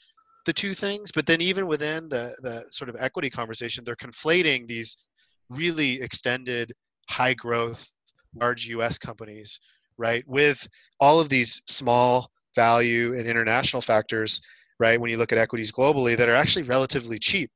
the 0.46 0.52
two 0.52 0.74
things, 0.74 1.12
but 1.12 1.26
then 1.26 1.40
even 1.40 1.66
within 1.66 2.08
the 2.08 2.34
the 2.42 2.64
sort 2.68 2.88
of 2.88 2.96
equity 2.98 3.30
conversation, 3.30 3.84
they're 3.84 3.96
conflating 3.96 4.66
these 4.66 4.96
really 5.48 6.00
extended 6.00 6.72
high 7.08 7.34
growth 7.34 7.90
large 8.40 8.66
US 8.68 8.98
companies, 8.98 9.60
right, 9.98 10.24
with 10.26 10.66
all 11.00 11.20
of 11.20 11.28
these 11.28 11.60
small 11.66 12.30
value 12.54 13.14
and 13.14 13.26
international 13.26 13.80
factors, 13.80 14.40
right, 14.78 15.00
when 15.00 15.10
you 15.10 15.18
look 15.18 15.32
at 15.32 15.38
equities 15.38 15.72
globally 15.72 16.16
that 16.16 16.28
are 16.28 16.34
actually 16.34 16.62
relatively 16.62 17.18
cheap 17.18 17.50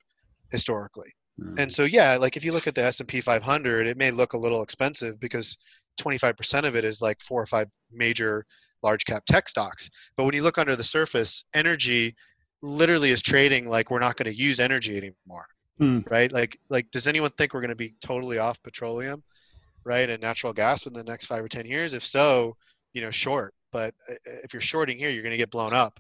historically. 0.51 1.11
Mm-hmm. 1.41 1.55
And 1.59 1.73
so 1.73 1.85
yeah, 1.85 2.17
like 2.17 2.37
if 2.37 2.45
you 2.45 2.53
look 2.53 2.67
at 2.67 2.75
the 2.75 2.85
S&P 2.85 3.21
500, 3.21 3.87
it 3.87 3.97
may 3.97 4.11
look 4.11 4.35
a 4.35 4.39
little 4.39 4.63
expensive 4.63 5.19
because 5.19 5.57
25% 6.01 6.65
of 6.65 6.77
it 6.77 6.85
is 6.85 7.03
like 7.03 7.21
four 7.21 7.43
or 7.43 7.47
five 7.47 7.69
major 7.93 8.45
large 8.83 9.05
cap 9.05 9.25
tech 9.27 9.49
stocks. 9.49 9.91
But 10.17 10.25
when 10.25 10.35
you 10.35 10.43
look 10.43 10.59
under 10.59 10.77
the 10.77 10.85
surface, 10.85 11.45
energy 11.55 12.15
literally 12.63 13.11
is 13.11 13.23
trading 13.23 13.67
like 13.69 13.91
we're 13.91 13.99
not 13.99 14.17
going 14.17 14.33
to 14.33 14.39
use 14.39 14.61
energy 14.61 14.97
anymore. 14.97 15.47
Mm. 15.81 16.09
Right? 16.09 16.31
Like 16.31 16.57
like 16.71 16.91
does 16.93 17.09
anyone 17.09 17.31
think 17.31 17.53
we're 17.53 17.61
going 17.61 17.69
to 17.71 17.75
be 17.77 17.95
totally 18.01 18.39
off 18.39 18.63
petroleum, 18.63 19.25
right? 19.83 20.09
And 20.09 20.23
natural 20.23 20.53
gas 20.53 20.85
within 20.85 21.05
the 21.05 21.11
next 21.11 21.27
5 21.27 21.45
or 21.45 21.49
10 21.49 21.67
years? 21.67 21.95
If 21.95 22.05
so, 22.05 22.57
you 22.93 23.03
know, 23.03 23.11
short. 23.11 23.55
But 23.75 23.93
uh, 24.09 24.15
if 24.45 24.55
you're 24.55 24.61
shorting 24.63 24.97
here, 24.97 25.11
you're 25.11 25.25
going 25.25 25.33
to 25.33 25.37
get 25.37 25.51
blown 25.51 25.73
up. 25.73 25.99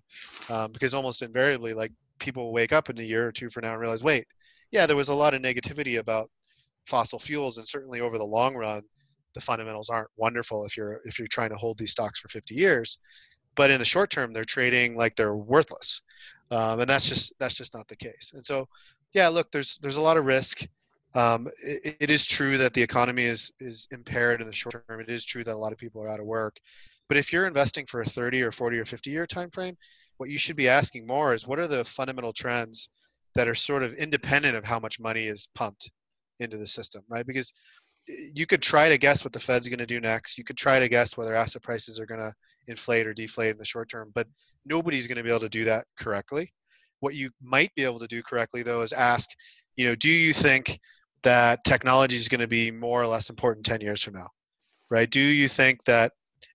Um, 0.48 0.70
because 0.70 0.94
almost 0.94 1.22
invariably 1.22 1.74
like 1.74 1.92
people 2.20 2.52
wake 2.52 2.72
up 2.72 2.88
in 2.88 2.98
a 2.98 3.02
year 3.02 3.26
or 3.26 3.32
two 3.32 3.50
from 3.50 3.64
now 3.64 3.72
and 3.72 3.80
realize, 3.80 4.04
wait, 4.04 4.26
yeah, 4.70 4.86
there 4.86 4.96
was 4.96 5.08
a 5.08 5.14
lot 5.14 5.34
of 5.34 5.42
negativity 5.42 5.98
about 5.98 6.30
fossil 6.86 7.18
fuels 7.18 7.58
and 7.58 7.66
certainly 7.66 8.00
over 8.00 8.16
the 8.16 8.24
long 8.24 8.54
run 8.54 8.82
the 9.34 9.40
fundamentals 9.40 9.90
aren't 9.90 10.08
wonderful 10.16 10.64
if 10.64 10.76
you're 10.76 11.00
if 11.04 11.18
you're 11.18 11.28
trying 11.28 11.50
to 11.50 11.56
hold 11.56 11.78
these 11.78 11.90
stocks 11.90 12.20
for 12.20 12.28
50 12.28 12.54
years 12.54 12.98
but 13.54 13.70
in 13.70 13.78
the 13.78 13.84
short 13.84 14.10
term 14.10 14.32
they're 14.32 14.44
trading 14.44 14.96
like 14.96 15.14
they're 15.14 15.34
worthless 15.34 16.02
um, 16.50 16.80
and 16.80 16.88
that's 16.88 17.08
just 17.08 17.32
that's 17.38 17.54
just 17.54 17.74
not 17.74 17.88
the 17.88 17.96
case 17.96 18.32
and 18.34 18.44
so 18.44 18.68
yeah 19.12 19.28
look 19.28 19.50
there's 19.50 19.78
there's 19.78 19.96
a 19.96 20.00
lot 20.00 20.16
of 20.16 20.26
risk 20.26 20.66
um, 21.16 21.48
it, 21.62 21.96
it 22.00 22.10
is 22.10 22.26
true 22.26 22.58
that 22.58 22.74
the 22.74 22.82
economy 22.82 23.24
is 23.24 23.50
is 23.60 23.88
impaired 23.90 24.40
in 24.40 24.46
the 24.46 24.52
short 24.52 24.84
term 24.86 25.00
it 25.00 25.08
is 25.08 25.24
true 25.24 25.42
that 25.42 25.54
a 25.54 25.58
lot 25.58 25.72
of 25.72 25.78
people 25.78 26.02
are 26.02 26.08
out 26.08 26.20
of 26.20 26.26
work 26.26 26.58
but 27.08 27.16
if 27.16 27.32
you're 27.32 27.46
investing 27.46 27.86
for 27.86 28.00
a 28.00 28.06
30 28.06 28.42
or 28.42 28.52
40 28.52 28.78
or 28.78 28.84
50 28.84 29.10
year 29.10 29.26
time 29.26 29.50
frame 29.50 29.76
what 30.16 30.30
you 30.30 30.38
should 30.38 30.56
be 30.56 30.68
asking 30.68 31.06
more 31.06 31.34
is 31.34 31.46
what 31.46 31.58
are 31.58 31.66
the 31.66 31.84
fundamental 31.84 32.32
trends 32.32 32.88
that 33.34 33.48
are 33.48 33.54
sort 33.54 33.82
of 33.82 33.94
independent 33.94 34.56
of 34.56 34.64
how 34.64 34.78
much 34.78 35.00
money 35.00 35.24
is 35.24 35.48
pumped 35.54 35.90
into 36.38 36.56
the 36.56 36.66
system 36.66 37.02
right 37.08 37.26
because 37.26 37.52
eh, 38.08 38.12
you 38.34 38.46
could 38.46 38.62
try 38.62 38.88
to 38.88 38.98
guess 38.98 39.24
what 39.24 39.32
the 39.32 39.40
Fed's 39.40 39.68
going 39.68 39.78
to 39.78 39.86
do 39.86 40.00
next. 40.00 40.36
You 40.36 40.44
could 40.44 40.56
try 40.56 40.78
to 40.78 40.88
guess 40.88 41.16
whether 41.16 41.34
asset 41.34 41.62
prices 41.62 42.00
are 42.00 42.06
going 42.06 42.20
to 42.20 42.32
inflate 42.66 43.06
or 43.06 43.14
deflate 43.14 43.52
in 43.52 43.58
the 43.58 43.64
short 43.64 43.88
term, 43.88 44.10
but 44.14 44.26
nobody's 44.64 45.06
going 45.06 45.16
to 45.16 45.22
be 45.22 45.30
able 45.30 45.40
to 45.40 45.48
do 45.48 45.64
that 45.64 45.86
correctly. 45.98 46.52
What 47.00 47.14
you 47.14 47.30
might 47.42 47.74
be 47.74 47.84
able 47.84 47.98
to 47.98 48.06
do 48.06 48.22
correctly, 48.22 48.62
though, 48.62 48.82
is 48.82 48.92
ask, 48.92 49.30
you 49.76 49.86
know, 49.86 49.94
do 49.94 50.10
you 50.10 50.32
think 50.32 50.78
that 51.22 51.64
technology 51.64 52.16
is 52.16 52.28
going 52.28 52.40
to 52.40 52.48
be 52.48 52.70
more 52.70 53.02
or 53.02 53.06
less 53.06 53.30
important 53.30 53.66
10 53.66 53.80
years 53.80 54.02
from 54.02 54.14
now? 54.14 54.28
Right? 54.90 55.10
Do 55.10 55.20
you 55.20 55.48
think 55.48 55.84
that 55.84 56.12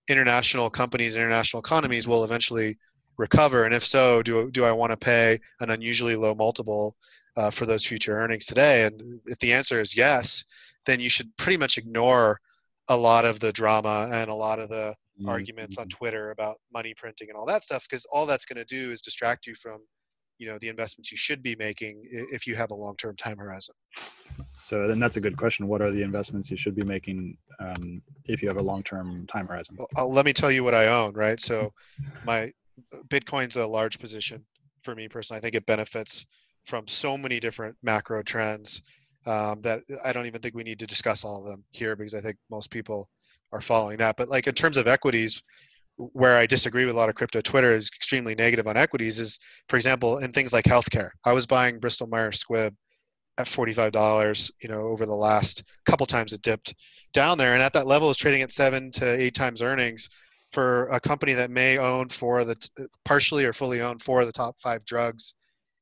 international 0.08 0.70
companies, 0.70 1.16
international 1.16 1.60
economies 1.60 2.08
will 2.08 2.24
eventually 2.24 2.78
recover? 3.18 3.64
And 3.64 3.74
if 3.74 3.84
so, 3.84 4.22
do, 4.22 4.50
do 4.50 4.64
I 4.64 4.72
want 4.72 4.90
to 4.90 4.96
pay 4.96 5.38
an 5.60 5.70
unusually 5.70 6.16
low 6.16 6.34
multiple 6.34 6.96
uh, 7.36 7.50
for 7.50 7.66
those 7.66 7.84
future 7.84 8.16
earnings 8.16 8.46
today? 8.46 8.84
And 8.84 9.20
if 9.26 9.38
the 9.38 9.52
answer 9.52 9.80
is 9.80 9.96
yes, 9.96 10.44
then 10.86 11.00
you 11.00 11.10
should 11.10 11.34
pretty 11.36 11.58
much 11.58 11.78
ignore 11.78 12.40
a 12.88 12.96
lot 12.96 13.24
of 13.24 13.38
the 13.40 13.52
drama 13.52 14.08
and 14.12 14.30
a 14.30 14.34
lot 14.34 14.58
of 14.58 14.68
the 14.68 14.94
mm-hmm. 15.18 15.28
arguments 15.28 15.78
on 15.78 15.88
Twitter 15.88 16.30
about 16.30 16.56
money 16.72 16.94
printing 16.96 17.28
and 17.28 17.36
all 17.36 17.46
that 17.46 17.62
stuff, 17.62 17.86
because 17.88 18.06
all 18.06 18.26
that's 18.26 18.44
going 18.44 18.56
to 18.56 18.64
do 18.64 18.90
is 18.90 19.00
distract 19.00 19.46
you 19.46 19.54
from 19.54 19.80
you 20.40 20.46
know 20.46 20.58
the 20.58 20.68
investments 20.68 21.12
you 21.12 21.18
should 21.18 21.42
be 21.42 21.54
making 21.56 22.02
if 22.10 22.46
you 22.46 22.56
have 22.56 22.70
a 22.70 22.74
long-term 22.74 23.14
time 23.16 23.36
horizon. 23.36 23.74
So 24.58 24.88
then 24.88 24.98
that's 24.98 25.18
a 25.18 25.20
good 25.20 25.36
question. 25.36 25.68
What 25.68 25.82
are 25.82 25.90
the 25.90 26.02
investments 26.02 26.50
you 26.50 26.56
should 26.56 26.74
be 26.74 26.82
making 26.82 27.36
um, 27.60 28.00
if 28.24 28.42
you 28.42 28.48
have 28.48 28.56
a 28.56 28.62
long-term 28.62 29.26
time 29.26 29.46
horizon? 29.46 29.76
Well, 29.96 30.10
let 30.10 30.24
me 30.24 30.32
tell 30.32 30.50
you 30.50 30.64
what 30.64 30.74
i 30.74 30.86
own 30.86 31.12
right? 31.12 31.38
So 31.38 31.72
my 32.24 32.50
bitcoin's 33.08 33.56
a 33.56 33.66
large 33.66 33.98
position 33.98 34.44
for 34.82 34.94
me 34.94 35.08
personally. 35.08 35.38
I 35.38 35.42
think 35.42 35.54
it 35.54 35.66
benefits 35.66 36.26
from 36.64 36.86
so 36.86 37.18
many 37.18 37.38
different 37.38 37.76
macro 37.82 38.22
trends 38.22 38.82
um, 39.26 39.60
that 39.60 39.82
i 40.06 40.14
don't 40.14 40.26
even 40.26 40.40
think 40.40 40.54
we 40.54 40.62
need 40.62 40.78
to 40.78 40.86
discuss 40.86 41.24
all 41.24 41.40
of 41.40 41.50
them 41.50 41.62
here 41.72 41.94
because 41.94 42.14
i 42.14 42.20
think 42.22 42.36
most 42.50 42.70
people 42.70 43.06
are 43.52 43.60
following 43.60 43.98
that. 43.98 44.16
But 44.16 44.28
like 44.28 44.46
in 44.46 44.54
terms 44.54 44.76
of 44.76 44.86
equities 44.86 45.42
where 46.12 46.38
I 46.38 46.46
disagree 46.46 46.86
with 46.86 46.94
a 46.94 46.98
lot 46.98 47.10
of 47.10 47.14
crypto 47.14 47.40
Twitter 47.40 47.72
is 47.72 47.90
extremely 47.94 48.34
negative 48.34 48.66
on 48.66 48.76
equities 48.76 49.18
is, 49.18 49.38
for 49.68 49.76
example, 49.76 50.18
in 50.18 50.32
things 50.32 50.52
like 50.52 50.64
healthcare. 50.64 51.10
I 51.24 51.32
was 51.32 51.46
buying 51.46 51.78
Bristol 51.78 52.06
Myers 52.06 52.42
Squibb 52.42 52.74
at 53.38 53.46
$45, 53.46 54.50
you 54.62 54.68
know, 54.68 54.82
over 54.82 55.04
the 55.04 55.14
last 55.14 55.62
couple 55.84 56.06
times 56.06 56.32
it 56.32 56.42
dipped 56.42 56.74
down 57.12 57.38
there. 57.38 57.54
And 57.54 57.62
at 57.62 57.72
that 57.74 57.86
level 57.86 58.10
is 58.10 58.16
trading 58.16 58.42
at 58.42 58.50
seven 58.50 58.90
to 58.92 59.06
eight 59.06 59.34
times 59.34 59.62
earnings 59.62 60.08
for 60.52 60.88
a 60.88 60.98
company 60.98 61.34
that 61.34 61.50
may 61.50 61.78
own 61.78 62.08
four 62.08 62.40
of 62.40 62.48
the, 62.48 62.88
partially 63.04 63.44
or 63.44 63.52
fully 63.52 63.80
own 63.80 63.98
four 63.98 64.20
of 64.20 64.26
the 64.26 64.32
top 64.32 64.58
five 64.58 64.84
drugs 64.84 65.34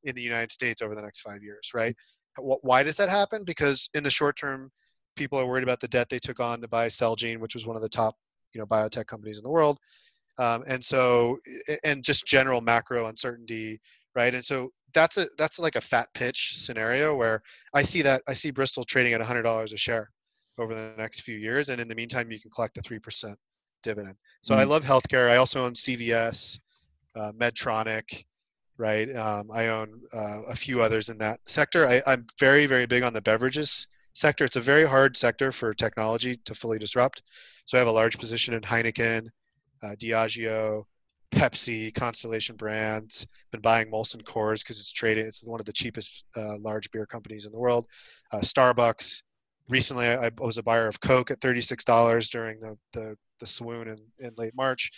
in 0.03 0.15
the 0.15 0.21
United 0.21 0.51
States 0.51 0.81
over 0.81 0.95
the 0.95 1.01
next 1.01 1.21
five 1.21 1.41
years, 1.41 1.71
right? 1.73 1.95
Why 2.37 2.83
does 2.83 2.95
that 2.97 3.09
happen? 3.09 3.43
Because 3.43 3.89
in 3.93 4.03
the 4.03 4.09
short 4.09 4.37
term, 4.37 4.71
people 5.15 5.39
are 5.39 5.45
worried 5.45 5.63
about 5.63 5.79
the 5.79 5.87
debt 5.87 6.07
they 6.09 6.19
took 6.19 6.39
on 6.39 6.61
to 6.61 6.67
buy 6.67 6.87
Celgene, 6.87 7.39
which 7.39 7.53
was 7.53 7.65
one 7.65 7.75
of 7.75 7.81
the 7.81 7.89
top, 7.89 8.15
you 8.53 8.59
know, 8.59 8.65
biotech 8.65 9.07
companies 9.07 9.37
in 9.37 9.43
the 9.43 9.49
world 9.49 9.79
um, 10.39 10.63
and 10.67 10.83
so 10.83 11.37
and 11.83 12.03
just 12.03 12.25
general 12.25 12.61
macro 12.61 13.07
uncertainty 13.07 13.79
right? 14.15 14.33
And 14.33 14.43
so 14.43 14.69
that's 14.93 15.17
a 15.17 15.25
that's 15.37 15.59
like 15.59 15.75
a 15.75 15.81
fat 15.81 16.07
pitch 16.13 16.53
scenario 16.55 17.15
where 17.15 17.41
i 17.73 17.81
see 17.81 18.01
that 18.01 18.21
i 18.27 18.33
see 18.33 18.51
bristol 18.51 18.83
trading 18.83 19.13
at 19.13 19.21
$100 19.21 19.73
a 19.73 19.77
share 19.77 20.09
over 20.57 20.73
the 20.73 20.93
next 20.97 21.21
few 21.21 21.37
years 21.37 21.69
and 21.69 21.79
in 21.79 21.87
the 21.87 21.95
meantime 21.95 22.31
you 22.31 22.39
can 22.39 22.51
collect 22.51 22.75
the 22.75 22.81
3% 22.81 23.35
dividend. 23.83 24.15
So 24.41 24.53
mm-hmm. 24.53 24.61
i 24.61 24.63
love 24.65 24.83
healthcare. 24.83 25.29
I 25.29 25.37
also 25.37 25.63
own 25.63 25.73
cvs 25.73 26.59
uh, 27.15 27.31
medtronic 27.33 28.23
right? 28.77 29.13
Um, 29.15 29.49
i 29.53 29.67
own 29.67 30.01
uh, 30.13 30.41
a 30.47 30.55
few 30.55 30.81
others 30.81 31.09
in 31.09 31.17
that 31.19 31.39
sector. 31.45 31.87
I, 31.87 32.01
i'm 32.07 32.25
very 32.39 32.65
very 32.65 32.85
big 32.85 33.03
on 33.03 33.13
the 33.13 33.21
beverages 33.21 33.87
sector. 34.13 34.43
It's 34.43 34.57
a 34.57 34.61
very 34.61 34.85
hard 34.85 35.15
sector 35.15 35.51
for 35.51 35.73
technology 35.73 36.35
to 36.45 36.55
fully 36.55 36.79
disrupt. 36.79 37.21
So 37.65 37.77
i 37.77 37.79
have 37.79 37.87
a 37.87 37.99
large 38.01 38.17
position 38.17 38.53
in 38.53 38.61
heineken 38.61 39.29
uh, 39.83 39.95
Diageo, 39.99 40.83
Pepsi, 41.31 41.93
Constellation 41.93 42.55
Brands. 42.55 43.27
Been 43.51 43.61
buying 43.61 43.91
Molson 43.91 44.23
Coors 44.23 44.63
because 44.63 44.79
it's 44.79 44.91
traded. 44.91 45.25
It's 45.25 45.45
one 45.45 45.59
of 45.59 45.65
the 45.65 45.73
cheapest 45.73 46.25
uh, 46.35 46.57
large 46.59 46.89
beer 46.91 47.05
companies 47.05 47.45
in 47.45 47.51
the 47.51 47.59
world. 47.59 47.85
Uh, 48.31 48.39
Starbucks. 48.39 49.21
Recently, 49.67 50.07
I, 50.07 50.25
I, 50.25 50.31
was 50.39 50.57
a 50.57 50.63
buyer 50.63 50.87
of 50.87 50.99
Coke 50.99 51.29
at 51.29 51.39
$36 51.41 52.31
during 52.31 52.59
the, 52.59 52.75
the, 52.93 53.15
the 53.39 53.45
swoon 53.45 53.87
in, 53.87 53.97
in 54.17 54.33
late 54.35 54.55
March. 54.55 54.89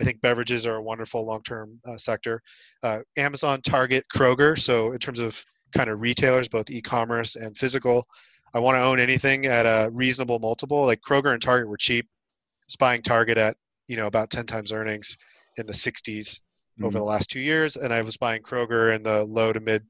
I 0.00 0.04
think 0.04 0.20
beverages 0.20 0.66
are 0.66 0.76
a 0.76 0.82
wonderful 0.82 1.24
long-term 1.24 1.78
uh, 1.86 1.96
sector. 1.96 2.42
Uh, 2.82 3.00
Amazon, 3.16 3.60
Target, 3.62 4.04
Kroger. 4.12 4.58
So 4.58 4.90
in 4.92 4.98
terms 4.98 5.20
of 5.20 5.44
kind 5.72 5.88
of 5.88 6.00
retailers, 6.00 6.48
both 6.48 6.70
e-commerce 6.70 7.36
and 7.36 7.56
physical, 7.56 8.04
I 8.52 8.58
want 8.58 8.76
to 8.76 8.82
own 8.82 8.98
anything 8.98 9.46
at 9.46 9.64
a 9.64 9.90
reasonable 9.92 10.40
multiple. 10.40 10.84
Like 10.86 11.02
Kroger 11.02 11.32
and 11.32 11.40
Target 11.40 11.68
were 11.68 11.76
cheap. 11.76 12.06
I 12.06 12.64
was 12.66 12.76
buying 12.76 13.02
Target 13.02 13.38
at 13.38 13.56
you 13.88 13.96
know 13.96 14.06
about 14.06 14.30
10 14.30 14.46
times 14.46 14.72
earnings 14.72 15.16
in 15.56 15.66
the 15.66 15.72
60s 15.72 16.08
mm-hmm. 16.08 16.84
over 16.84 16.98
the 16.98 17.04
last 17.04 17.30
two 17.30 17.40
years 17.40 17.76
and 17.76 17.92
i 17.92 18.02
was 18.02 18.16
buying 18.16 18.42
kroger 18.42 18.94
in 18.94 19.02
the 19.02 19.24
low 19.24 19.52
to 19.52 19.60
mid 19.60 19.84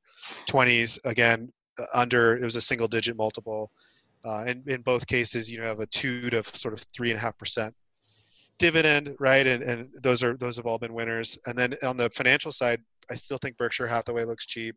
20s 0.49 1.05
again 1.05 1.51
uh, 1.79 1.85
under 1.95 2.37
it 2.37 2.43
was 2.43 2.57
a 2.57 2.61
single 2.61 2.89
digit 2.89 3.17
multiple. 3.17 3.71
Uh, 4.25 4.45
and 4.47 4.67
in 4.69 4.83
both 4.83 5.07
cases 5.07 5.51
you 5.51 5.61
know, 5.61 5.67
have 5.67 5.81
a 5.81 5.87
two 5.87 6.31
to 6.31 6.43
sort 6.43 6.75
of 6.75 6.81
three 6.95 7.11
and 7.11 7.19
a 7.19 7.21
half 7.21 7.37
percent 7.39 7.75
dividend 8.59 9.15
right? 9.21 9.47
And, 9.47 9.63
and 9.63 9.89
those 10.03 10.25
are 10.25 10.37
those 10.37 10.57
have 10.57 10.67
all 10.67 10.79
been 10.79 10.95
winners. 10.95 11.39
And 11.47 11.57
then 11.57 11.75
on 11.85 11.97
the 11.97 12.11
financial 12.11 12.53
side 12.53 12.81
i 13.11 13.15
still 13.15 13.39
think 13.39 13.57
berkshire 13.57 13.87
hathaway 13.87 14.25
looks 14.25 14.47
cheap. 14.47 14.75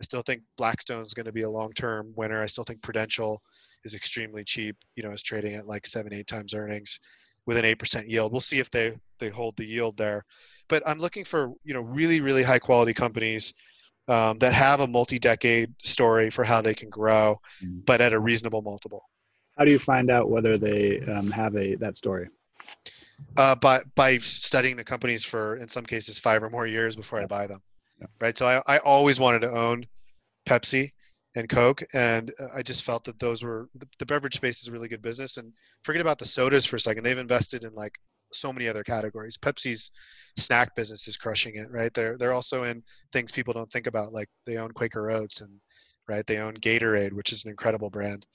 I 0.00 0.04
still 0.04 0.22
think 0.22 0.42
blackstone's 0.58 1.14
going 1.14 1.26
to 1.26 1.32
be 1.32 1.42
a 1.42 1.50
long-term 1.50 2.12
winner. 2.16 2.42
I 2.42 2.46
still 2.46 2.64
think 2.64 2.82
prudential 2.82 3.40
is 3.84 3.94
extremely 3.94 4.44
cheap 4.44 4.76
you 4.96 5.02
know 5.02 5.10
is 5.10 5.22
trading 5.22 5.54
at 5.54 5.66
like 5.66 5.86
seven 5.86 6.12
eight 6.12 6.26
times 6.26 6.54
earnings 6.54 6.98
with 7.46 7.56
an 7.56 7.64
8% 7.64 8.08
yield. 8.08 8.32
We'll 8.32 8.40
see 8.40 8.58
if 8.58 8.70
they, 8.70 8.92
they 9.18 9.28
hold 9.28 9.56
the 9.56 9.64
yield 9.64 9.96
there. 9.96 10.24
But 10.68 10.82
I'm 10.86 10.98
looking 10.98 11.24
for, 11.24 11.52
you 11.64 11.74
know, 11.74 11.80
really, 11.80 12.20
really 12.20 12.42
high 12.42 12.58
quality 12.58 12.94
companies 12.94 13.52
um, 14.08 14.38
that 14.38 14.52
have 14.52 14.80
a 14.80 14.86
multi-decade 14.86 15.72
story 15.82 16.30
for 16.30 16.44
how 16.44 16.60
they 16.60 16.74
can 16.74 16.88
grow, 16.88 17.40
mm-hmm. 17.62 17.80
but 17.84 18.00
at 18.00 18.12
a 18.12 18.18
reasonable 18.18 18.62
multiple. 18.62 19.08
How 19.56 19.64
do 19.64 19.70
you 19.70 19.78
find 19.78 20.10
out 20.10 20.30
whether 20.30 20.56
they 20.56 21.00
um, 21.00 21.30
have 21.30 21.56
a 21.56 21.74
that 21.76 21.96
story? 21.96 22.28
Uh, 23.36 23.54
by 23.54 23.80
by 23.94 24.16
studying 24.18 24.76
the 24.76 24.84
companies 24.84 25.24
for, 25.24 25.56
in 25.56 25.68
some 25.68 25.84
cases, 25.84 26.18
five 26.18 26.42
or 26.42 26.50
more 26.50 26.66
years 26.66 26.96
before 26.96 27.20
I 27.20 27.26
buy 27.26 27.46
them. 27.46 27.60
Yeah. 28.00 28.06
Right. 28.20 28.36
So 28.36 28.46
I, 28.46 28.62
I 28.66 28.78
always 28.78 29.20
wanted 29.20 29.42
to 29.42 29.50
own 29.50 29.84
Pepsi 30.48 30.92
and 31.34 31.48
Coke, 31.48 31.82
and 31.94 32.32
uh, 32.40 32.48
I 32.54 32.62
just 32.62 32.84
felt 32.84 33.04
that 33.04 33.18
those 33.18 33.42
were 33.42 33.68
the, 33.98 34.06
beverage 34.06 34.36
space 34.36 34.60
is 34.60 34.68
a 34.68 34.72
really 34.72 34.88
good 34.88 35.02
business. 35.02 35.38
And 35.38 35.52
forget 35.82 36.02
about 36.02 36.18
the 36.18 36.26
sodas 36.26 36.66
for 36.66 36.76
a 36.76 36.80
second; 36.80 37.04
they've 37.04 37.18
invested 37.18 37.64
in 37.64 37.74
like 37.74 37.94
so 38.32 38.52
many 38.52 38.68
other 38.68 38.84
categories. 38.84 39.38
Pepsi's 39.38 39.90
snack 40.36 40.74
business 40.76 41.08
is 41.08 41.16
crushing 41.16 41.56
it, 41.56 41.70
right? 41.70 41.92
They're 41.94 42.18
they're 42.18 42.32
also 42.32 42.64
in 42.64 42.82
things 43.12 43.32
people 43.32 43.54
don't 43.54 43.70
think 43.70 43.86
about, 43.86 44.12
like 44.12 44.28
they 44.46 44.56
own 44.58 44.72
Quaker 44.72 45.10
Oats 45.10 45.40
and 45.40 45.50
right 46.08 46.26
they 46.26 46.38
own 46.38 46.54
Gatorade, 46.54 47.12
which 47.12 47.32
is 47.32 47.44
an 47.44 47.50
incredible 47.50 47.90
brand. 47.90 48.26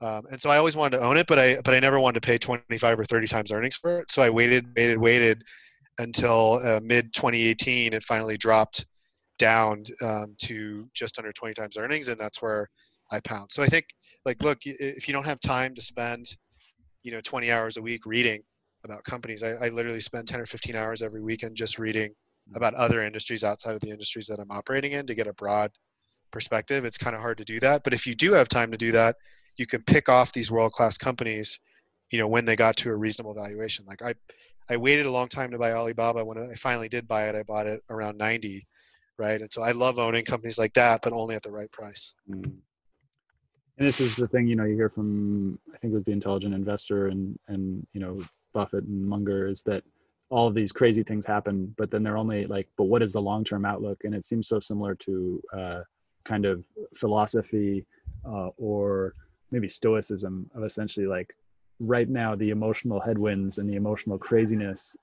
Um, 0.00 0.26
and 0.30 0.40
so 0.40 0.48
I 0.48 0.58
always 0.58 0.76
wanted 0.76 0.98
to 0.98 1.04
own 1.04 1.16
it, 1.16 1.26
but 1.26 1.38
I 1.38 1.60
but 1.64 1.74
I 1.74 1.80
never 1.80 1.98
wanted 2.00 2.22
to 2.22 2.26
pay 2.26 2.38
25 2.38 3.00
or 3.00 3.04
30 3.04 3.26
times 3.26 3.52
earnings 3.52 3.76
for 3.76 4.00
it. 4.00 4.10
So 4.10 4.22
I 4.22 4.30
waited, 4.30 4.66
waited, 4.76 4.98
waited 4.98 5.44
until 5.98 6.60
uh, 6.64 6.80
mid 6.82 7.12
2018. 7.12 7.92
It 7.92 8.02
finally 8.04 8.36
dropped 8.36 8.86
down 9.38 9.84
um, 10.02 10.34
to 10.38 10.88
just 10.94 11.18
under 11.18 11.32
20 11.32 11.54
times 11.54 11.76
earnings, 11.76 12.08
and 12.08 12.18
that's 12.18 12.42
where 12.42 12.68
I 13.10 13.20
pound. 13.20 13.50
So 13.50 13.62
I 13.62 13.66
think, 13.66 13.86
like, 14.24 14.42
look, 14.42 14.58
if 14.64 15.08
you 15.08 15.14
don't 15.14 15.26
have 15.26 15.40
time 15.40 15.74
to 15.74 15.82
spend, 15.82 16.36
you 17.02 17.12
know, 17.12 17.20
20 17.22 17.50
hours 17.50 17.76
a 17.76 17.82
week 17.82 18.04
reading 18.04 18.42
about 18.84 19.04
companies, 19.04 19.42
I, 19.42 19.52
I 19.66 19.68
literally 19.68 20.00
spend 20.00 20.28
10 20.28 20.40
or 20.40 20.46
15 20.46 20.76
hours 20.76 21.02
every 21.02 21.22
weekend 21.22 21.56
just 21.56 21.78
reading 21.78 22.12
about 22.54 22.74
other 22.74 23.02
industries 23.02 23.44
outside 23.44 23.74
of 23.74 23.80
the 23.80 23.90
industries 23.90 24.26
that 24.26 24.38
I'm 24.38 24.50
operating 24.50 24.92
in 24.92 25.06
to 25.06 25.14
get 25.14 25.26
a 25.26 25.34
broad 25.34 25.70
perspective. 26.30 26.84
It's 26.84 26.98
kind 26.98 27.14
of 27.14 27.22
hard 27.22 27.38
to 27.38 27.44
do 27.44 27.60
that, 27.60 27.84
but 27.84 27.94
if 27.94 28.06
you 28.06 28.14
do 28.14 28.32
have 28.32 28.48
time 28.48 28.70
to 28.70 28.78
do 28.78 28.92
that, 28.92 29.16
you 29.56 29.66
can 29.66 29.82
pick 29.82 30.08
off 30.08 30.32
these 30.32 30.50
world-class 30.50 30.98
companies, 30.98 31.58
you 32.10 32.18
know, 32.18 32.28
when 32.28 32.44
they 32.44 32.56
got 32.56 32.76
to 32.76 32.90
a 32.90 32.96
reasonable 32.96 33.34
valuation. 33.34 33.84
Like 33.86 34.02
I, 34.02 34.14
I 34.70 34.76
waited 34.76 35.06
a 35.06 35.10
long 35.10 35.28
time 35.28 35.50
to 35.50 35.58
buy 35.58 35.72
Alibaba. 35.72 36.24
When 36.24 36.38
I 36.38 36.54
finally 36.54 36.88
did 36.88 37.08
buy 37.08 37.28
it, 37.28 37.34
I 37.34 37.42
bought 37.42 37.66
it 37.66 37.82
around 37.90 38.18
90 38.18 38.66
right? 39.18 39.40
And 39.40 39.52
so 39.52 39.62
I 39.62 39.72
love 39.72 39.98
owning 39.98 40.24
companies 40.24 40.58
like 40.58 40.74
that, 40.74 41.02
but 41.02 41.12
only 41.12 41.34
at 41.34 41.42
the 41.42 41.50
right 41.50 41.70
price. 41.70 42.14
Mm. 42.30 42.44
And 42.44 43.86
this 43.86 44.00
is 44.00 44.16
the 44.16 44.26
thing, 44.26 44.46
you 44.46 44.56
know, 44.56 44.64
you 44.64 44.74
hear 44.74 44.88
from 44.88 45.58
I 45.74 45.78
think 45.78 45.92
it 45.92 45.94
was 45.94 46.04
the 46.04 46.12
intelligent 46.12 46.54
investor 46.54 47.08
and 47.08 47.38
and 47.48 47.86
you 47.92 48.00
know 48.00 48.20
Buffett 48.52 48.84
and 48.84 49.06
Munger 49.06 49.46
is 49.46 49.62
that 49.62 49.84
all 50.30 50.46
of 50.46 50.54
these 50.54 50.72
crazy 50.72 51.02
things 51.02 51.24
happen, 51.24 51.74
but 51.78 51.90
then 51.90 52.02
they're 52.02 52.18
only 52.18 52.46
like, 52.46 52.68
but 52.76 52.84
what 52.84 53.02
is 53.02 53.12
the 53.12 53.20
long 53.20 53.44
term 53.44 53.64
outlook? 53.64 54.02
And 54.04 54.14
it 54.14 54.24
seems 54.24 54.48
so 54.48 54.58
similar 54.58 54.94
to 54.96 55.42
uh, 55.56 55.80
kind 56.24 56.44
of 56.44 56.64
philosophy 56.94 57.86
uh, 58.26 58.48
or 58.56 59.14
maybe 59.50 59.68
stoicism 59.68 60.50
of 60.54 60.64
essentially 60.64 61.06
like 61.06 61.34
right 61.80 62.08
now 62.08 62.34
the 62.34 62.50
emotional 62.50 63.00
headwinds 63.00 63.58
and 63.58 63.68
the 63.70 63.76
emotional 63.76 64.18
craziness 64.18 64.96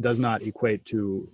does 0.00 0.20
not 0.20 0.42
equate 0.42 0.84
to 0.84 1.28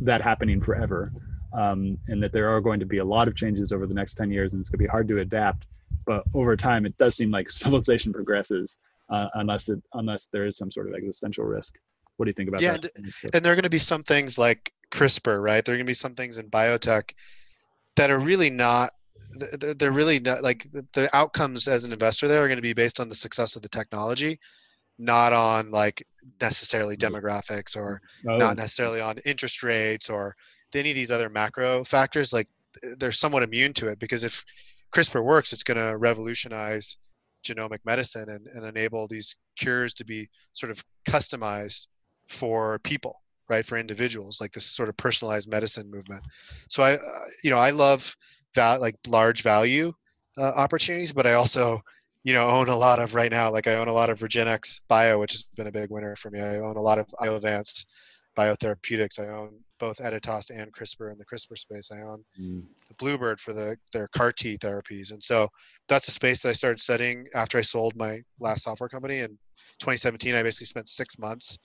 that 0.00 0.20
happening 0.20 0.60
forever 0.60 1.12
um, 1.52 1.98
and 2.08 2.22
that 2.22 2.32
there 2.32 2.48
are 2.54 2.60
going 2.60 2.80
to 2.80 2.86
be 2.86 2.98
a 2.98 3.04
lot 3.04 3.28
of 3.28 3.34
changes 3.34 3.72
over 3.72 3.86
the 3.86 3.94
next 3.94 4.14
10 4.14 4.30
years 4.30 4.52
and 4.52 4.60
it's 4.60 4.68
going 4.68 4.78
to 4.78 4.84
be 4.84 4.88
hard 4.88 5.08
to 5.08 5.20
adapt 5.20 5.66
but 6.06 6.24
over 6.34 6.56
time 6.56 6.86
it 6.86 6.96
does 6.98 7.16
seem 7.16 7.30
like 7.30 7.48
civilization 7.62 8.12
progresses 8.12 8.78
uh, 9.10 9.28
unless 9.34 9.68
it 9.68 9.82
unless 9.94 10.26
there 10.32 10.46
is 10.46 10.56
some 10.56 10.70
sort 10.70 10.88
of 10.88 10.94
existential 10.94 11.44
risk. 11.44 11.78
What 12.16 12.24
do 12.24 12.30
you 12.30 12.34
think 12.34 12.48
about 12.48 12.60
yeah, 12.60 12.72
that? 12.72 12.90
and, 12.96 13.12
and 13.34 13.44
there 13.44 13.52
are 13.52 13.56
going 13.56 13.62
to 13.62 13.70
be 13.70 13.78
some 13.78 14.02
things 14.02 14.38
like 14.38 14.72
crispr 14.90 15.42
right? 15.42 15.64
There 15.64 15.74
are 15.74 15.78
going 15.78 15.86
to 15.86 15.90
be 15.90 15.94
some 15.94 16.14
things 16.14 16.38
in 16.38 16.50
biotech 16.50 17.12
that 17.96 18.10
are 18.10 18.18
really 18.18 18.50
not 18.50 18.90
they're 19.76 19.92
really 19.92 20.20
not 20.20 20.42
like 20.42 20.66
the 20.92 21.08
outcomes 21.12 21.66
as 21.66 21.84
an 21.84 21.92
investor 21.92 22.28
there 22.28 22.42
are 22.42 22.46
going 22.46 22.56
to 22.56 22.62
be 22.62 22.72
based 22.72 23.00
on 23.00 23.08
the 23.08 23.14
success 23.14 23.56
of 23.56 23.62
the 23.62 23.68
technology 23.68 24.38
not 24.96 25.32
on 25.32 25.72
like 25.72 26.06
necessarily 26.40 26.96
demographics 26.96 27.76
or 27.76 28.00
oh. 28.28 28.36
not 28.36 28.56
necessarily 28.56 29.00
on 29.00 29.18
interest 29.24 29.62
rates 29.62 30.10
or 30.10 30.34
any 30.74 30.90
of 30.90 30.96
these 30.96 31.10
other 31.10 31.30
macro 31.30 31.82
factors 31.84 32.32
like 32.32 32.48
they're 32.98 33.12
somewhat 33.12 33.42
immune 33.42 33.72
to 33.72 33.88
it 33.88 33.98
because 33.98 34.24
if 34.24 34.44
crispr 34.94 35.22
works 35.22 35.52
it's 35.52 35.62
going 35.62 35.78
to 35.78 35.96
revolutionize 35.96 36.96
genomic 37.44 37.78
medicine 37.84 38.28
and, 38.28 38.46
and 38.54 38.66
enable 38.66 39.06
these 39.08 39.36
cures 39.56 39.94
to 39.94 40.04
be 40.04 40.28
sort 40.52 40.70
of 40.70 40.82
customized 41.06 41.86
for 42.26 42.78
people 42.80 43.22
right 43.48 43.64
for 43.64 43.78
individuals 43.78 44.40
like 44.40 44.52
this 44.52 44.66
sort 44.66 44.88
of 44.88 44.96
personalized 44.96 45.50
medicine 45.50 45.90
movement 45.90 46.22
so 46.68 46.82
i 46.82 46.94
uh, 46.94 46.98
you 47.42 47.50
know 47.50 47.58
i 47.58 47.70
love 47.70 48.14
that 48.54 48.80
like 48.80 48.96
large 49.06 49.42
value 49.42 49.92
uh, 50.36 50.52
opportunities 50.56 51.12
but 51.12 51.26
i 51.26 51.32
also 51.32 51.80
you 52.24 52.32
know 52.32 52.48
own 52.48 52.68
a 52.68 52.76
lot 52.76 52.98
of 52.98 53.14
right 53.14 53.30
now. 53.30 53.50
Like 53.50 53.66
i 53.66 53.74
own 53.74 53.88
a 53.88 53.92
lot 53.92 54.10
of 54.10 54.20
REGENXBIO 54.20 55.18
which 55.18 55.32
has 55.32 55.44
been 55.56 55.66
a 55.66 55.72
big 55.72 55.90
winner 55.90 56.16
for 56.16 56.30
me. 56.30 56.40
I 56.40 56.58
own 56.58 56.76
a 56.76 56.80
lot 56.80 56.98
of 56.98 57.06
iovance 57.20 57.84
biotherapeutics. 58.36 59.18
I 59.18 59.28
own 59.32 59.58
both 59.78 59.98
editas 59.98 60.50
and 60.50 60.72
crispr 60.72 61.12
in 61.12 61.18
the 61.18 61.24
crispr 61.24 61.56
space. 61.56 61.90
I 61.92 62.02
own 62.02 62.24
mm. 62.40 62.62
bluebird 62.98 63.40
for 63.40 63.52
the 63.52 63.76
their 63.92 64.08
car 64.08 64.32
t 64.32 64.56
therapies. 64.58 65.12
And 65.12 65.22
so 65.22 65.48
that's 65.88 66.08
a 66.08 66.12
space 66.12 66.42
that 66.42 66.50
i 66.50 66.52
started 66.52 66.80
studying 66.80 67.26
after 67.34 67.58
i 67.58 67.62
sold 67.62 67.96
my 67.96 68.20
last 68.40 68.64
software 68.64 68.88
company. 68.88 69.18
In 69.18 69.38
2017 69.80 70.34
i 70.34 70.42
basically 70.42 70.66
spent 70.66 70.88
six 70.88 71.18
months 71.18 71.58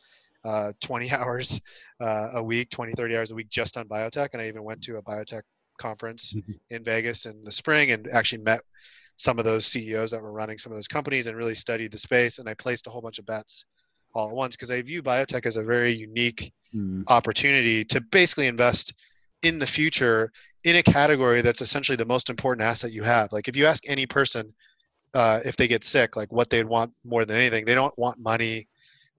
uh, 0.46 0.74
20 0.82 1.12
hours 1.14 1.62
uh, 2.00 2.30
a 2.34 2.44
week 2.44 2.70
20 2.70 2.94
30 2.94 3.18
hours 3.18 3.32
a 3.32 3.36
week 3.36 3.50
just 3.50 3.78
on 3.78 3.88
biotech. 3.88 4.30
And 4.34 4.42
i 4.42 4.48
even 4.48 4.64
went 4.64 4.82
to 4.84 4.98
a 4.98 5.02
biotech 5.02 5.42
conference 5.78 6.34
mm-hmm. 6.34 6.54
in 6.70 6.84
vegas 6.84 7.26
in 7.26 7.44
the 7.44 7.52
spring 7.52 7.92
and 7.92 8.08
actually 8.14 8.42
met 8.44 8.62
some 9.18 9.40
of 9.40 9.46
those 9.46 9.66
CEOs 9.66 10.12
that 10.12 10.22
were 10.22 10.32
running 10.32 10.58
some 10.58 10.72
of 10.72 10.78
those 10.78 10.88
companies 10.88 11.28
and 11.28 11.38
really 11.38 11.56
studied 11.56 11.92
the 11.92 11.98
space. 11.98 12.40
And 12.40 12.50
I 12.50 12.54
placed 12.56 12.88
a 12.88 12.90
whole 12.90 13.02
bunch 13.02 13.20
of 13.20 13.26
bets 13.26 13.66
all 14.14 14.30
at 14.30 14.36
once 14.36 14.56
because 14.56 14.72
I 14.72 14.82
view 14.82 15.02
biotech 15.02 15.46
as 15.46 15.58
a 15.58 15.64
very 15.64 15.92
unique 15.92 16.52
mm. 16.76 17.04
opportunity 17.08 17.84
to 17.86 18.02
basically 18.02 18.48
invest 18.48 18.94
in 19.42 19.60
the 19.60 19.68
future 19.68 20.32
in 20.64 20.78
a 20.78 20.84
category 20.84 21.42
that's 21.42 21.62
essentially 21.62 21.96
the 21.96 22.06
most 22.06 22.30
important 22.30 22.66
asset 22.66 22.92
you 22.92 23.04
have. 23.04 23.32
Like 23.32 23.48
if 23.48 23.56
you 23.56 23.66
ask 23.66 23.88
any 23.90 24.06
person 24.06 24.54
uh, 25.14 25.40
if 25.46 25.56
they 25.56 25.68
get 25.68 25.84
sick, 25.84 26.16
like 26.16 26.32
what 26.32 26.50
they'd 26.50 26.66
want 26.66 26.92
more 27.06 27.26
than 27.26 27.38
anything, 27.38 27.66
they 27.66 27.76
don't 27.76 27.98
want 28.00 28.20
money, 28.20 28.68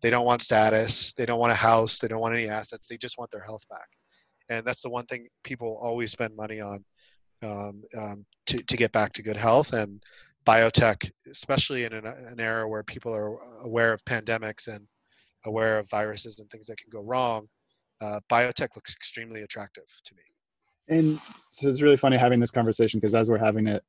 they 0.00 0.10
don't 0.10 0.26
want 0.26 0.42
status, 0.42 1.14
they 1.14 1.26
don't 1.26 1.38
want 1.38 1.52
a 1.52 1.56
house, 1.56 1.98
they 1.98 2.08
don't 2.08 2.20
want 2.20 2.34
any 2.34 2.48
assets, 2.48 2.88
they 2.88 2.96
just 2.96 3.16
want 3.18 3.30
their 3.30 3.44
health 3.44 3.66
back. 3.68 3.86
And 4.48 4.66
that's 4.66 4.82
the 4.82 4.90
one 4.90 5.06
thing 5.06 5.28
people 5.44 5.78
always 5.80 6.10
spend 6.10 6.34
money 6.36 6.60
on 6.60 6.84
um, 7.42 7.82
um, 7.96 8.26
to, 8.46 8.62
to 8.62 8.76
get 8.76 8.92
back 8.92 9.12
to 9.14 9.22
good 9.22 9.36
health 9.36 9.72
and 9.72 10.02
biotech, 10.46 11.10
especially 11.30 11.84
in 11.84 11.92
an, 11.92 12.06
an 12.06 12.38
era 12.40 12.68
where 12.68 12.82
people 12.82 13.14
are 13.14 13.38
aware 13.62 13.92
of 13.92 14.04
pandemics 14.04 14.68
and 14.68 14.86
aware 15.46 15.78
of 15.78 15.88
viruses 15.90 16.38
and 16.38 16.50
things 16.50 16.66
that 16.66 16.76
can 16.76 16.90
go 16.90 17.00
wrong, 17.00 17.46
uh, 18.00 18.20
biotech 18.30 18.76
looks 18.76 18.94
extremely 18.94 19.42
attractive 19.42 19.84
to 20.04 20.14
me. 20.14 20.22
And 20.88 21.18
so 21.48 21.68
it's 21.68 21.82
really 21.82 21.96
funny 21.96 22.16
having 22.16 22.40
this 22.40 22.50
conversation 22.50 23.00
because 23.00 23.14
as 23.14 23.28
we're 23.28 23.38
having 23.38 23.66
it, 23.68 23.82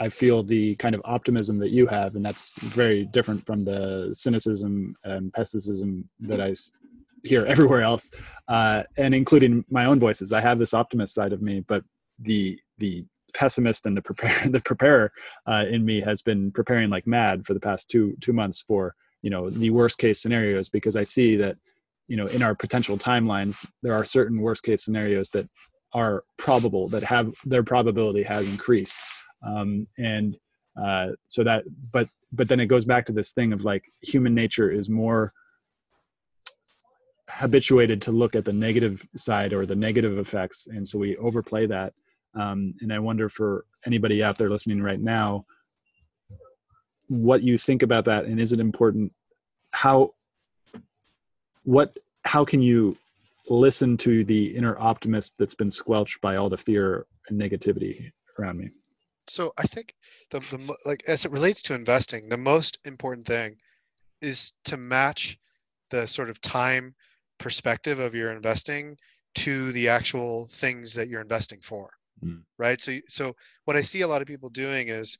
I 0.00 0.08
feel 0.08 0.42
the 0.42 0.76
kind 0.76 0.94
of 0.94 1.02
optimism 1.04 1.58
that 1.58 1.70
you 1.70 1.86
have, 1.88 2.14
and 2.14 2.24
that's 2.24 2.60
very 2.62 3.04
different 3.06 3.44
from 3.44 3.64
the 3.64 4.10
cynicism 4.12 4.94
and 5.04 5.32
pessimism 5.32 6.06
that 6.20 6.40
I 6.40 6.54
hear 7.24 7.44
everywhere 7.46 7.82
else, 7.82 8.10
uh, 8.46 8.84
and 8.96 9.14
including 9.14 9.64
my 9.68 9.86
own 9.86 9.98
voices. 9.98 10.32
I 10.32 10.40
have 10.40 10.58
this 10.58 10.72
optimist 10.72 11.14
side 11.14 11.32
of 11.32 11.42
me, 11.42 11.60
but 11.60 11.84
the 12.20 12.60
the 12.78 13.04
pessimist 13.34 13.86
and 13.86 13.96
the 13.96 14.02
prepare 14.02 14.48
the 14.48 14.60
preparer 14.60 15.12
uh, 15.46 15.64
in 15.68 15.84
me 15.84 16.00
has 16.00 16.22
been 16.22 16.50
preparing 16.52 16.90
like 16.90 17.06
mad 17.06 17.44
for 17.44 17.54
the 17.54 17.60
past 17.60 17.90
two 17.90 18.16
two 18.20 18.32
months 18.32 18.62
for 18.62 18.94
you 19.22 19.30
know 19.30 19.50
the 19.50 19.70
worst 19.70 19.98
case 19.98 20.20
scenarios 20.20 20.68
because 20.68 20.96
I 20.96 21.02
see 21.02 21.36
that 21.36 21.56
you 22.06 22.16
know 22.16 22.26
in 22.26 22.42
our 22.42 22.54
potential 22.54 22.96
timelines 22.96 23.66
there 23.82 23.94
are 23.94 24.04
certain 24.04 24.40
worst 24.40 24.64
case 24.64 24.84
scenarios 24.84 25.30
that 25.30 25.48
are 25.92 26.22
probable 26.36 26.88
that 26.88 27.02
have 27.02 27.34
their 27.44 27.62
probability 27.62 28.22
has 28.22 28.48
increased. 28.48 28.96
Um, 29.42 29.86
and 29.96 30.36
uh, 30.80 31.08
so 31.26 31.44
that 31.44 31.64
but 31.92 32.08
but 32.32 32.48
then 32.48 32.60
it 32.60 32.66
goes 32.66 32.84
back 32.84 33.06
to 33.06 33.12
this 33.12 33.32
thing 33.32 33.52
of 33.52 33.64
like 33.64 33.84
human 34.02 34.34
nature 34.34 34.70
is 34.70 34.90
more 34.90 35.32
habituated 37.30 38.02
to 38.02 38.12
look 38.12 38.34
at 38.34 38.44
the 38.44 38.52
negative 38.52 39.06
side 39.16 39.52
or 39.52 39.66
the 39.66 39.76
negative 39.76 40.18
effects. 40.18 40.66
And 40.66 40.86
so 40.86 40.98
we 40.98 41.16
overplay 41.16 41.66
that 41.66 41.92
um, 42.34 42.74
and 42.80 42.92
I 42.92 42.98
wonder 42.98 43.28
for 43.28 43.64
anybody 43.86 44.22
out 44.22 44.38
there 44.38 44.50
listening 44.50 44.82
right 44.82 44.98
now, 44.98 45.44
what 47.08 47.42
you 47.42 47.56
think 47.56 47.82
about 47.82 48.04
that, 48.04 48.26
and 48.26 48.38
is 48.38 48.52
it 48.52 48.60
important? 48.60 49.12
How, 49.72 50.10
what, 51.64 51.96
how 52.24 52.44
can 52.44 52.60
you 52.60 52.96
listen 53.48 53.96
to 53.98 54.24
the 54.24 54.56
inner 54.56 54.78
optimist 54.78 55.36
that's 55.38 55.54
been 55.54 55.70
squelched 55.70 56.20
by 56.20 56.36
all 56.36 56.48
the 56.48 56.56
fear 56.56 57.06
and 57.28 57.40
negativity 57.40 58.10
around 58.38 58.58
me? 58.58 58.70
So 59.26 59.52
I 59.58 59.62
think 59.62 59.94
the, 60.30 60.40
the 60.40 60.74
like 60.86 61.02
as 61.06 61.24
it 61.24 61.32
relates 61.32 61.62
to 61.62 61.74
investing, 61.74 62.28
the 62.28 62.36
most 62.36 62.78
important 62.84 63.26
thing 63.26 63.56
is 64.22 64.52
to 64.64 64.76
match 64.76 65.38
the 65.90 66.06
sort 66.06 66.30
of 66.30 66.40
time 66.40 66.94
perspective 67.38 68.00
of 68.00 68.14
your 68.14 68.32
investing 68.32 68.96
to 69.36 69.70
the 69.72 69.88
actual 69.88 70.46
things 70.46 70.94
that 70.94 71.08
you're 71.08 71.20
investing 71.20 71.60
for 71.60 71.90
mm. 72.22 72.42
right 72.58 72.80
so 72.80 72.98
so 73.08 73.34
what 73.64 73.76
i 73.76 73.80
see 73.80 74.02
a 74.02 74.08
lot 74.08 74.22
of 74.22 74.28
people 74.28 74.48
doing 74.48 74.88
is 74.88 75.18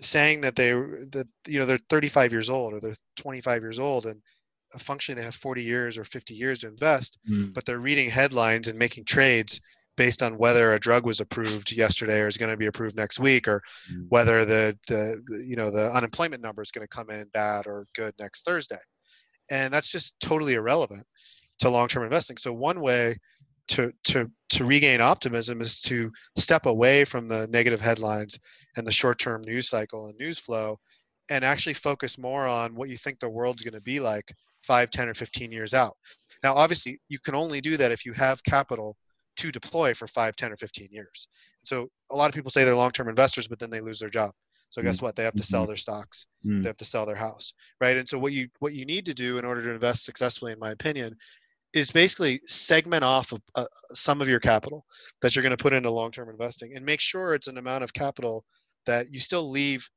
saying 0.00 0.40
that 0.40 0.56
they 0.56 0.70
that 0.70 1.26
you 1.46 1.58
know 1.58 1.66
they're 1.66 1.78
35 1.78 2.32
years 2.32 2.50
old 2.50 2.72
or 2.72 2.80
they're 2.80 2.94
25 3.16 3.62
years 3.62 3.78
old 3.78 4.06
and 4.06 4.20
functionally 4.78 5.20
they 5.20 5.24
have 5.24 5.34
40 5.34 5.62
years 5.62 5.98
or 5.98 6.04
50 6.04 6.34
years 6.34 6.60
to 6.60 6.68
invest 6.68 7.18
mm. 7.28 7.52
but 7.52 7.64
they're 7.64 7.80
reading 7.80 8.08
headlines 8.08 8.68
and 8.68 8.78
making 8.78 9.04
trades 9.04 9.60
based 9.96 10.22
on 10.22 10.38
whether 10.38 10.72
a 10.72 10.80
drug 10.80 11.04
was 11.04 11.20
approved 11.20 11.72
yesterday 11.72 12.20
or 12.20 12.28
is 12.28 12.36
going 12.36 12.50
to 12.50 12.56
be 12.56 12.66
approved 12.66 12.96
next 12.96 13.18
week 13.18 13.48
or 13.48 13.62
mm. 13.92 14.06
whether 14.08 14.44
the, 14.44 14.78
the 14.88 15.20
you 15.46 15.56
know 15.56 15.70
the 15.70 15.92
unemployment 15.92 16.42
number 16.42 16.62
is 16.62 16.70
going 16.70 16.86
to 16.86 16.96
come 16.96 17.10
in 17.10 17.26
bad 17.34 17.66
or 17.66 17.86
good 17.94 18.14
next 18.18 18.44
thursday 18.44 18.78
and 19.50 19.72
that's 19.74 19.90
just 19.90 20.18
totally 20.20 20.54
irrelevant 20.54 21.04
to 21.58 21.68
long-term 21.68 22.04
investing 22.04 22.36
so 22.36 22.52
one 22.52 22.80
way 22.80 23.16
to 23.70 23.92
to 24.02 24.30
to 24.48 24.64
regain 24.64 25.00
optimism 25.00 25.60
is 25.60 25.80
to 25.80 26.10
step 26.36 26.66
away 26.66 27.04
from 27.04 27.28
the 27.28 27.46
negative 27.48 27.80
headlines 27.80 28.38
and 28.76 28.86
the 28.86 28.92
short-term 28.92 29.42
news 29.42 29.68
cycle 29.68 30.08
and 30.08 30.18
news 30.18 30.38
flow 30.38 30.78
and 31.30 31.44
actually 31.44 31.74
focus 31.74 32.18
more 32.18 32.48
on 32.48 32.74
what 32.74 32.88
you 32.88 32.96
think 32.96 33.20
the 33.20 33.30
world's 33.30 33.62
going 33.62 33.74
to 33.74 33.80
be 33.80 34.00
like 34.00 34.32
5 34.64 34.90
10 34.90 35.08
or 35.08 35.14
15 35.14 35.52
years 35.52 35.72
out 35.72 35.96
now 36.42 36.54
obviously 36.54 37.00
you 37.08 37.18
can 37.20 37.34
only 37.34 37.60
do 37.60 37.76
that 37.76 37.92
if 37.92 38.04
you 38.04 38.12
have 38.12 38.42
capital 38.42 38.96
to 39.36 39.52
deploy 39.52 39.94
for 39.94 40.08
5 40.08 40.34
10 40.34 40.52
or 40.52 40.56
15 40.56 40.88
years 40.90 41.28
so 41.62 41.88
a 42.10 42.16
lot 42.16 42.28
of 42.28 42.34
people 42.34 42.50
say 42.50 42.64
they're 42.64 42.74
long-term 42.74 43.08
investors 43.08 43.46
but 43.46 43.60
then 43.60 43.70
they 43.70 43.80
lose 43.80 44.00
their 44.00 44.10
job 44.10 44.32
so 44.68 44.82
guess 44.82 44.98
mm. 44.98 45.02
what 45.02 45.14
they 45.14 45.24
have 45.24 45.34
to 45.34 45.42
sell 45.42 45.62
mm-hmm. 45.62 45.68
their 45.68 45.76
stocks 45.76 46.26
mm. 46.44 46.60
they 46.60 46.68
have 46.68 46.76
to 46.76 46.84
sell 46.84 47.06
their 47.06 47.14
house 47.14 47.52
right 47.80 47.96
and 47.96 48.08
so 48.08 48.18
what 48.18 48.32
you 48.32 48.48
what 48.58 48.74
you 48.74 48.84
need 48.84 49.06
to 49.06 49.14
do 49.14 49.38
in 49.38 49.44
order 49.44 49.62
to 49.62 49.70
invest 49.70 50.04
successfully 50.04 50.52
in 50.52 50.58
my 50.58 50.72
opinion 50.72 51.16
is 51.74 51.90
basically 51.90 52.40
segment 52.44 53.04
off 53.04 53.32
of 53.32 53.40
uh, 53.54 53.64
some 53.90 54.20
of 54.20 54.28
your 54.28 54.40
capital 54.40 54.84
that 55.22 55.34
you're 55.34 55.42
going 55.42 55.56
to 55.56 55.62
put 55.62 55.72
into 55.72 55.90
long-term 55.90 56.28
investing 56.28 56.72
and 56.74 56.84
make 56.84 57.00
sure 57.00 57.34
it's 57.34 57.46
an 57.46 57.58
amount 57.58 57.84
of 57.84 57.92
capital 57.92 58.44
that 58.86 59.12
you 59.12 59.20
still 59.20 59.48
leave 59.48 59.88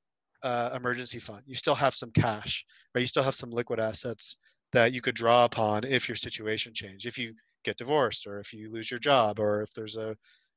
uh, 0.43 0.71
emergency 0.75 1.19
fund. 1.19 1.41
You 1.45 1.55
still 1.55 1.75
have 1.75 1.95
some 1.95 2.11
cash 2.11 2.65
right? 2.93 3.01
You 3.01 3.07
still 3.07 3.23
have 3.23 3.35
some 3.35 3.51
liquid 3.51 3.79
assets 3.79 4.37
that 4.71 4.93
you 4.93 5.01
could 5.01 5.15
draw 5.15 5.45
upon 5.45 5.83
if 5.83 6.07
your 6.07 6.15
situation 6.15 6.73
change 6.73 7.05
if 7.05 7.17
you 7.17 7.33
get 7.63 7.77
divorced 7.77 8.27
or 8.27 8.39
if 8.39 8.53
you 8.53 8.71
lose 8.71 8.89
your 8.91 8.99
job 8.99 9.39
or 9.39 9.61
if 9.61 9.73
there's 9.73 9.95
a, 9.95 10.15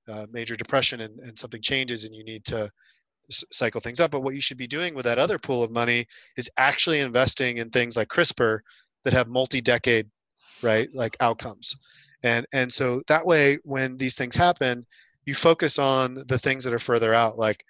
a 0.09 0.27
major 0.33 0.57
depression 0.57 1.03
and, 1.03 1.19
and 1.21 1.39
something 1.39 1.63
changes 1.63 2.05
and 2.05 2.15
you 2.15 2.25
need 2.25 2.45
to 2.45 2.71
cycle 3.29 3.81
things 3.81 4.01
up. 4.01 4.11
But 4.11 4.23
what 4.23 4.35
you 4.35 4.41
should 4.41 4.57
be 4.57 4.67
doing 4.67 4.95
with 4.95 5.05
that 5.05 5.19
other 5.19 5.39
pool 5.39 5.63
of 5.63 5.71
money 5.71 6.07
is 6.37 6.51
actually 6.59 7.01
investing 7.01 7.59
in 7.59 7.71
things 7.71 7.97
like 7.97 8.09
crispr 8.09 8.61
that 9.05 9.13
have 9.13 9.29
multi-decade 9.29 10.09
right 10.63 10.89
like 10.95 11.17
outcomes. 11.21 11.77
And 12.23 12.47
and 12.53 12.73
so 12.73 13.03
that 13.09 13.27
way 13.27 13.59
when 13.65 13.97
these 13.97 14.17
things 14.17 14.35
happen 14.35 14.87
you 15.27 15.35
focus 15.35 15.79
on 15.79 16.15
the 16.29 16.39
things 16.39 16.65
that 16.65 16.73
are 16.73 16.79
further 16.79 17.13
out 17.13 17.37
like 17.37 17.65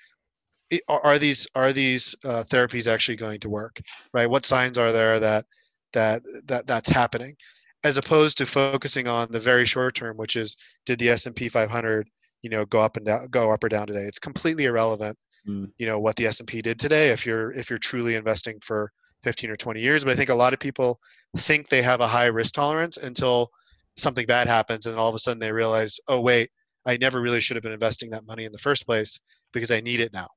are 0.88 1.18
these 1.18 1.46
are 1.54 1.72
these 1.72 2.14
uh, 2.24 2.42
therapies 2.48 2.92
actually 2.92 3.16
going 3.16 3.40
to 3.40 3.48
work 3.48 3.80
right? 4.12 4.28
What 4.28 4.44
signs 4.44 4.78
are 4.78 4.92
there 4.92 5.20
that 5.20 5.44
that 5.92 6.22
that 6.46 6.66
that's 6.66 6.88
happening? 6.88 7.36
As 7.84 7.98
opposed 7.98 8.38
to 8.38 8.46
focusing 8.46 9.06
on 9.06 9.30
the 9.30 9.40
very 9.40 9.64
short 9.64 9.94
term 9.94 10.16
which 10.16 10.36
is 10.36 10.56
did 10.84 10.98
the 10.98 11.10
s&p 11.10 11.48
500 11.48 12.08
you 12.42 12.50
know 12.50 12.64
go 12.64 12.80
up 12.80 12.96
and 12.96 13.06
down 13.06 13.28
go 13.28 13.52
up 13.52 13.64
or 13.64 13.68
down 13.68 13.86
today? 13.86 14.02
It's 14.02 14.18
completely 14.18 14.64
irrelevant 14.64 15.16
mm. 15.46 15.70
you 15.78 15.86
know 15.86 15.98
what 15.98 16.16
the 16.16 16.26
s&p 16.26 16.62
did 16.62 16.78
today 16.78 17.08
if 17.10 17.26
you're 17.26 17.52
if 17.52 17.70
you're 17.70 17.78
truly 17.78 18.14
investing 18.14 18.58
for 18.60 18.92
15 19.26 19.50
or 19.50 19.56
20 19.56 19.80
years. 19.80 20.04
But 20.04 20.12
I 20.12 20.16
think 20.16 20.30
a 20.30 20.34
lot 20.36 20.52
of 20.52 20.60
people 20.60 21.00
think 21.36 21.68
they 21.68 21.82
have 21.82 22.00
a 22.00 22.06
high 22.06 22.26
risk 22.26 22.54
tolerance 22.54 22.96
until 22.96 23.50
something 23.96 24.24
bad 24.24 24.46
happens, 24.46 24.86
and 24.86 24.96
all 24.96 25.08
of 25.08 25.16
a 25.16 25.18
sudden 25.18 25.40
they 25.40 25.50
realize, 25.50 25.98
oh 26.06 26.20
wait, 26.20 26.48
I 26.86 26.96
never 26.96 27.20
really 27.20 27.40
should 27.40 27.56
have 27.56 27.64
been 27.64 27.72
investing 27.72 28.10
that 28.10 28.24
money 28.24 28.44
in 28.44 28.52
the 28.52 28.58
first 28.58 28.86
place 28.86 29.18
because 29.52 29.72
I 29.72 29.80
need 29.80 29.98
it 29.98 30.12
now. 30.12 30.28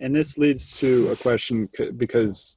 And 0.00 0.12
this 0.12 0.38
leads 0.38 0.76
to 0.78 1.10
a 1.12 1.16
question 1.16 1.68
because 1.96 2.56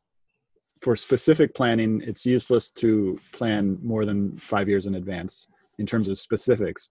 for 0.79 0.95
specific 0.95 1.53
planning, 1.53 2.01
it's 2.03 2.25
useless 2.25 2.71
to 2.71 3.19
plan 3.33 3.77
more 3.83 4.05
than 4.05 4.35
five 4.37 4.67
years 4.67 4.87
in 4.87 4.95
advance 4.95 5.47
in 5.77 5.85
terms 5.85 6.09
of 6.09 6.17
specifics. 6.17 6.89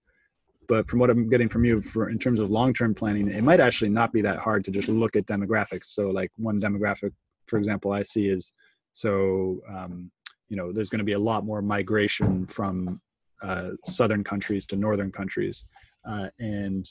But 0.68 0.86
from 0.88 1.00
what 1.00 1.10
I'm 1.10 1.28
getting 1.28 1.48
from 1.48 1.64
you, 1.64 1.80
for 1.80 2.10
in 2.10 2.18
terms 2.20 2.38
of 2.38 2.48
long-term 2.48 2.94
planning, 2.94 3.28
it 3.28 3.42
might 3.42 3.58
actually 3.58 3.90
not 3.90 4.12
be 4.12 4.22
that 4.22 4.38
hard 4.38 4.64
to 4.66 4.70
just 4.70 4.88
look 4.88 5.16
at 5.16 5.26
demographics. 5.26 5.86
So, 5.86 6.10
like 6.10 6.30
one 6.36 6.60
demographic, 6.60 7.10
for 7.50 7.58
example, 7.58 7.92
I 7.92 8.02
see 8.02 8.28
is 8.28 8.52
so 8.92 9.60
um, 9.68 10.10
you 10.48 10.56
know 10.56 10.72
there's 10.72 10.88
going 10.88 11.00
to 11.00 11.04
be 11.04 11.12
a 11.12 11.18
lot 11.18 11.44
more 11.44 11.60
migration 11.60 12.46
from 12.46 13.00
uh, 13.42 13.70
southern 13.84 14.24
countries 14.24 14.64
to 14.66 14.76
northern 14.76 15.12
countries, 15.12 15.68
uh, 16.08 16.28
and 16.38 16.90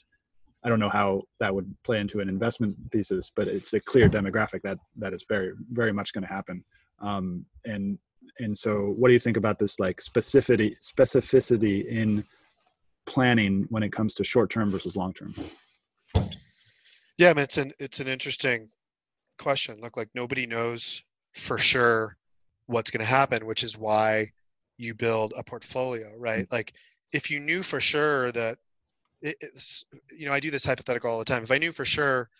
I 0.62 0.68
don't 0.68 0.78
know 0.78 0.88
how 0.90 1.22
that 1.40 1.54
would 1.54 1.74
play 1.82 1.98
into 1.98 2.20
an 2.20 2.28
investment 2.28 2.76
thesis, 2.92 3.32
but 3.34 3.48
it's 3.48 3.72
a 3.72 3.80
clear 3.80 4.08
demographic 4.08 4.60
that 4.62 4.78
that 4.96 5.14
is 5.14 5.24
very 5.28 5.52
very 5.72 5.92
much 5.92 6.12
going 6.12 6.26
to 6.26 6.32
happen. 6.32 6.62
Um, 7.00 7.46
and 7.64 7.98
and 8.38 8.56
so, 8.56 8.94
what 8.98 9.08
do 9.08 9.14
you 9.14 9.20
think 9.20 9.36
about 9.36 9.58
this 9.58 9.80
like 9.80 9.96
specificity 9.96 10.76
specificity 10.80 11.86
in 11.86 12.24
planning 13.06 13.66
when 13.70 13.82
it 13.82 13.92
comes 13.92 14.14
to 14.14 14.24
short 14.24 14.50
term 14.50 14.70
versus 14.70 14.96
long 14.96 15.12
term? 15.14 15.34
Yeah, 17.18 17.30
I 17.30 17.34
mean, 17.34 17.44
it's 17.44 17.58
an 17.58 17.72
it's 17.78 18.00
an 18.00 18.08
interesting 18.08 18.68
question. 19.40 19.76
Look, 19.80 19.96
like 19.96 20.08
nobody 20.14 20.46
knows 20.46 21.02
for 21.32 21.58
sure 21.58 22.16
what's 22.66 22.90
going 22.90 23.04
to 23.04 23.10
happen, 23.10 23.46
which 23.46 23.64
is 23.64 23.76
why 23.76 24.30
you 24.76 24.94
build 24.94 25.34
a 25.36 25.42
portfolio, 25.42 26.12
right? 26.16 26.44
Mm-hmm. 26.44 26.54
Like 26.54 26.72
if 27.12 27.30
you 27.30 27.40
knew 27.40 27.62
for 27.62 27.80
sure 27.80 28.30
that 28.32 28.58
it, 29.22 29.36
it's, 29.40 29.84
you 30.16 30.26
know, 30.26 30.32
I 30.32 30.40
do 30.40 30.50
this 30.50 30.64
hypothetical 30.64 31.10
all 31.10 31.18
the 31.18 31.24
time. 31.24 31.42
If 31.42 31.50
I 31.50 31.58
knew 31.58 31.72
for 31.72 31.84
sure 31.84 32.30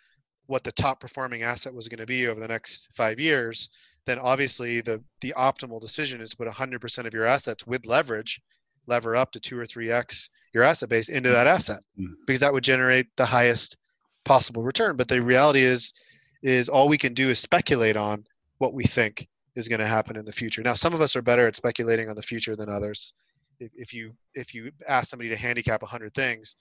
what 0.47 0.63
the 0.63 0.71
top 0.71 0.99
performing 0.99 1.43
asset 1.43 1.73
was 1.73 1.87
going 1.87 1.99
to 1.99 2.05
be 2.05 2.27
over 2.27 2.39
the 2.39 2.47
next 2.47 2.89
five 2.93 3.19
years, 3.19 3.69
then 4.05 4.17
obviously 4.19 4.81
the 4.81 5.03
the 5.21 5.33
optimal 5.37 5.79
decision 5.79 6.21
is 6.21 6.29
to 6.29 6.37
put 6.37 6.47
100% 6.47 7.05
of 7.05 7.13
your 7.13 7.25
assets 7.25 7.67
with 7.67 7.85
leverage, 7.85 8.41
lever 8.87 9.15
up 9.15 9.31
to 9.31 9.39
two 9.39 9.57
or 9.57 9.65
three 9.65 9.91
x 9.91 10.29
your 10.53 10.63
asset 10.63 10.89
base 10.89 11.09
into 11.09 11.29
that 11.29 11.47
asset, 11.47 11.81
mm-hmm. 11.99 12.13
because 12.25 12.41
that 12.41 12.51
would 12.51 12.63
generate 12.63 13.07
the 13.15 13.25
highest 13.25 13.77
possible 14.25 14.63
return. 14.63 14.95
But 14.97 15.07
the 15.07 15.21
reality 15.21 15.61
is, 15.61 15.93
is 16.43 16.69
all 16.69 16.87
we 16.87 16.97
can 16.97 17.13
do 17.13 17.29
is 17.29 17.39
speculate 17.39 17.97
on 17.97 18.25
what 18.57 18.73
we 18.73 18.83
think 18.83 19.27
is 19.55 19.67
going 19.67 19.79
to 19.79 19.87
happen 19.87 20.15
in 20.15 20.25
the 20.25 20.31
future. 20.31 20.61
Now, 20.61 20.73
some 20.73 20.93
of 20.93 21.01
us 21.01 21.15
are 21.15 21.21
bettor 21.21 21.47
at 21.47 21.55
speculating 21.55 22.09
on 22.09 22.15
the 22.15 22.21
future 22.21 22.55
than 22.55 22.69
others. 22.69 23.13
If, 23.59 23.71
if 23.75 23.93
you 23.93 24.13
if 24.33 24.55
you 24.55 24.71
ask 24.87 25.09
somebody 25.09 25.29
to 25.29 25.35
handicap 25.35 25.81
100 25.81 26.13
things, 26.13 26.55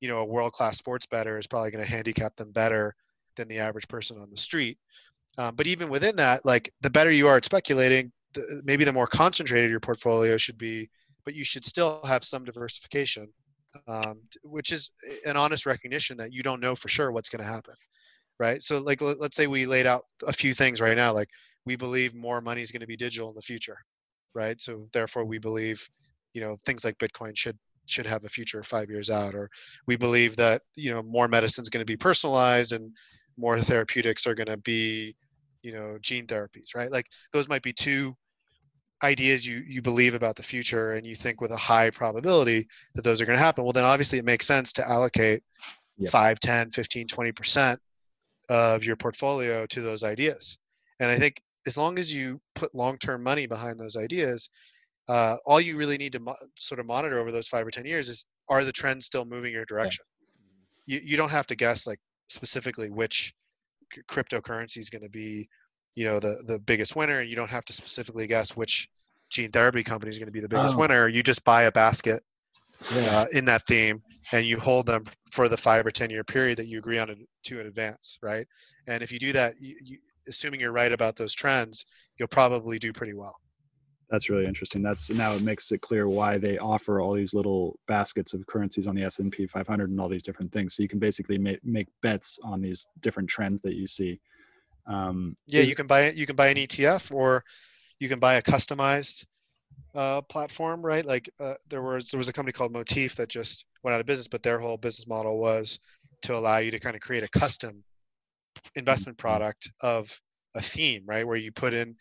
you 0.00 0.08
know, 0.08 0.18
a 0.18 0.24
world 0.24 0.52
class 0.52 0.78
sports 0.78 1.06
better 1.06 1.38
is 1.38 1.46
probably 1.46 1.70
going 1.70 1.84
to 1.84 1.90
handicap 1.90 2.36
them 2.36 2.52
better 2.52 2.94
than 3.36 3.48
the 3.48 3.58
average 3.58 3.88
person 3.88 4.20
on 4.20 4.30
the 4.30 4.36
street. 4.36 4.78
Um, 5.38 5.54
but 5.54 5.66
even 5.66 5.88
within 5.88 6.16
that, 6.16 6.44
like 6.44 6.72
the 6.80 6.90
better 6.90 7.10
you 7.10 7.28
are 7.28 7.36
at 7.36 7.44
speculating, 7.44 8.10
the, 8.32 8.62
maybe 8.64 8.84
the 8.84 8.92
more 8.92 9.06
concentrated 9.06 9.70
your 9.70 9.80
portfolio 9.80 10.36
should 10.36 10.56
be, 10.56 10.88
but 11.24 11.34
you 11.34 11.44
should 11.44 11.64
still 11.64 12.00
have 12.04 12.24
some 12.24 12.44
diversification, 12.44 13.28
um, 13.86 14.20
which 14.42 14.72
is 14.72 14.92
an 15.26 15.36
honest 15.36 15.66
recognition 15.66 16.16
that 16.16 16.32
you 16.32 16.42
don't 16.42 16.60
know 16.60 16.74
for 16.74 16.88
sure 16.88 17.12
what's 17.12 17.28
going 17.28 17.42
to 17.42 17.50
happen, 17.50 17.74
right? 18.38 18.62
So, 18.62 18.80
like, 18.80 19.00
let, 19.00 19.20
let's 19.20 19.36
say 19.36 19.46
we 19.46 19.66
laid 19.66 19.86
out 19.86 20.04
a 20.26 20.32
few 20.32 20.54
things 20.54 20.80
right 20.80 20.96
now, 20.96 21.12
like 21.12 21.28
we 21.64 21.76
believe 21.76 22.14
more 22.14 22.40
money 22.40 22.62
is 22.62 22.70
going 22.70 22.80
to 22.80 22.86
be 22.86 22.96
digital 22.96 23.28
in 23.28 23.34
the 23.34 23.42
future, 23.42 23.78
right? 24.34 24.60
So, 24.60 24.88
therefore, 24.92 25.24
we 25.24 25.38
believe, 25.38 25.88
you 26.34 26.40
know, 26.40 26.56
things 26.64 26.84
like 26.84 26.98
Bitcoin 26.98 27.36
should 27.36 27.58
should 27.86 28.06
have 28.06 28.24
a 28.24 28.28
future 28.28 28.62
five 28.62 28.90
years 28.90 29.10
out 29.10 29.34
or 29.34 29.48
we 29.86 29.96
believe 29.96 30.36
that 30.36 30.62
you 30.74 30.90
know 30.90 31.02
more 31.02 31.28
medicine 31.28 31.62
is 31.62 31.68
going 31.68 31.80
to 31.80 31.90
be 31.90 31.96
personalized 31.96 32.72
and 32.72 32.92
more 33.36 33.58
therapeutics 33.60 34.26
are 34.26 34.34
going 34.34 34.48
to 34.48 34.56
be 34.58 35.14
you 35.62 35.72
know 35.72 35.96
gene 36.00 36.26
therapies 36.26 36.74
right 36.74 36.90
like 36.90 37.06
those 37.32 37.48
might 37.48 37.62
be 37.62 37.72
two 37.72 38.14
ideas 39.02 39.46
you 39.46 39.62
you 39.66 39.82
believe 39.82 40.14
about 40.14 40.36
the 40.36 40.42
future 40.42 40.92
and 40.92 41.06
you 41.06 41.14
think 41.14 41.40
with 41.40 41.50
a 41.50 41.56
high 41.56 41.90
probability 41.90 42.66
that 42.94 43.02
those 43.02 43.20
are 43.20 43.26
going 43.26 43.38
to 43.38 43.44
happen 43.44 43.62
well 43.62 43.72
then 43.72 43.84
obviously 43.84 44.18
it 44.18 44.24
makes 44.24 44.46
sense 44.46 44.72
to 44.72 44.88
allocate 44.88 45.42
yep. 45.98 46.10
5 46.10 46.40
10 46.40 46.70
15 46.70 47.06
20% 47.06 47.76
of 48.48 48.84
your 48.84 48.96
portfolio 48.96 49.66
to 49.66 49.80
those 49.80 50.02
ideas 50.04 50.58
and 51.00 51.10
i 51.10 51.18
think 51.18 51.40
as 51.66 51.76
long 51.76 51.98
as 51.98 52.14
you 52.14 52.40
put 52.54 52.74
long-term 52.74 53.22
money 53.22 53.46
behind 53.46 53.78
those 53.78 53.96
ideas 53.96 54.48
uh, 55.08 55.36
all 55.46 55.60
you 55.60 55.76
really 55.76 55.96
need 55.96 56.12
to 56.12 56.18
mo- 56.18 56.34
sort 56.56 56.80
of 56.80 56.86
monitor 56.86 57.20
over 57.20 57.30
those 57.30 57.46
five 57.46 57.64
or 57.64 57.70
ten 57.70 57.84
years 57.84 58.08
is 58.08 58.26
are 58.48 58.64
the 58.64 58.72
trends 58.72 59.06
still 59.06 59.24
moving 59.24 59.52
your 59.52 59.64
direction 59.64 60.04
yeah. 60.86 60.98
you, 60.98 61.10
you 61.10 61.16
don't 61.16 61.30
have 61.30 61.46
to 61.46 61.54
guess 61.54 61.86
like 61.86 62.00
specifically 62.28 62.90
which 62.90 63.32
c- 63.94 64.02
cryptocurrency 64.10 64.78
is 64.78 64.90
going 64.90 65.02
to 65.02 65.08
be 65.08 65.48
you 65.94 66.04
know 66.04 66.18
the 66.18 66.42
the 66.46 66.58
biggest 66.60 66.96
winner 66.96 67.20
and 67.20 67.28
you 67.28 67.36
don't 67.36 67.50
have 67.50 67.64
to 67.64 67.72
specifically 67.72 68.26
guess 68.26 68.56
which 68.56 68.88
gene 69.30 69.50
therapy 69.50 69.82
company 69.82 70.10
is 70.10 70.18
going 70.18 70.26
to 70.26 70.32
be 70.32 70.40
the 70.40 70.48
biggest 70.48 70.74
oh. 70.74 70.78
winner 70.78 71.08
you 71.08 71.22
just 71.22 71.44
buy 71.44 71.62
a 71.62 71.72
basket 71.72 72.22
yeah. 72.94 73.02
uh, 73.20 73.26
in 73.32 73.44
that 73.44 73.62
theme 73.66 74.02
and 74.32 74.44
you 74.46 74.58
hold 74.58 74.86
them 74.86 75.04
for 75.30 75.48
the 75.48 75.56
five 75.56 75.86
or 75.86 75.90
ten 75.90 76.10
year 76.10 76.24
period 76.24 76.58
that 76.58 76.68
you 76.68 76.78
agree 76.78 76.98
on 76.98 77.14
to 77.44 77.60
in 77.60 77.66
advance 77.66 78.18
right 78.22 78.46
and 78.88 79.02
if 79.02 79.12
you 79.12 79.18
do 79.18 79.32
that 79.32 79.60
you, 79.60 79.76
you, 79.82 79.98
assuming 80.28 80.60
you're 80.60 80.72
right 80.72 80.92
about 80.92 81.16
those 81.16 81.34
trends 81.34 81.86
you'll 82.18 82.28
probably 82.28 82.78
do 82.78 82.92
pretty 82.92 83.14
well 83.14 83.36
that's 84.10 84.30
really 84.30 84.44
interesting. 84.44 84.82
That's 84.82 85.10
now 85.10 85.32
it 85.32 85.42
makes 85.42 85.72
it 85.72 85.80
clear 85.80 86.08
why 86.08 86.38
they 86.38 86.58
offer 86.58 87.00
all 87.00 87.12
these 87.12 87.34
little 87.34 87.78
baskets 87.88 88.34
of 88.34 88.46
currencies 88.46 88.86
on 88.86 88.94
the 88.94 89.02
S 89.02 89.18
and 89.18 89.32
P 89.32 89.46
500 89.46 89.90
and 89.90 90.00
all 90.00 90.08
these 90.08 90.22
different 90.22 90.52
things. 90.52 90.76
So 90.76 90.82
you 90.82 90.88
can 90.88 91.00
basically 91.00 91.38
make 91.38 91.64
make 91.64 91.88
bets 92.02 92.38
on 92.44 92.60
these 92.60 92.86
different 93.00 93.28
trends 93.28 93.60
that 93.62 93.74
you 93.74 93.86
see. 93.86 94.20
Um, 94.86 95.34
yeah, 95.48 95.62
is, 95.62 95.68
you 95.68 95.74
can 95.74 95.88
buy 95.88 96.10
you 96.10 96.26
can 96.26 96.36
buy 96.36 96.48
an 96.48 96.56
ETF 96.56 97.12
or 97.12 97.44
you 97.98 98.08
can 98.08 98.20
buy 98.20 98.34
a 98.34 98.42
customized 98.42 99.26
uh, 99.94 100.22
platform, 100.22 100.82
right? 100.82 101.04
Like 101.04 101.30
uh, 101.40 101.54
there 101.68 101.82
was 101.82 102.10
there 102.10 102.18
was 102.18 102.28
a 102.28 102.32
company 102.32 102.52
called 102.52 102.72
Motif 102.72 103.16
that 103.16 103.28
just 103.28 103.66
went 103.82 103.94
out 103.94 104.00
of 104.00 104.06
business, 104.06 104.28
but 104.28 104.42
their 104.42 104.58
whole 104.58 104.76
business 104.76 105.06
model 105.06 105.38
was 105.38 105.78
to 106.22 106.34
allow 106.34 106.58
you 106.58 106.70
to 106.70 106.78
kind 106.78 106.96
of 106.96 107.02
create 107.02 107.22
a 107.22 107.28
custom 107.28 107.82
investment 108.74 109.18
product 109.18 109.70
of 109.82 110.18
a 110.54 110.60
theme, 110.60 111.02
right? 111.06 111.26
Where 111.26 111.36
you 111.36 111.52
put 111.52 111.74
in 111.74 111.94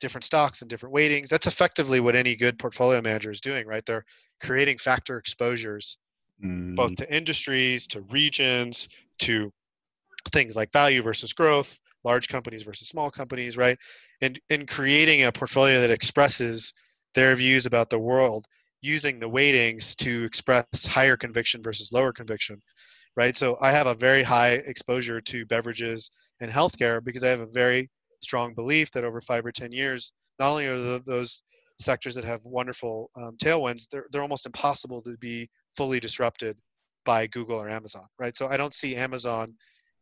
different 0.00 0.24
stocks 0.24 0.62
and 0.62 0.70
different 0.70 0.94
weightings. 0.94 1.28
That's 1.28 1.46
effectively 1.46 2.00
what 2.00 2.16
any 2.16 2.34
good 2.34 2.58
portfolio 2.58 3.00
manager 3.00 3.30
is 3.30 3.40
doing, 3.40 3.66
right? 3.66 3.84
They're 3.84 4.04
creating 4.42 4.78
factor 4.78 5.18
exposures 5.18 5.98
mm. 6.42 6.74
both 6.74 6.94
to 6.96 7.14
industries, 7.14 7.86
to 7.88 8.00
regions, 8.02 8.88
to 9.18 9.52
things 10.30 10.56
like 10.56 10.72
value 10.72 11.02
versus 11.02 11.32
growth, 11.32 11.80
large 12.04 12.28
companies 12.28 12.62
versus 12.62 12.88
small 12.88 13.10
companies, 13.10 13.56
right? 13.56 13.78
And 14.20 14.38
in 14.50 14.66
creating 14.66 15.24
a 15.24 15.32
portfolio 15.32 15.80
that 15.80 15.90
expresses 15.90 16.72
their 17.16 17.34
views 17.34 17.66
about 17.66 17.90
the 17.90 17.98
world 17.98 18.46
using 18.82 19.18
the 19.18 19.28
weightings 19.28 19.96
to 19.96 20.24
express 20.24 20.86
higher 20.86 21.16
conviction 21.16 21.62
versus 21.62 21.90
lower 21.92 22.12
conviction, 22.12 22.62
right? 23.16 23.34
So 23.34 23.56
I 23.60 23.72
have 23.72 23.86
a 23.86 23.94
very 23.94 24.22
high 24.22 24.52
exposure 24.66 25.20
to 25.22 25.46
beverages 25.46 26.10
and 26.40 26.52
healthcare 26.52 27.02
because 27.02 27.24
I 27.24 27.30
have 27.30 27.40
a 27.40 27.46
very 27.46 27.90
strong 28.20 28.54
belief 28.54 28.90
that 28.92 29.04
over 29.04 29.20
five 29.20 29.44
or 29.46 29.50
ten 29.50 29.72
years, 29.72 30.12
not 30.38 30.50
only 30.50 30.66
are 30.66 30.98
those 30.98 31.42
sectors 31.80 32.14
that 32.14 32.24
have 32.24 32.40
wonderful 32.44 33.10
um, 33.16 33.36
tailwinds, 33.38 33.88
they're 33.90 34.06
they're 34.12 34.22
almost 34.22 34.46
impossible 34.46 35.00
to 35.02 35.16
be 35.16 35.48
fully 35.76 35.98
disrupted 35.98 36.56
by 37.06 37.26
Google 37.28 37.60
or 37.60 37.70
Amazon, 37.70 38.06
right? 38.18 38.36
So 38.36 38.46
I 38.46 38.58
don't 38.58 38.74
see 38.74 38.94
Amazon 38.94 39.54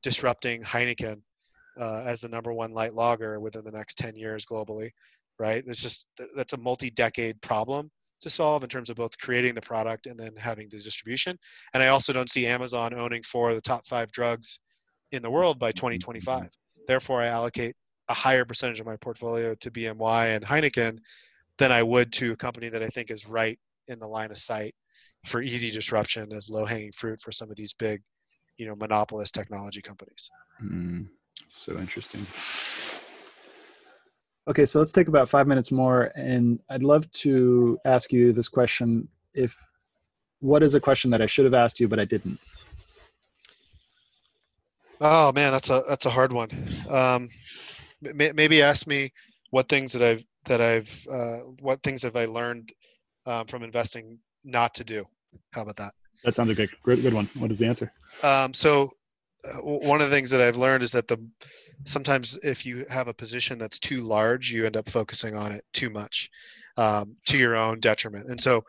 disrupting 0.02 0.62
Heineken 0.62 1.20
uh, 1.78 2.02
as 2.06 2.20
the 2.20 2.28
number 2.28 2.52
one 2.52 2.72
light 2.72 2.94
lager 2.94 3.38
within 3.40 3.64
the 3.64 3.72
next 3.72 3.98
10 3.98 4.16
years 4.16 4.44
globally, 4.44 4.90
right? 5.38 5.62
It's 5.66 5.82
just 5.82 6.06
that's 6.36 6.52
a 6.52 6.58
multi-decade 6.58 7.40
problem 7.42 7.90
to 8.20 8.30
solve 8.30 8.62
in 8.62 8.68
terms 8.68 8.90
of 8.90 8.96
both 8.96 9.16
creating 9.18 9.54
the 9.54 9.60
product 9.60 10.06
and 10.06 10.18
then 10.18 10.34
having 10.36 10.68
the 10.70 10.78
distribution. 10.78 11.36
And 11.74 11.82
I 11.82 11.88
also 11.88 12.12
don't 12.12 12.30
see 12.30 12.46
Amazon 12.46 12.94
owning 12.94 13.22
four 13.22 13.50
of 13.50 13.56
the 13.56 13.62
top 13.62 13.86
five 13.86 14.10
drugs 14.12 14.60
in 15.12 15.22
the 15.22 15.30
world 15.30 15.58
by 15.58 15.72
2025. 15.72 16.48
Therefore, 16.86 17.20
I 17.20 17.26
allocate 17.26 17.74
a 18.08 18.14
higher 18.14 18.44
percentage 18.44 18.80
of 18.80 18.86
my 18.86 18.96
portfolio 18.96 19.54
to 19.54 19.70
BMY 19.70 20.36
and 20.36 20.44
Heineken 20.44 20.98
than 21.58 21.72
I 21.72 21.82
would 21.82 22.12
to 22.14 22.32
a 22.32 22.36
company 22.36 22.68
that 22.68 22.82
I 22.82 22.88
think 22.88 23.10
is 23.10 23.28
right 23.28 23.58
in 23.88 23.98
the 23.98 24.08
line 24.08 24.30
of 24.30 24.38
sight 24.38 24.74
for 25.24 25.40
easy 25.40 25.70
disruption 25.70 26.32
as 26.32 26.50
low 26.50 26.64
hanging 26.64 26.92
fruit 26.92 27.20
for 27.20 27.32
some 27.32 27.50
of 27.50 27.56
these 27.56 27.72
big, 27.72 28.02
you 28.58 28.66
know, 28.66 28.74
monopolist 28.76 29.34
technology 29.34 29.80
companies. 29.80 30.30
Mm, 30.62 31.08
so 31.46 31.78
interesting. 31.78 32.26
Okay, 34.46 34.66
so 34.66 34.78
let's 34.78 34.92
take 34.92 35.08
about 35.08 35.28
five 35.28 35.46
minutes 35.46 35.72
more, 35.72 36.12
and 36.14 36.60
I'd 36.68 36.82
love 36.82 37.10
to 37.12 37.78
ask 37.84 38.12
you 38.12 38.32
this 38.32 38.48
question: 38.48 39.08
If 39.32 39.56
what 40.40 40.62
is 40.62 40.74
a 40.74 40.80
question 40.80 41.10
that 41.12 41.22
I 41.22 41.26
should 41.26 41.46
have 41.46 41.54
asked 41.54 41.80
you 41.80 41.88
but 41.88 41.98
I 41.98 42.04
didn't? 42.04 42.38
Oh 45.00 45.32
man, 45.32 45.50
that's 45.50 45.70
a 45.70 45.82
that's 45.88 46.06
a 46.06 46.10
hard 46.10 46.32
one. 46.32 46.50
Um, 46.90 47.28
maybe 48.02 48.62
ask 48.62 48.86
me 48.86 49.12
what 49.50 49.68
things 49.68 49.92
that 49.92 50.02
I've 50.02 50.24
that 50.44 50.60
I've 50.60 51.06
uh, 51.10 51.38
what 51.60 51.82
things 51.82 52.02
have 52.02 52.16
I 52.16 52.26
learned 52.26 52.70
um, 53.26 53.46
from 53.46 53.62
investing 53.62 54.18
not 54.44 54.74
to 54.74 54.84
do. 54.84 55.04
How 55.52 55.62
about 55.62 55.76
that? 55.76 55.92
That 56.22 56.34
sounds 56.34 56.50
like 56.50 56.70
a 56.70 56.72
good 56.84 57.02
good 57.02 57.14
one. 57.14 57.28
What 57.38 57.50
is 57.50 57.58
the 57.58 57.66
answer? 57.66 57.92
Um, 58.22 58.52
so 58.52 58.90
one 59.62 60.00
of 60.00 60.08
the 60.08 60.14
things 60.14 60.30
that 60.30 60.40
I've 60.40 60.56
learned 60.56 60.82
is 60.82 60.92
that 60.92 61.08
the 61.08 61.18
sometimes 61.84 62.38
if 62.42 62.64
you 62.64 62.84
have 62.88 63.08
a 63.08 63.14
position 63.14 63.58
that's 63.58 63.78
too 63.78 64.02
large, 64.02 64.50
you 64.50 64.64
end 64.64 64.76
up 64.76 64.88
focusing 64.88 65.34
on 65.34 65.52
it 65.52 65.64
too 65.72 65.90
much 65.90 66.30
um, 66.76 67.16
to 67.26 67.38
your 67.38 67.56
own 67.56 67.80
detriment. 67.80 68.30
And 68.30 68.40
so, 68.40 68.64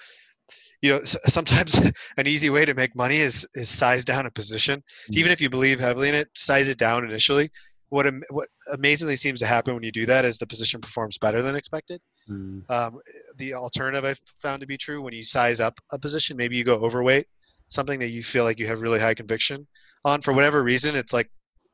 you 0.82 0.92
know, 0.92 1.00
sometimes 1.04 1.76
an 2.18 2.28
easy 2.28 2.50
way 2.50 2.66
to 2.66 2.74
make 2.74 2.96
money 2.96 3.18
is 3.18 3.48
is 3.56 3.70
size 3.70 4.06
down 4.06 4.26
a 4.26 4.32
position, 4.32 4.80
mm-hmm. 4.80 5.20
even 5.20 5.32
if 5.32 5.42
you 5.42 5.50
believe 5.50 5.80
heavily 5.80 6.10
in 6.10 6.16
it. 6.16 6.30
Size 6.36 6.70
it 6.70 6.78
down 6.78 7.06
initially. 7.06 7.50
What 7.90 8.08
am, 8.08 8.24
what 8.32 8.48
amazingly 8.74 9.16
seems 9.16 9.40
to 9.40 9.46
happen 9.46 9.76
when 9.76 9.84
you 9.84 9.92
do 9.92 10.06
that 10.08 10.26
is 10.26 10.38
the 10.38 10.48
position 10.48 10.82
performs 10.82 11.18
better 11.20 11.42
than 11.44 11.56
expected. 11.56 12.02
Mm. 12.30 12.70
Um, 12.70 13.00
the 13.38 13.54
alternative 13.54 14.04
I've 14.04 14.20
found 14.42 14.62
to 14.62 14.68
be 14.68 14.76
true 14.76 15.02
when 15.04 15.14
you 15.14 15.24
size 15.24 15.62
up 15.62 15.80
a 15.94 16.00
position, 16.00 16.36
maybe 16.36 16.58
you 16.58 16.64
go 16.64 16.76
overweight 16.76 17.28
something 17.76 18.00
that 18.00 18.12
you 18.12 18.24
feel 18.24 18.44
like 18.44 18.60
you 18.60 18.66
have 18.66 18.82
really 18.82 19.00
high 19.00 19.14
conviction 19.14 19.68
on 20.06 20.22
for 20.22 20.34
whatever 20.34 20.64
reason 20.64 20.96
it's 20.96 21.14
like 21.14 21.30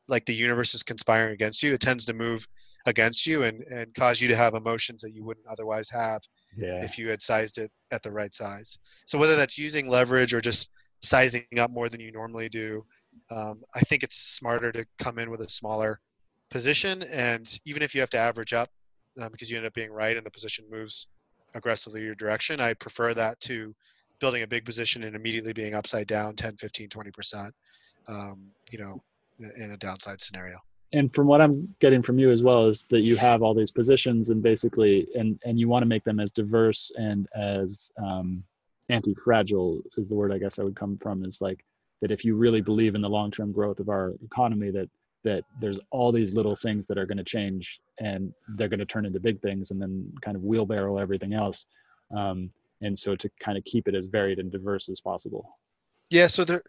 like 0.07 0.25
the 0.25 0.33
universe 0.33 0.73
is 0.73 0.83
conspiring 0.83 1.33
against 1.33 1.63
you. 1.63 1.73
It 1.73 1.79
tends 1.79 2.05
to 2.05 2.13
move 2.13 2.45
against 2.85 3.25
you 3.27 3.43
and 3.43 3.61
and 3.63 3.93
cause 3.93 4.19
you 4.21 4.27
to 4.27 4.35
have 4.35 4.53
emotions 4.55 5.01
that 5.01 5.13
you 5.13 5.23
wouldn't 5.23 5.45
otherwise 5.47 5.89
have 5.89 6.21
yeah. 6.57 6.83
if 6.83 6.97
you 6.97 7.09
had 7.09 7.21
sized 7.21 7.57
it 7.57 7.71
at 7.91 8.03
the 8.03 8.11
right 8.11 8.33
size. 8.33 8.77
So 9.05 9.17
whether 9.17 9.35
that's 9.35 9.57
using 9.57 9.87
leverage 9.87 10.33
or 10.33 10.41
just 10.41 10.69
sizing 11.03 11.45
up 11.57 11.71
more 11.71 11.89
than 11.89 11.99
you 11.99 12.11
normally 12.11 12.47
do 12.47 12.85
um, 13.31 13.63
i 13.73 13.79
think 13.79 14.03
it's 14.03 14.15
smarter 14.15 14.71
to 14.71 14.85
come 14.99 15.17
in 15.17 15.31
with 15.31 15.41
a 15.41 15.49
smaller 15.49 15.99
position. 16.51 17.03
And 17.13 17.47
even 17.65 17.81
if 17.81 17.95
you 17.95 18.01
have 18.01 18.09
to 18.11 18.17
average 18.17 18.53
up 18.53 18.69
um, 19.19 19.31
because 19.31 19.49
you 19.49 19.57
end 19.57 19.65
up 19.65 19.73
being 19.73 19.91
right 19.91 20.15
and 20.15 20.25
the 20.25 20.31
position 20.31 20.65
moves 20.69 21.07
aggressively 21.55 22.01
your 22.01 22.15
direction 22.15 22.61
i 22.61 22.73
prefer 22.73 23.13
that 23.13 23.39
to 23.41 23.75
building 24.21 24.43
a 24.43 24.47
big 24.47 24.63
position 24.63 25.03
and 25.03 25.15
immediately 25.15 25.51
being 25.51 25.73
upside 25.73 26.07
down 26.07 26.35
10 26.35 26.55
15 26.55 26.87
20% 26.87 27.51
um, 28.07 28.39
you 28.71 28.79
know 28.79 29.01
in 29.57 29.71
a 29.71 29.77
downside 29.77 30.21
scenario. 30.21 30.57
And 30.93 31.13
from 31.13 31.25
what 31.27 31.41
i'm 31.41 31.73
getting 31.79 32.01
from 32.01 32.19
you 32.19 32.31
as 32.31 32.43
well 32.43 32.67
is 32.67 32.85
that 32.89 33.01
you 33.01 33.15
have 33.15 33.41
all 33.41 33.53
these 33.53 33.71
positions 33.71 34.29
and 34.29 34.43
basically 34.43 35.07
and 35.15 35.39
and 35.45 35.59
you 35.59 35.67
want 35.67 35.83
to 35.83 35.87
make 35.87 36.03
them 36.03 36.19
as 36.19 36.31
diverse 36.31 36.91
and 36.95 37.27
as 37.35 37.91
um, 37.97 38.43
anti-fragile 38.89 39.81
is 39.97 40.09
the 40.09 40.15
word 40.15 40.33
i 40.33 40.37
guess 40.37 40.59
i 40.59 40.63
would 40.63 40.75
come 40.75 40.97
from 40.97 41.23
is 41.23 41.41
like 41.41 41.63
that 42.01 42.11
if 42.11 42.25
you 42.25 42.35
really 42.35 42.61
believe 42.61 42.93
in 42.93 43.01
the 43.01 43.09
long-term 43.09 43.51
growth 43.53 43.79
of 43.79 43.87
our 43.89 44.13
economy 44.23 44.69
that 44.69 44.89
that 45.23 45.43
there's 45.61 45.79
all 45.91 46.11
these 46.11 46.33
little 46.33 46.55
things 46.55 46.87
that 46.87 46.97
are 46.97 47.05
going 47.05 47.17
to 47.17 47.23
change 47.23 47.79
and 47.99 48.33
they're 48.55 48.67
going 48.67 48.79
to 48.79 48.85
turn 48.85 49.05
into 49.05 49.19
big 49.19 49.39
things 49.41 49.71
and 49.71 49.81
then 49.81 50.11
kind 50.21 50.35
of 50.35 50.43
wheelbarrow 50.43 50.97
everything 50.97 51.33
else 51.33 51.67
um, 52.15 52.49
and 52.81 52.97
so 52.97 53.15
to 53.15 53.29
kind 53.39 53.57
of 53.57 53.63
keep 53.65 53.87
it 53.87 53.95
as 53.95 54.07
varied 54.07 54.39
and 54.39 54.51
diverse 54.51 54.89
as 54.89 54.99
possible. 54.99 55.57
Yeah 56.09 56.27
so 56.27 56.43
there 56.43 56.63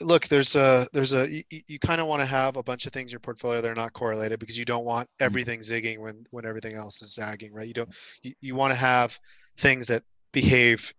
look 0.00 0.28
there's 0.28 0.54
a 0.56 0.86
there's 0.92 1.12
a 1.12 1.28
you, 1.30 1.42
you 1.66 1.78
kind 1.78 2.00
of 2.00 2.06
want 2.06 2.20
to 2.20 2.26
have 2.26 2.56
a 2.56 2.62
bunch 2.62 2.86
of 2.86 2.92
things 2.92 3.10
in 3.10 3.14
your 3.14 3.20
portfolio 3.20 3.60
that 3.60 3.70
are 3.70 3.74
not 3.74 3.92
correlated 3.92 4.38
because 4.38 4.58
you 4.58 4.64
don't 4.64 4.84
want 4.84 5.08
mm-hmm. 5.08 5.24
everything 5.24 5.60
zigging 5.60 5.98
when 5.98 6.24
when 6.30 6.44
everything 6.44 6.74
else 6.74 7.02
is 7.02 7.14
zagging 7.14 7.52
right? 7.52 7.66
You 7.66 7.74
don't 7.74 7.96
you, 8.22 8.34
you 8.40 8.54
want 8.54 8.72
to 8.72 8.78
have 8.78 9.18
things 9.56 9.86
that 9.88 10.02
behave 10.32 10.92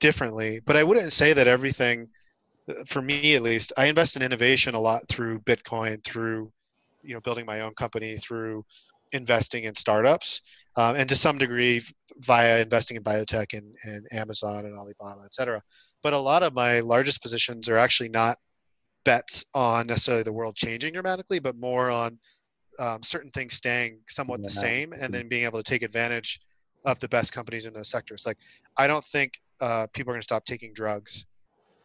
differently 0.00 0.60
but 0.64 0.76
i 0.76 0.82
wouldn't 0.82 1.12
say 1.12 1.34
that 1.34 1.46
everything 1.46 2.08
for 2.86 3.02
me 3.02 3.34
at 3.34 3.42
least 3.42 3.72
i 3.76 3.84
invest 3.84 4.16
in 4.16 4.22
innovation 4.22 4.74
a 4.74 4.80
lot 4.80 5.06
through 5.08 5.38
bitcoin 5.40 6.02
through 6.02 6.50
you 7.02 7.12
know 7.12 7.20
building 7.20 7.44
my 7.44 7.60
own 7.60 7.74
company 7.74 8.16
through 8.16 8.64
investing 9.12 9.64
in 9.64 9.74
startups 9.74 10.40
um, 10.76 10.96
and 10.96 11.08
to 11.08 11.16
some 11.16 11.38
degree 11.38 11.80
via 12.18 12.60
investing 12.60 12.96
in 12.96 13.02
biotech 13.02 13.56
and, 13.56 13.74
and 13.84 14.06
Amazon 14.12 14.66
and 14.66 14.76
Alibaba, 14.76 15.22
et 15.24 15.34
cetera. 15.34 15.62
But 16.02 16.12
a 16.12 16.18
lot 16.18 16.42
of 16.42 16.54
my 16.54 16.80
largest 16.80 17.22
positions 17.22 17.68
are 17.68 17.78
actually 17.78 18.08
not 18.08 18.38
bets 19.04 19.44
on 19.54 19.86
necessarily 19.86 20.22
the 20.22 20.32
world 20.32 20.56
changing 20.56 20.92
dramatically, 20.92 21.38
but 21.38 21.56
more 21.56 21.90
on 21.90 22.18
um, 22.78 23.02
certain 23.02 23.30
things 23.30 23.54
staying 23.54 24.00
somewhat 24.08 24.40
yeah. 24.40 24.44
the 24.44 24.50
same 24.50 24.92
and 24.92 25.12
then 25.12 25.28
being 25.28 25.44
able 25.44 25.58
to 25.58 25.68
take 25.68 25.82
advantage 25.82 26.40
of 26.86 26.98
the 27.00 27.08
best 27.08 27.32
companies 27.32 27.66
in 27.66 27.72
those 27.72 27.88
sectors. 27.88 28.26
Like, 28.26 28.38
I 28.78 28.86
don't 28.86 29.04
think 29.04 29.34
uh, 29.60 29.86
people 29.92 30.10
are 30.10 30.14
going 30.14 30.20
to 30.20 30.24
stop 30.24 30.44
taking 30.44 30.72
drugs, 30.72 31.26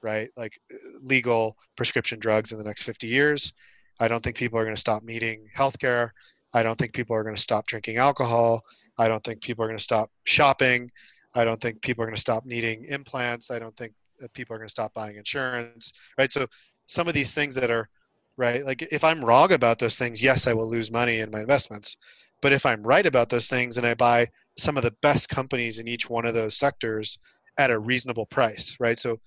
right? 0.02 0.30
Like 0.38 0.60
legal 1.02 1.58
prescription 1.76 2.20
drugs 2.20 2.52
in 2.52 2.58
the 2.58 2.64
next 2.64 2.84
50 2.84 3.08
years. 3.08 3.54
I 4.00 4.08
don't 4.08 4.24
think 4.24 4.36
people 4.36 4.60
are 4.60 4.64
going 4.64 4.76
to 4.76 4.80
stop 4.80 5.04
needing 5.04 5.48
healthcare. 5.56 6.10
I 6.56 6.64
don't 6.64 6.78
think 6.78 6.94
people 6.94 7.16
are 7.16 7.24
going 7.24 7.36
to 7.36 7.42
stop 7.42 7.68
drinking 7.68 7.98
alcohol. 7.98 8.64
I 8.98 9.10
don't 9.10 9.22
think 9.24 9.42
people 9.42 9.66
are 9.66 9.68
going 9.68 9.78
to 9.78 9.84
stop 9.84 10.10
shopping. 10.24 10.90
I 11.36 11.44
don't 11.44 11.60
think 11.60 11.82
people 11.82 12.02
are 12.04 12.08
going 12.08 12.16
to 12.16 12.22
stop 12.22 12.46
needing 12.46 12.86
implants. 12.86 13.52
I 13.52 13.60
don't 13.60 13.76
think 13.76 13.94
people 14.34 14.56
are 14.56 14.60
going 14.60 14.70
to 14.70 14.72
stop 14.72 14.94
buying 14.94 15.18
insurance. 15.18 15.92
Right. 16.18 16.32
So 16.32 16.48
some 16.88 17.10
of 17.10 17.14
these 17.14 17.34
things 17.34 17.56
that 17.56 17.70
are 17.70 17.90
right, 18.38 18.66
like 18.66 18.82
if 18.82 19.04
I'm 19.04 19.24
wrong 19.24 19.52
about 19.52 19.80
those 19.80 20.00
things, 20.00 20.24
yes, 20.24 20.48
I 20.48 20.54
will 20.54 20.70
lose 20.70 20.92
money 20.94 21.20
in 21.20 21.30
my 21.30 21.42
investments. 21.42 21.98
But 22.42 22.54
if 22.54 22.66
I'm 22.66 22.84
right 22.84 23.06
about 23.06 23.28
those 23.30 23.50
things 23.50 23.78
and 23.78 23.86
I 23.86 23.94
buy 23.94 24.28
some 24.58 24.78
of 24.78 24.84
the 24.84 24.96
best 25.02 25.28
companies 25.28 25.80
in 25.80 25.90
each 25.90 26.10
one 26.10 26.26
of 26.26 26.34
those 26.34 26.56
sectors 26.56 27.18
at 27.58 27.70
a 27.72 27.80
reasonable 27.80 28.28
price, 28.28 28.78
right? 28.80 28.98
So 28.98 29.20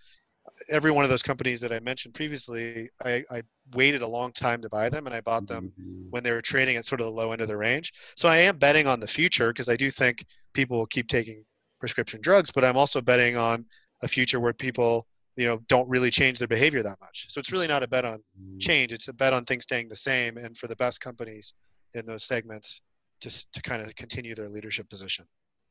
every 0.69 0.91
one 0.91 1.05
of 1.05 1.11
those 1.11 1.23
companies 1.23 1.61
that 1.61 1.73
I 1.73 1.81
mentioned 1.81 2.15
previously, 2.15 2.91
I, 3.05 3.25
I 3.31 3.43
waited 3.75 4.03
a 4.03 4.07
long 4.07 4.33
time 4.33 4.63
to 4.63 4.69
buy 4.69 4.89
them 4.89 5.07
and 5.07 5.15
I 5.15 5.21
bought 5.21 5.47
them 5.47 5.73
mm-hmm. 5.81 6.11
when 6.11 6.23
they 6.23 6.31
were 6.31 6.41
trading 6.41 6.77
at 6.77 6.85
sort 6.85 7.01
of 7.01 7.07
the 7.07 7.13
low 7.13 7.33
end 7.33 7.41
of 7.41 7.49
the 7.49 7.57
range. 7.57 7.93
So 8.17 8.29
I 8.29 8.39
am 8.39 8.59
betting 8.59 8.87
on 8.87 9.01
the 9.01 9.07
future 9.07 9.53
because 9.53 9.69
I 9.69 9.77
do 9.77 9.91
think 9.91 10.25
people 10.55 10.79
will 10.79 10.87
keep 10.87 11.09
taking 11.09 11.45
prescription 11.81 12.21
drugs, 12.21 12.51
but 12.51 12.65
I'm 12.65 12.77
also 12.77 13.01
betting 13.01 13.37
on 13.37 13.65
a 14.03 14.09
future 14.09 14.41
where 14.41 14.53
people, 14.53 15.07
you 15.37 15.47
know, 15.47 15.59
don't 15.69 15.89
really 15.89 16.11
change 16.11 16.39
their 16.39 16.49
behavior 16.49 16.83
that 16.83 17.01
much. 17.01 17.27
So 17.29 17.39
it's 17.39 17.53
really 17.53 17.69
not 17.69 17.83
a 17.83 17.89
bet 17.89 18.05
on 18.05 18.23
mm. 18.41 18.61
change. 18.61 18.93
It's 18.93 19.09
a 19.09 19.13
bet 19.13 19.33
on 19.33 19.45
things 19.45 19.65
staying 19.65 19.89
the 19.89 19.97
same 19.97 20.37
and 20.37 20.57
for 20.57 20.67
the 20.67 20.77
best 20.77 21.01
companies 21.01 21.55
in 21.95 22.07
those 22.07 22.25
segments 22.25 22.83
just 23.21 23.53
to 23.53 23.63
kind 23.63 23.83
of 23.83 23.95
continue 23.97 24.35
their 24.35 24.49
leadership 24.49 24.89
position 24.89 25.25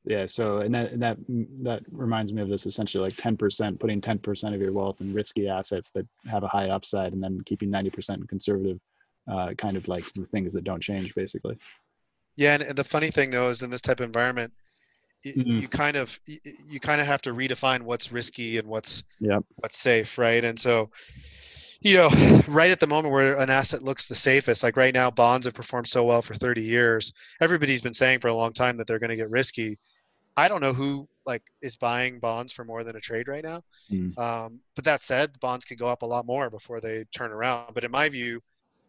yeah 0.08 0.26
so 0.26 0.60
and 0.60 0.74
that 0.74 0.91
and 0.91 1.01
that 1.01 1.18
that 1.62 1.82
reminds 1.91 2.34
me 2.34 2.41
of 2.41 2.49
this 2.49 2.66
essentially 2.66 3.03
like 3.03 3.16
10% 3.16 3.80
putting 3.80 4.01
10% 4.01 4.53
of 4.53 4.62
your 4.62 4.72
wealth 4.72 5.01
in 5.01 5.14
risky 5.14 5.49
assets 5.49 5.91
that 5.91 6.08
have 6.30 6.43
a 6.43 6.47
high 6.47 6.70
upside 6.70 7.14
and 7.14 7.22
then 7.22 7.41
keeping 7.45 7.70
90% 7.70 8.28
conservative 8.28 8.80
uh, 9.30 9.53
kind 9.58 9.76
of 9.76 9.88
like 9.89 10.05
the 10.14 10.26
things 10.28 10.53
that 10.53 10.64
don't 10.64 10.82
change 10.82 11.14
basically. 11.14 11.58
Yeah 12.38 12.53
and, 12.53 12.64
and 12.64 12.78
the 12.78 12.84
funny 12.84 13.10
thing 13.10 13.30
though 13.30 13.49
is 13.49 13.64
in 13.64 13.70
this 13.70 13.82
type 13.82 13.99
of 13.99 14.05
environment 14.05 14.53
mm-hmm. 15.26 15.58
you 15.58 15.68
kind 15.68 15.97
of 15.97 16.18
you 16.26 16.80
kind 16.80 17.01
of 17.01 17.08
have 17.08 17.22
to 17.24 17.34
redefine 17.34 17.82
what's 17.82 18.12
risky 18.12 18.58
and 18.58 18.68
what's 18.68 19.03
what's 19.58 19.78
safe 19.78 20.18
right? 20.18 20.43
And 20.43 20.58
so 20.58 20.89
you 21.82 21.97
know 21.97 22.10
right 22.47 22.72
at 22.72 22.80
the 22.80 22.88
moment 22.88 23.14
where 23.14 23.38
an 23.38 23.49
asset 23.49 23.84
looks 23.84 24.08
the 24.08 24.16
safest 24.16 24.64
like 24.64 24.78
right 24.78 24.93
now 24.93 25.12
bonds 25.12 25.45
have 25.45 25.53
performed 25.53 25.88
so 25.88 26.03
well 26.03 26.22
for 26.22 26.34
30 26.34 26.64
years 26.64 27.14
everybody's 27.41 27.82
been 27.82 27.93
saying 27.93 28.20
for 28.20 28.30
a 28.30 28.34
long 28.34 28.53
time 28.53 28.78
that 28.78 28.88
they're 28.88 28.99
going 28.99 29.10
to 29.10 29.16
get 29.16 29.30
risky 29.30 29.78
I 30.38 30.47
don't 30.47 30.61
know 30.61 30.73
who 30.73 31.07
like 31.25 31.41
is 31.61 31.75
buying 31.75 32.19
bonds 32.19 32.53
for 32.53 32.63
more 32.63 32.83
than 32.83 32.95
a 32.95 33.01
trade 33.01 33.27
right 33.27 33.43
now. 33.43 33.61
Mm. 33.91 34.17
Um, 34.17 34.59
but 34.75 34.85
that 34.85 35.01
said, 35.01 35.38
bonds 35.41 35.65
could 35.65 35.79
go 35.79 35.88
up 35.88 36.03
a 36.03 36.05
lot 36.05 36.25
more 36.25 36.49
before 36.49 36.79
they 36.79 37.03
turn 37.13 37.31
around. 37.31 37.73
But 37.73 37.83
in 37.83 37.91
my 37.91 38.07
view, 38.07 38.39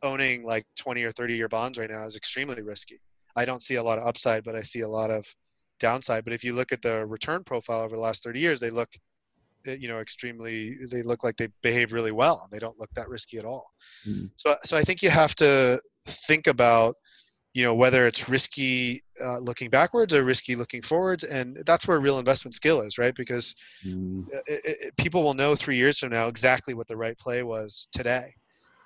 owning 0.03 0.45
like 0.45 0.67
20 0.77 1.03
or 1.03 1.11
30 1.11 1.37
year 1.37 1.49
bonds 1.49 1.79
right 1.79 1.91
now 1.91 2.05
is 2.05 2.17
extremely 2.17 2.63
risky. 2.63 3.01
I 3.35 3.45
don't 3.45 3.63
see 3.63 3.77
a 3.77 3.83
lot 3.83 3.99
of 3.99 4.07
upside, 4.07 4.45
but 4.45 4.55
I 4.55 4.63
see 4.63 4.81
a 4.81 4.89
lot 4.89 5.11
of 5.11 5.27
downside. 5.81 6.25
But 6.25 6.35
if 6.35 6.45
you 6.45 6.55
look 6.55 6.71
at 6.71 6.83
the 6.83 7.07
return 7.07 7.45
profile 7.45 7.81
over 7.81 7.97
the 7.97 8.03
last 8.03 8.25
30 8.25 8.41
years, 8.41 8.61
they 8.61 8.71
look, 8.71 8.91
eh, 9.67 9.77
you 9.81 9.89
know, 9.89 9.99
extremely. 9.99 10.77
They 10.91 11.03
look 11.03 11.25
like 11.25 11.37
they 11.37 11.49
behave 11.63 11.93
really 11.93 12.13
well. 12.13 12.47
They 12.53 12.59
don't 12.59 12.79
look 12.79 12.91
that 12.95 13.09
risky 13.09 13.39
at 13.39 13.45
all. 13.45 13.67
Mm. 14.07 14.31
So, 14.37 14.55
so 14.63 14.77
I 14.77 14.83
think 14.83 15.03
you 15.03 15.11
have 15.11 15.35
to 15.37 15.81
think 16.05 16.47
about 16.47 16.97
you 17.55 17.63
know 17.63 17.75
whether 17.75 18.07
it's 18.07 18.29
risky 18.29 19.01
uh, 19.25 19.39
looking 19.39 19.71
backwards 19.71 20.15
or 20.15 20.25
risky 20.25 20.55
looking 20.55 20.83
forwards 20.83 21.25
and 21.25 21.59
that's 21.65 21.89
where 21.89 21.99
real 22.01 22.19
investment 22.19 22.55
skill 22.55 22.81
is 22.83 22.99
right? 22.99 23.15
Because 23.15 23.55
mm. 23.85 24.27
it, 24.47 24.61
it, 24.65 24.97
people 24.97 25.23
will 25.23 25.35
know 25.35 25.55
three 25.55 25.77
years 25.77 25.99
from 25.99 26.11
now 26.11 26.29
exactly 26.29 26.75
what 26.75 26.89
the 26.89 26.97
right 26.97 27.19
play 27.19 27.43
was 27.43 27.89
today. 27.93 28.33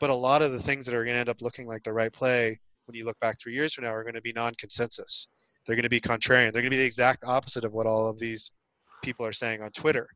But 0.00 0.10
a 0.10 0.14
lot 0.14 0.42
of 0.42 0.52
the 0.52 0.58
things 0.58 0.86
that 0.86 0.94
are 0.94 1.04
going 1.04 1.14
to 1.14 1.20
end 1.20 1.28
up 1.28 1.42
looking 1.42 1.66
like 1.66 1.82
the 1.82 1.92
right 1.92 2.12
play 2.12 2.58
when 2.86 2.96
you 2.96 3.04
look 3.04 3.18
back 3.20 3.40
three 3.40 3.54
years 3.54 3.74
from 3.74 3.84
now 3.84 3.94
are 3.94 4.02
going 4.02 4.14
to 4.14 4.22
be 4.22 4.32
non-consensus. 4.32 5.28
They're 5.64 5.76
going 5.76 5.84
to 5.84 5.88
be 5.88 6.00
contrarian. 6.00 6.52
They're 6.52 6.62
going 6.62 6.64
to 6.64 6.70
be 6.70 6.78
the 6.78 6.84
exact 6.84 7.24
opposite 7.24 7.64
of 7.64 7.74
what 7.74 7.86
all 7.86 8.08
of 8.08 8.18
these 8.18 8.50
people 9.02 9.26
are 9.26 9.32
saying 9.32 9.60
on 9.62 9.70
twitter 9.72 10.08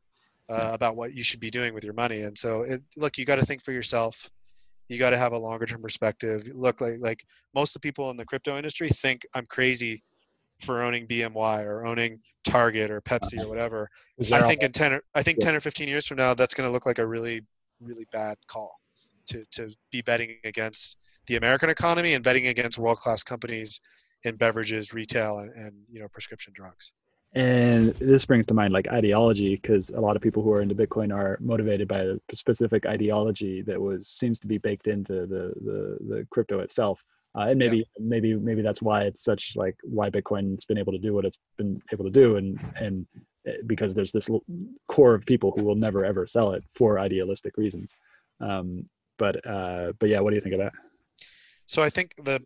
uh, 0.49 0.71
about 0.73 0.95
what 0.95 1.13
you 1.13 1.23
should 1.23 1.39
be 1.39 1.49
doing 1.49 1.73
with 1.73 1.83
your 1.83 1.93
money. 1.93 2.21
And 2.21 2.37
so 2.37 2.61
it, 2.61 2.81
look 2.95 3.17
you 3.17 3.25
got 3.25 3.35
to 3.35 3.45
think 3.45 3.63
for 3.63 3.71
yourself 3.71 4.29
you 4.87 4.97
got 4.97 5.11
to 5.11 5.17
have 5.17 5.33
a 5.33 5.37
longer 5.37 5.65
term 5.65 5.81
perspective. 5.81 6.49
Look 6.53 6.81
like 6.81 6.97
like 6.99 7.25
most 7.53 7.75
of 7.75 7.81
the 7.81 7.87
people 7.87 8.09
in 8.11 8.17
the 8.17 8.25
crypto 8.25 8.57
industry 8.57 8.89
think 8.89 9.25
i'm 9.33 9.45
crazy 9.45 10.03
for 10.61 10.83
owning 10.83 11.05
bmy 11.07 11.63
or 11.63 11.85
owning 11.85 12.19
target 12.43 12.89
or 12.89 13.01
pepsi 13.01 13.41
or 13.41 13.47
whatever. 13.47 13.89
I 14.31 14.47
think 14.47 14.63
in 14.63 14.71
10 14.71 14.93
or, 14.93 15.01
i 15.15 15.23
think 15.23 15.39
10 15.39 15.55
or 15.55 15.59
15 15.59 15.87
years 15.87 16.07
from 16.07 16.17
now 16.17 16.33
that's 16.33 16.53
going 16.53 16.67
to 16.67 16.71
look 16.71 16.85
like 16.85 16.99
a 16.99 17.05
really 17.05 17.41
really 17.81 18.05
bad 18.11 18.37
call 18.47 18.79
to 19.27 19.43
to 19.51 19.71
be 19.91 20.01
betting 20.01 20.37
against 20.43 20.97
the 21.27 21.35
american 21.35 21.69
economy 21.69 22.13
and 22.13 22.23
betting 22.23 22.47
against 22.47 22.79
world 22.79 22.97
class 22.97 23.23
companies 23.23 23.81
in 24.23 24.35
beverages 24.35 24.93
retail 24.93 25.39
and, 25.39 25.51
and 25.53 25.73
you 25.91 25.99
know 25.99 26.07
prescription 26.07 26.53
drugs 26.55 26.93
and 27.33 27.89
this 27.95 28.25
brings 28.25 28.45
to 28.45 28.53
mind 28.53 28.73
like 28.73 28.87
ideology 28.87 29.55
because 29.55 29.89
a 29.91 29.99
lot 29.99 30.15
of 30.15 30.21
people 30.21 30.41
who 30.41 30.51
are 30.51 30.61
into 30.61 30.75
bitcoin 30.75 31.13
are 31.13 31.37
motivated 31.41 31.87
by 31.87 31.99
a 31.99 32.15
specific 32.33 32.85
ideology 32.85 33.61
that 33.61 33.79
was 33.79 34.07
seems 34.07 34.39
to 34.39 34.47
be 34.47 34.57
baked 34.57 34.87
into 34.87 35.25
the 35.27 35.53
the, 35.61 35.97
the 36.09 36.27
crypto 36.31 36.59
itself. 36.59 37.03
Uh, 37.37 37.49
and 37.49 37.59
maybe 37.59 37.77
yeah. 37.77 37.83
maybe 37.99 38.33
maybe 38.35 38.61
that's 38.61 38.81
why 38.81 39.03
it's 39.03 39.23
such 39.23 39.53
like 39.55 39.75
why 39.83 40.09
bitcoin's 40.09 40.65
been 40.65 40.77
able 40.77 40.93
to 40.93 40.97
do 40.97 41.13
what 41.13 41.25
it's 41.25 41.37
been 41.57 41.81
able 41.91 42.05
to 42.05 42.11
do 42.11 42.37
and 42.37 42.59
and 42.77 43.05
eh, 43.45 43.57
because 43.67 43.93
there's 43.93 44.11
this 44.11 44.29
core 44.87 45.13
of 45.13 45.25
people 45.25 45.51
who 45.51 45.63
will 45.63 45.75
never 45.75 46.05
ever 46.05 46.25
sell 46.25 46.53
it 46.53 46.63
for 46.73 46.97
idealistic 46.97 47.57
reasons. 47.57 47.95
Um, 48.39 48.89
but 49.19 49.45
uh, 49.45 49.91
but 49.99 50.09
yeah 50.09 50.21
what 50.21 50.31
do 50.31 50.35
you 50.35 50.41
think 50.41 50.55
of 50.55 50.59
that? 50.61 50.73
So 51.65 51.83
i 51.83 51.89
think 51.89 52.15
the 52.23 52.41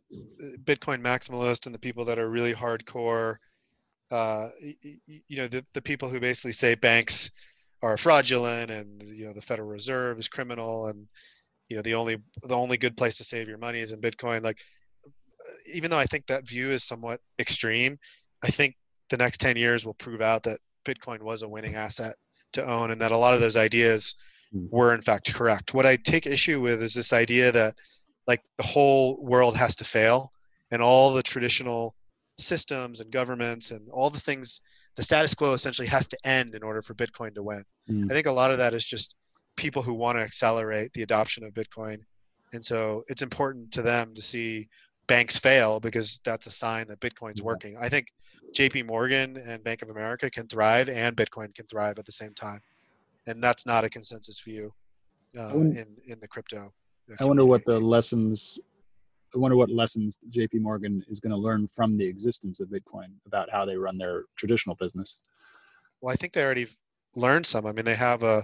bitcoin 0.63 1.01
maximalist 1.01 1.67
and 1.67 1.75
the 1.75 1.79
people 1.79 2.03
that 2.05 2.17
are 2.17 2.29
really 2.29 2.53
hardcore 2.53 3.37
uh, 4.11 4.49
you 4.59 5.37
know 5.37 5.47
the, 5.47 5.63
the 5.73 5.81
people 5.81 6.09
who 6.09 6.19
basically 6.19 6.51
say 6.51 6.75
banks 6.75 7.31
are 7.81 7.97
fraudulent 7.97 8.69
and 8.69 9.01
you 9.03 9.25
know 9.25 9.33
the 9.33 9.41
federal 9.41 9.67
reserve 9.67 10.19
is 10.19 10.27
criminal 10.27 10.87
and 10.87 11.07
you 11.69 11.75
know 11.75 11.81
the 11.81 11.93
only 11.93 12.17
the 12.43 12.55
only 12.55 12.77
good 12.77 12.97
place 12.97 13.17
to 13.17 13.23
save 13.23 13.47
your 13.47 13.57
money 13.57 13.79
is 13.79 13.91
in 13.91 14.01
bitcoin 14.01 14.43
like 14.43 14.59
even 15.73 15.89
though 15.89 15.99
I 15.99 16.05
think 16.05 16.27
that 16.27 16.47
view 16.47 16.69
is 16.69 16.83
somewhat 16.83 17.19
extreme, 17.39 17.97
I 18.43 18.47
think 18.47 18.75
the 19.09 19.17
next 19.17 19.39
10 19.39 19.57
years 19.57 19.85
will 19.85 19.93
prove 19.93 20.21
out 20.21 20.43
that 20.43 20.59
Bitcoin 20.85 21.21
was 21.21 21.43
a 21.43 21.49
winning 21.49 21.75
asset 21.75 22.15
to 22.53 22.65
own 22.65 22.91
and 22.91 23.01
that 23.01 23.11
a 23.11 23.17
lot 23.17 23.33
of 23.33 23.39
those 23.39 23.57
ideas 23.57 24.15
hmm. 24.51 24.65
were 24.69 24.93
in 24.93 25.01
fact 25.01 25.33
correct. 25.33 25.73
What 25.73 25.85
I 25.85 25.95
take 25.95 26.25
issue 26.25 26.59
with 26.59 26.81
is 26.81 26.93
this 26.93 27.13
idea 27.13 27.51
that 27.51 27.75
like 28.27 28.43
the 28.57 28.63
whole 28.63 29.23
world 29.23 29.57
has 29.57 29.75
to 29.77 29.83
fail 29.83 30.31
and 30.71 30.81
all 30.81 31.13
the 31.13 31.23
traditional 31.23 31.95
systems 32.37 33.01
and 33.01 33.11
governments 33.11 33.71
and 33.71 33.87
all 33.91 34.09
the 34.09 34.19
things 34.19 34.61
the 34.95 35.03
status 35.03 35.33
quo 35.33 35.53
essentially 35.53 35.87
has 35.87 36.07
to 36.07 36.17
end 36.25 36.53
in 36.53 36.63
order 36.63 36.81
for 36.81 36.93
Bitcoin 36.95 37.33
to 37.35 37.43
win. 37.43 37.63
Mm. 37.89 38.11
I 38.11 38.13
think 38.13 38.27
a 38.27 38.31
lot 38.31 38.51
of 38.51 38.57
that 38.57 38.73
is 38.73 38.85
just 38.85 39.15
people 39.55 39.81
who 39.81 39.93
want 39.93 40.17
to 40.17 40.23
accelerate 40.23 40.91
the 40.93 41.03
adoption 41.03 41.43
of 41.43 41.53
Bitcoin. 41.53 41.97
And 42.53 42.63
so 42.63 43.03
it's 43.07 43.21
important 43.21 43.71
to 43.73 43.81
them 43.81 44.13
to 44.13 44.21
see 44.21 44.67
banks 45.07 45.37
fail 45.37 45.79
because 45.79 46.19
that's 46.25 46.47
a 46.47 46.51
sign 46.51 46.87
that 46.87 46.99
Bitcoin's 46.99 47.41
working. 47.41 47.77
I 47.79 47.89
think 47.89 48.07
JP 48.53 48.85
Morgan 48.85 49.37
and 49.37 49.63
Bank 49.63 49.81
of 49.81 49.89
America 49.89 50.29
can 50.29 50.47
thrive 50.47 50.89
and 50.89 51.15
Bitcoin 51.15 51.53
can 51.55 51.65
thrive 51.67 51.97
at 51.97 52.05
the 52.05 52.11
same 52.11 52.33
time. 52.33 52.59
And 53.27 53.41
that's 53.41 53.65
not 53.65 53.83
a 53.83 53.89
consensus 53.89 54.41
view 54.41 54.73
uh, 55.39 55.53
in, 55.53 55.95
in 56.07 56.19
the 56.19 56.27
crypto. 56.27 56.73
I 57.19 57.25
wonder 57.25 57.45
what 57.45 57.65
the 57.65 57.79
lessons 57.79 58.59
I 59.33 59.37
wonder 59.37 59.55
what 59.55 59.69
lessons 59.69 60.19
JP 60.29 60.61
Morgan 60.61 61.03
is 61.07 61.19
going 61.19 61.31
to 61.31 61.37
learn 61.37 61.67
from 61.67 61.97
the 61.97 62.05
existence 62.05 62.59
of 62.59 62.69
Bitcoin 62.69 63.11
about 63.25 63.49
how 63.49 63.65
they 63.65 63.77
run 63.77 63.97
their 63.97 64.25
traditional 64.35 64.75
business. 64.75 65.21
Well, 66.01 66.11
I 66.11 66.15
think 66.15 66.33
they 66.33 66.43
already 66.43 66.67
learned 67.15 67.45
some. 67.45 67.65
I 67.65 67.71
mean, 67.71 67.85
they 67.85 67.95
have 67.95 68.23
a 68.23 68.43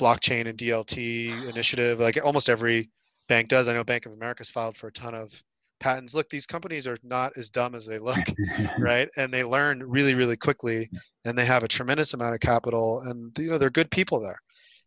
blockchain 0.00 0.46
and 0.46 0.58
DLT 0.58 1.50
initiative, 1.50 2.00
like 2.00 2.18
almost 2.24 2.48
every 2.48 2.90
bank 3.28 3.48
does. 3.48 3.68
I 3.68 3.74
know 3.74 3.84
Bank 3.84 4.06
of 4.06 4.12
America's 4.12 4.50
filed 4.50 4.76
for 4.76 4.88
a 4.88 4.92
ton 4.92 5.14
of 5.14 5.42
patents 5.82 6.14
look 6.14 6.30
these 6.30 6.46
companies 6.46 6.86
are 6.86 6.96
not 7.02 7.32
as 7.36 7.48
dumb 7.48 7.74
as 7.74 7.84
they 7.86 7.98
look 7.98 8.24
right 8.78 9.08
and 9.16 9.34
they 9.34 9.42
learn 9.42 9.82
really 9.82 10.14
really 10.14 10.36
quickly 10.36 10.88
and 11.24 11.36
they 11.36 11.44
have 11.44 11.64
a 11.64 11.68
tremendous 11.68 12.14
amount 12.14 12.32
of 12.32 12.40
capital 12.40 13.00
and 13.00 13.36
you 13.36 13.50
know 13.50 13.58
they're 13.58 13.68
good 13.68 13.90
people 13.90 14.20
there 14.20 14.40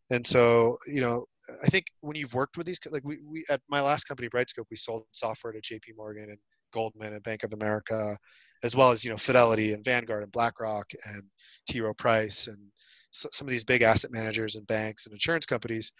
and 0.09 0.25
so 0.25 0.77
you 0.87 1.01
know 1.01 1.25
i 1.63 1.67
think 1.67 1.85
when 2.01 2.15
you've 2.15 2.33
worked 2.33 2.57
with 2.57 2.65
these 2.65 2.79
like 2.91 3.03
we, 3.03 3.19
we 3.23 3.45
at 3.49 3.61
my 3.69 3.81
last 3.81 4.05
company 4.05 4.29
brightscope 4.29 4.65
we 4.69 4.77
sold 4.77 5.03
software 5.11 5.53
to 5.53 5.61
jp 5.61 5.95
morgan 5.95 6.29
and 6.29 6.37
goldman 6.73 7.13
and 7.13 7.23
bank 7.23 7.43
of 7.43 7.53
america 7.53 8.17
as 8.63 8.75
well 8.75 8.91
as 8.91 9.03
you 9.03 9.11
know 9.11 9.17
fidelity 9.17 9.73
and 9.73 9.85
vanguard 9.85 10.23
and 10.23 10.31
blackrock 10.31 10.89
and 11.07 11.21
t. 11.67 11.81
Rowe 11.81 11.93
price 11.93 12.47
and 12.47 12.57
some 13.11 13.47
of 13.47 13.51
these 13.51 13.63
big 13.63 13.81
asset 13.81 14.11
managers 14.11 14.55
and 14.55 14.67
banks 14.67 15.05
and 15.05 15.13
insurance 15.13 15.45
companies. 15.45 15.93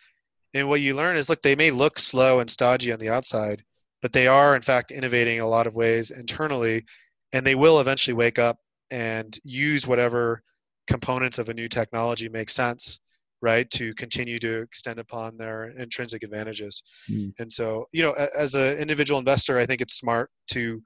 And 0.54 0.68
what 0.68 0.82
you 0.82 0.96
learn 0.96 1.16
is 1.16 1.30
look 1.30 1.42
they 1.42 1.56
may 1.56 1.72
look 1.72 2.00
slow 2.00 2.40
and 2.40 2.50
stodgy 2.50 2.92
on 2.92 3.00
the 3.00 3.10
outside 3.10 3.62
but 4.02 4.14
they 4.14 4.28
are 4.28 4.56
in 4.56 4.62
fact 4.62 4.92
innovating 4.92 5.38
in 5.38 5.44
a 5.44 5.48
lot 5.48 5.68
of 5.68 5.76
ways 5.76 6.12
internally 6.12 6.86
and 7.34 7.46
they 7.46 7.56
will 7.56 7.80
eventually 7.80 8.14
wake 8.14 8.40
up 8.40 8.58
and 8.92 9.38
use 9.44 9.88
whatever 9.88 10.42
components 10.88 11.40
of 11.40 11.50
a 11.50 11.54
new 11.54 11.68
technology 11.68 12.30
make 12.30 12.50
sense 12.50 13.00
right 13.50 13.70
to 13.72 13.94
continue 14.04 14.40
to 14.40 14.54
extend 14.68 14.98
upon 15.00 15.38
their 15.38 15.58
intrinsic 15.84 16.22
advantages. 16.24 16.84
Mm. 17.12 17.32
and 17.42 17.50
so 17.58 17.66
you 17.92 18.04
know 18.04 18.14
as 18.46 18.52
an 18.56 18.78
individual 18.84 19.20
investor 19.26 19.54
i 19.58 19.66
think 19.66 19.80
it's 19.82 19.98
smart 20.06 20.30
to 20.56 20.82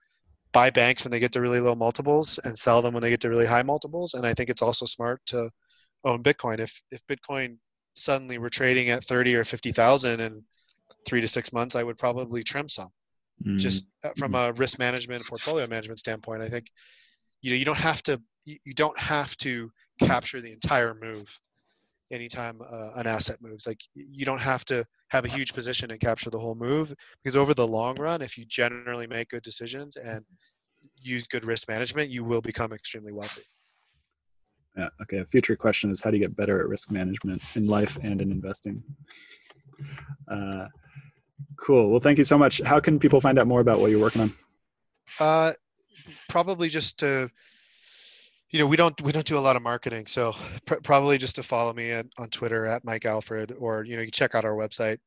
buy 0.51 0.69
banks 0.69 1.03
when 1.03 1.11
they 1.11 1.19
get 1.19 1.31
to 1.33 1.41
really 1.41 1.59
low 1.59 1.75
multiples 1.75 2.39
and 2.43 2.57
sell 2.57 2.81
them 2.81 2.93
when 2.93 3.03
they 3.03 3.09
get 3.09 3.21
to 3.21 3.29
really 3.29 3.45
high 3.45 3.63
multiples. 3.63 4.13
And 4.15 4.25
i 4.25 4.33
think 4.33 4.49
it's 4.49 4.61
also 4.61 4.85
smart 4.85 5.21
to 5.27 5.49
own 6.03 6.23
bitcoin. 6.23 6.59
If 6.59 6.81
if 6.91 7.01
bitcoin 7.07 7.57
suddenly 7.95 8.37
we're 8.37 8.49
trading 8.49 8.89
at 8.89 9.03
30 9.03 9.35
or 9.35 9.43
50,000 9.43 10.19
in 10.21 10.43
3 11.07 11.21
to 11.21 11.27
6 11.27 11.53
months 11.53 11.75
i 11.75 11.83
would 11.83 11.97
probably 11.97 12.43
trim 12.43 12.69
some. 12.69 12.89
Mm. 13.45 13.57
just 13.57 13.85
uh, 14.03 14.09
from 14.17 14.35
a 14.35 14.51
risk 14.53 14.79
management 14.79 15.21
and 15.21 15.27
portfolio 15.27 15.65
management 15.67 15.99
standpoint 15.99 16.41
i 16.41 16.49
think 16.49 16.65
you 17.41 17.51
know 17.51 17.57
you 17.57 17.65
don't 17.65 17.83
have 17.89 18.01
to 18.03 18.21
you 18.45 18.73
don't 18.83 18.99
have 18.99 19.35
to 19.37 19.71
capture 19.99 20.41
the 20.41 20.51
entire 20.51 20.93
move 20.93 21.27
anytime 22.11 22.59
uh, 22.61 22.91
an 22.95 23.07
asset 23.07 23.37
moves 23.41 23.67
like 23.67 23.79
you 23.93 24.25
don't 24.25 24.39
have 24.39 24.65
to 24.65 24.83
have 25.09 25.25
a 25.25 25.29
huge 25.29 25.53
position 25.53 25.91
and 25.91 25.99
capture 25.99 26.29
the 26.29 26.39
whole 26.39 26.55
move 26.55 26.93
because 27.23 27.35
over 27.35 27.53
the 27.53 27.67
long 27.67 27.95
run 27.97 28.21
if 28.21 28.37
you 28.37 28.45
generally 28.45 29.07
make 29.07 29.29
good 29.29 29.43
decisions 29.43 29.95
and 29.95 30.23
use 30.95 31.27
good 31.27 31.45
risk 31.45 31.67
management 31.67 32.09
you 32.09 32.23
will 32.23 32.41
become 32.41 32.73
extremely 32.73 33.11
wealthy 33.11 33.43
yeah 34.77 34.89
okay 35.01 35.17
a 35.17 35.25
future 35.25 35.55
question 35.55 35.91
is 35.91 36.01
how 36.01 36.09
do 36.09 36.17
you 36.17 36.23
get 36.23 36.35
better 36.35 36.59
at 36.59 36.67
risk 36.67 36.91
management 36.91 37.41
in 37.55 37.67
life 37.67 37.97
and 38.03 38.21
in 38.21 38.31
investing 38.31 38.83
uh, 40.31 40.65
Cool. 41.57 41.89
Well, 41.89 41.99
thank 41.99 42.17
you 42.17 42.23
so 42.23 42.37
much. 42.37 42.61
How 42.61 42.79
can 42.79 42.99
people 42.99 43.21
find 43.21 43.37
out 43.37 43.47
more 43.47 43.59
about 43.59 43.79
what 43.79 43.91
you're 43.91 43.99
working 43.99 44.21
on? 44.21 44.31
Uh, 45.19 45.53
probably 46.27 46.69
just 46.69 46.99
to, 46.99 47.29
you 48.51 48.59
know, 48.59 48.65
we 48.65 48.77
don't 48.77 48.99
we 49.01 49.11
don't 49.11 49.25
do 49.25 49.37
a 49.37 49.39
lot 49.39 49.55
of 49.55 49.61
marketing, 49.61 50.07
so 50.07 50.33
pr- 50.65 50.81
probably 50.83 51.17
just 51.17 51.35
to 51.35 51.43
follow 51.43 51.71
me 51.73 51.91
at, 51.91 52.07
on 52.17 52.29
Twitter 52.29 52.65
at 52.65 52.83
Mike 52.83 53.05
Alfred, 53.05 53.53
or 53.59 53.83
you 53.83 53.95
know, 53.95 54.01
you 54.01 54.11
check 54.11 54.33
out 54.33 54.43
our 54.43 54.53
website, 54.53 54.97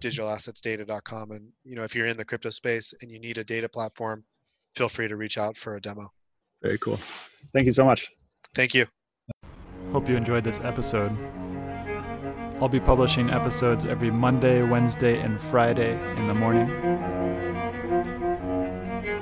digitalassetsdata.com, 0.00 1.30
and 1.30 1.48
you 1.64 1.76
know, 1.76 1.84
if 1.84 1.94
you're 1.94 2.06
in 2.06 2.16
the 2.16 2.24
crypto 2.24 2.50
space 2.50 2.94
and 3.00 3.10
you 3.10 3.20
need 3.20 3.38
a 3.38 3.44
data 3.44 3.68
platform, 3.68 4.24
feel 4.74 4.88
free 4.88 5.08
to 5.08 5.16
reach 5.16 5.38
out 5.38 5.56
for 5.56 5.76
a 5.76 5.80
demo. 5.80 6.10
Very 6.62 6.78
cool. 6.78 6.96
Thank 7.52 7.66
you 7.66 7.72
so 7.72 7.84
much. 7.84 8.08
Thank 8.54 8.74
you. 8.74 8.86
Hope 9.92 10.08
you 10.08 10.16
enjoyed 10.16 10.42
this 10.42 10.60
episode. 10.60 11.16
I'll 12.60 12.68
be 12.68 12.80
publishing 12.80 13.30
episodes 13.30 13.84
every 13.84 14.10
Monday, 14.10 14.62
Wednesday, 14.62 15.20
and 15.20 15.40
Friday 15.40 15.92
in 16.16 16.26
the 16.26 16.34
morning. 16.34 17.17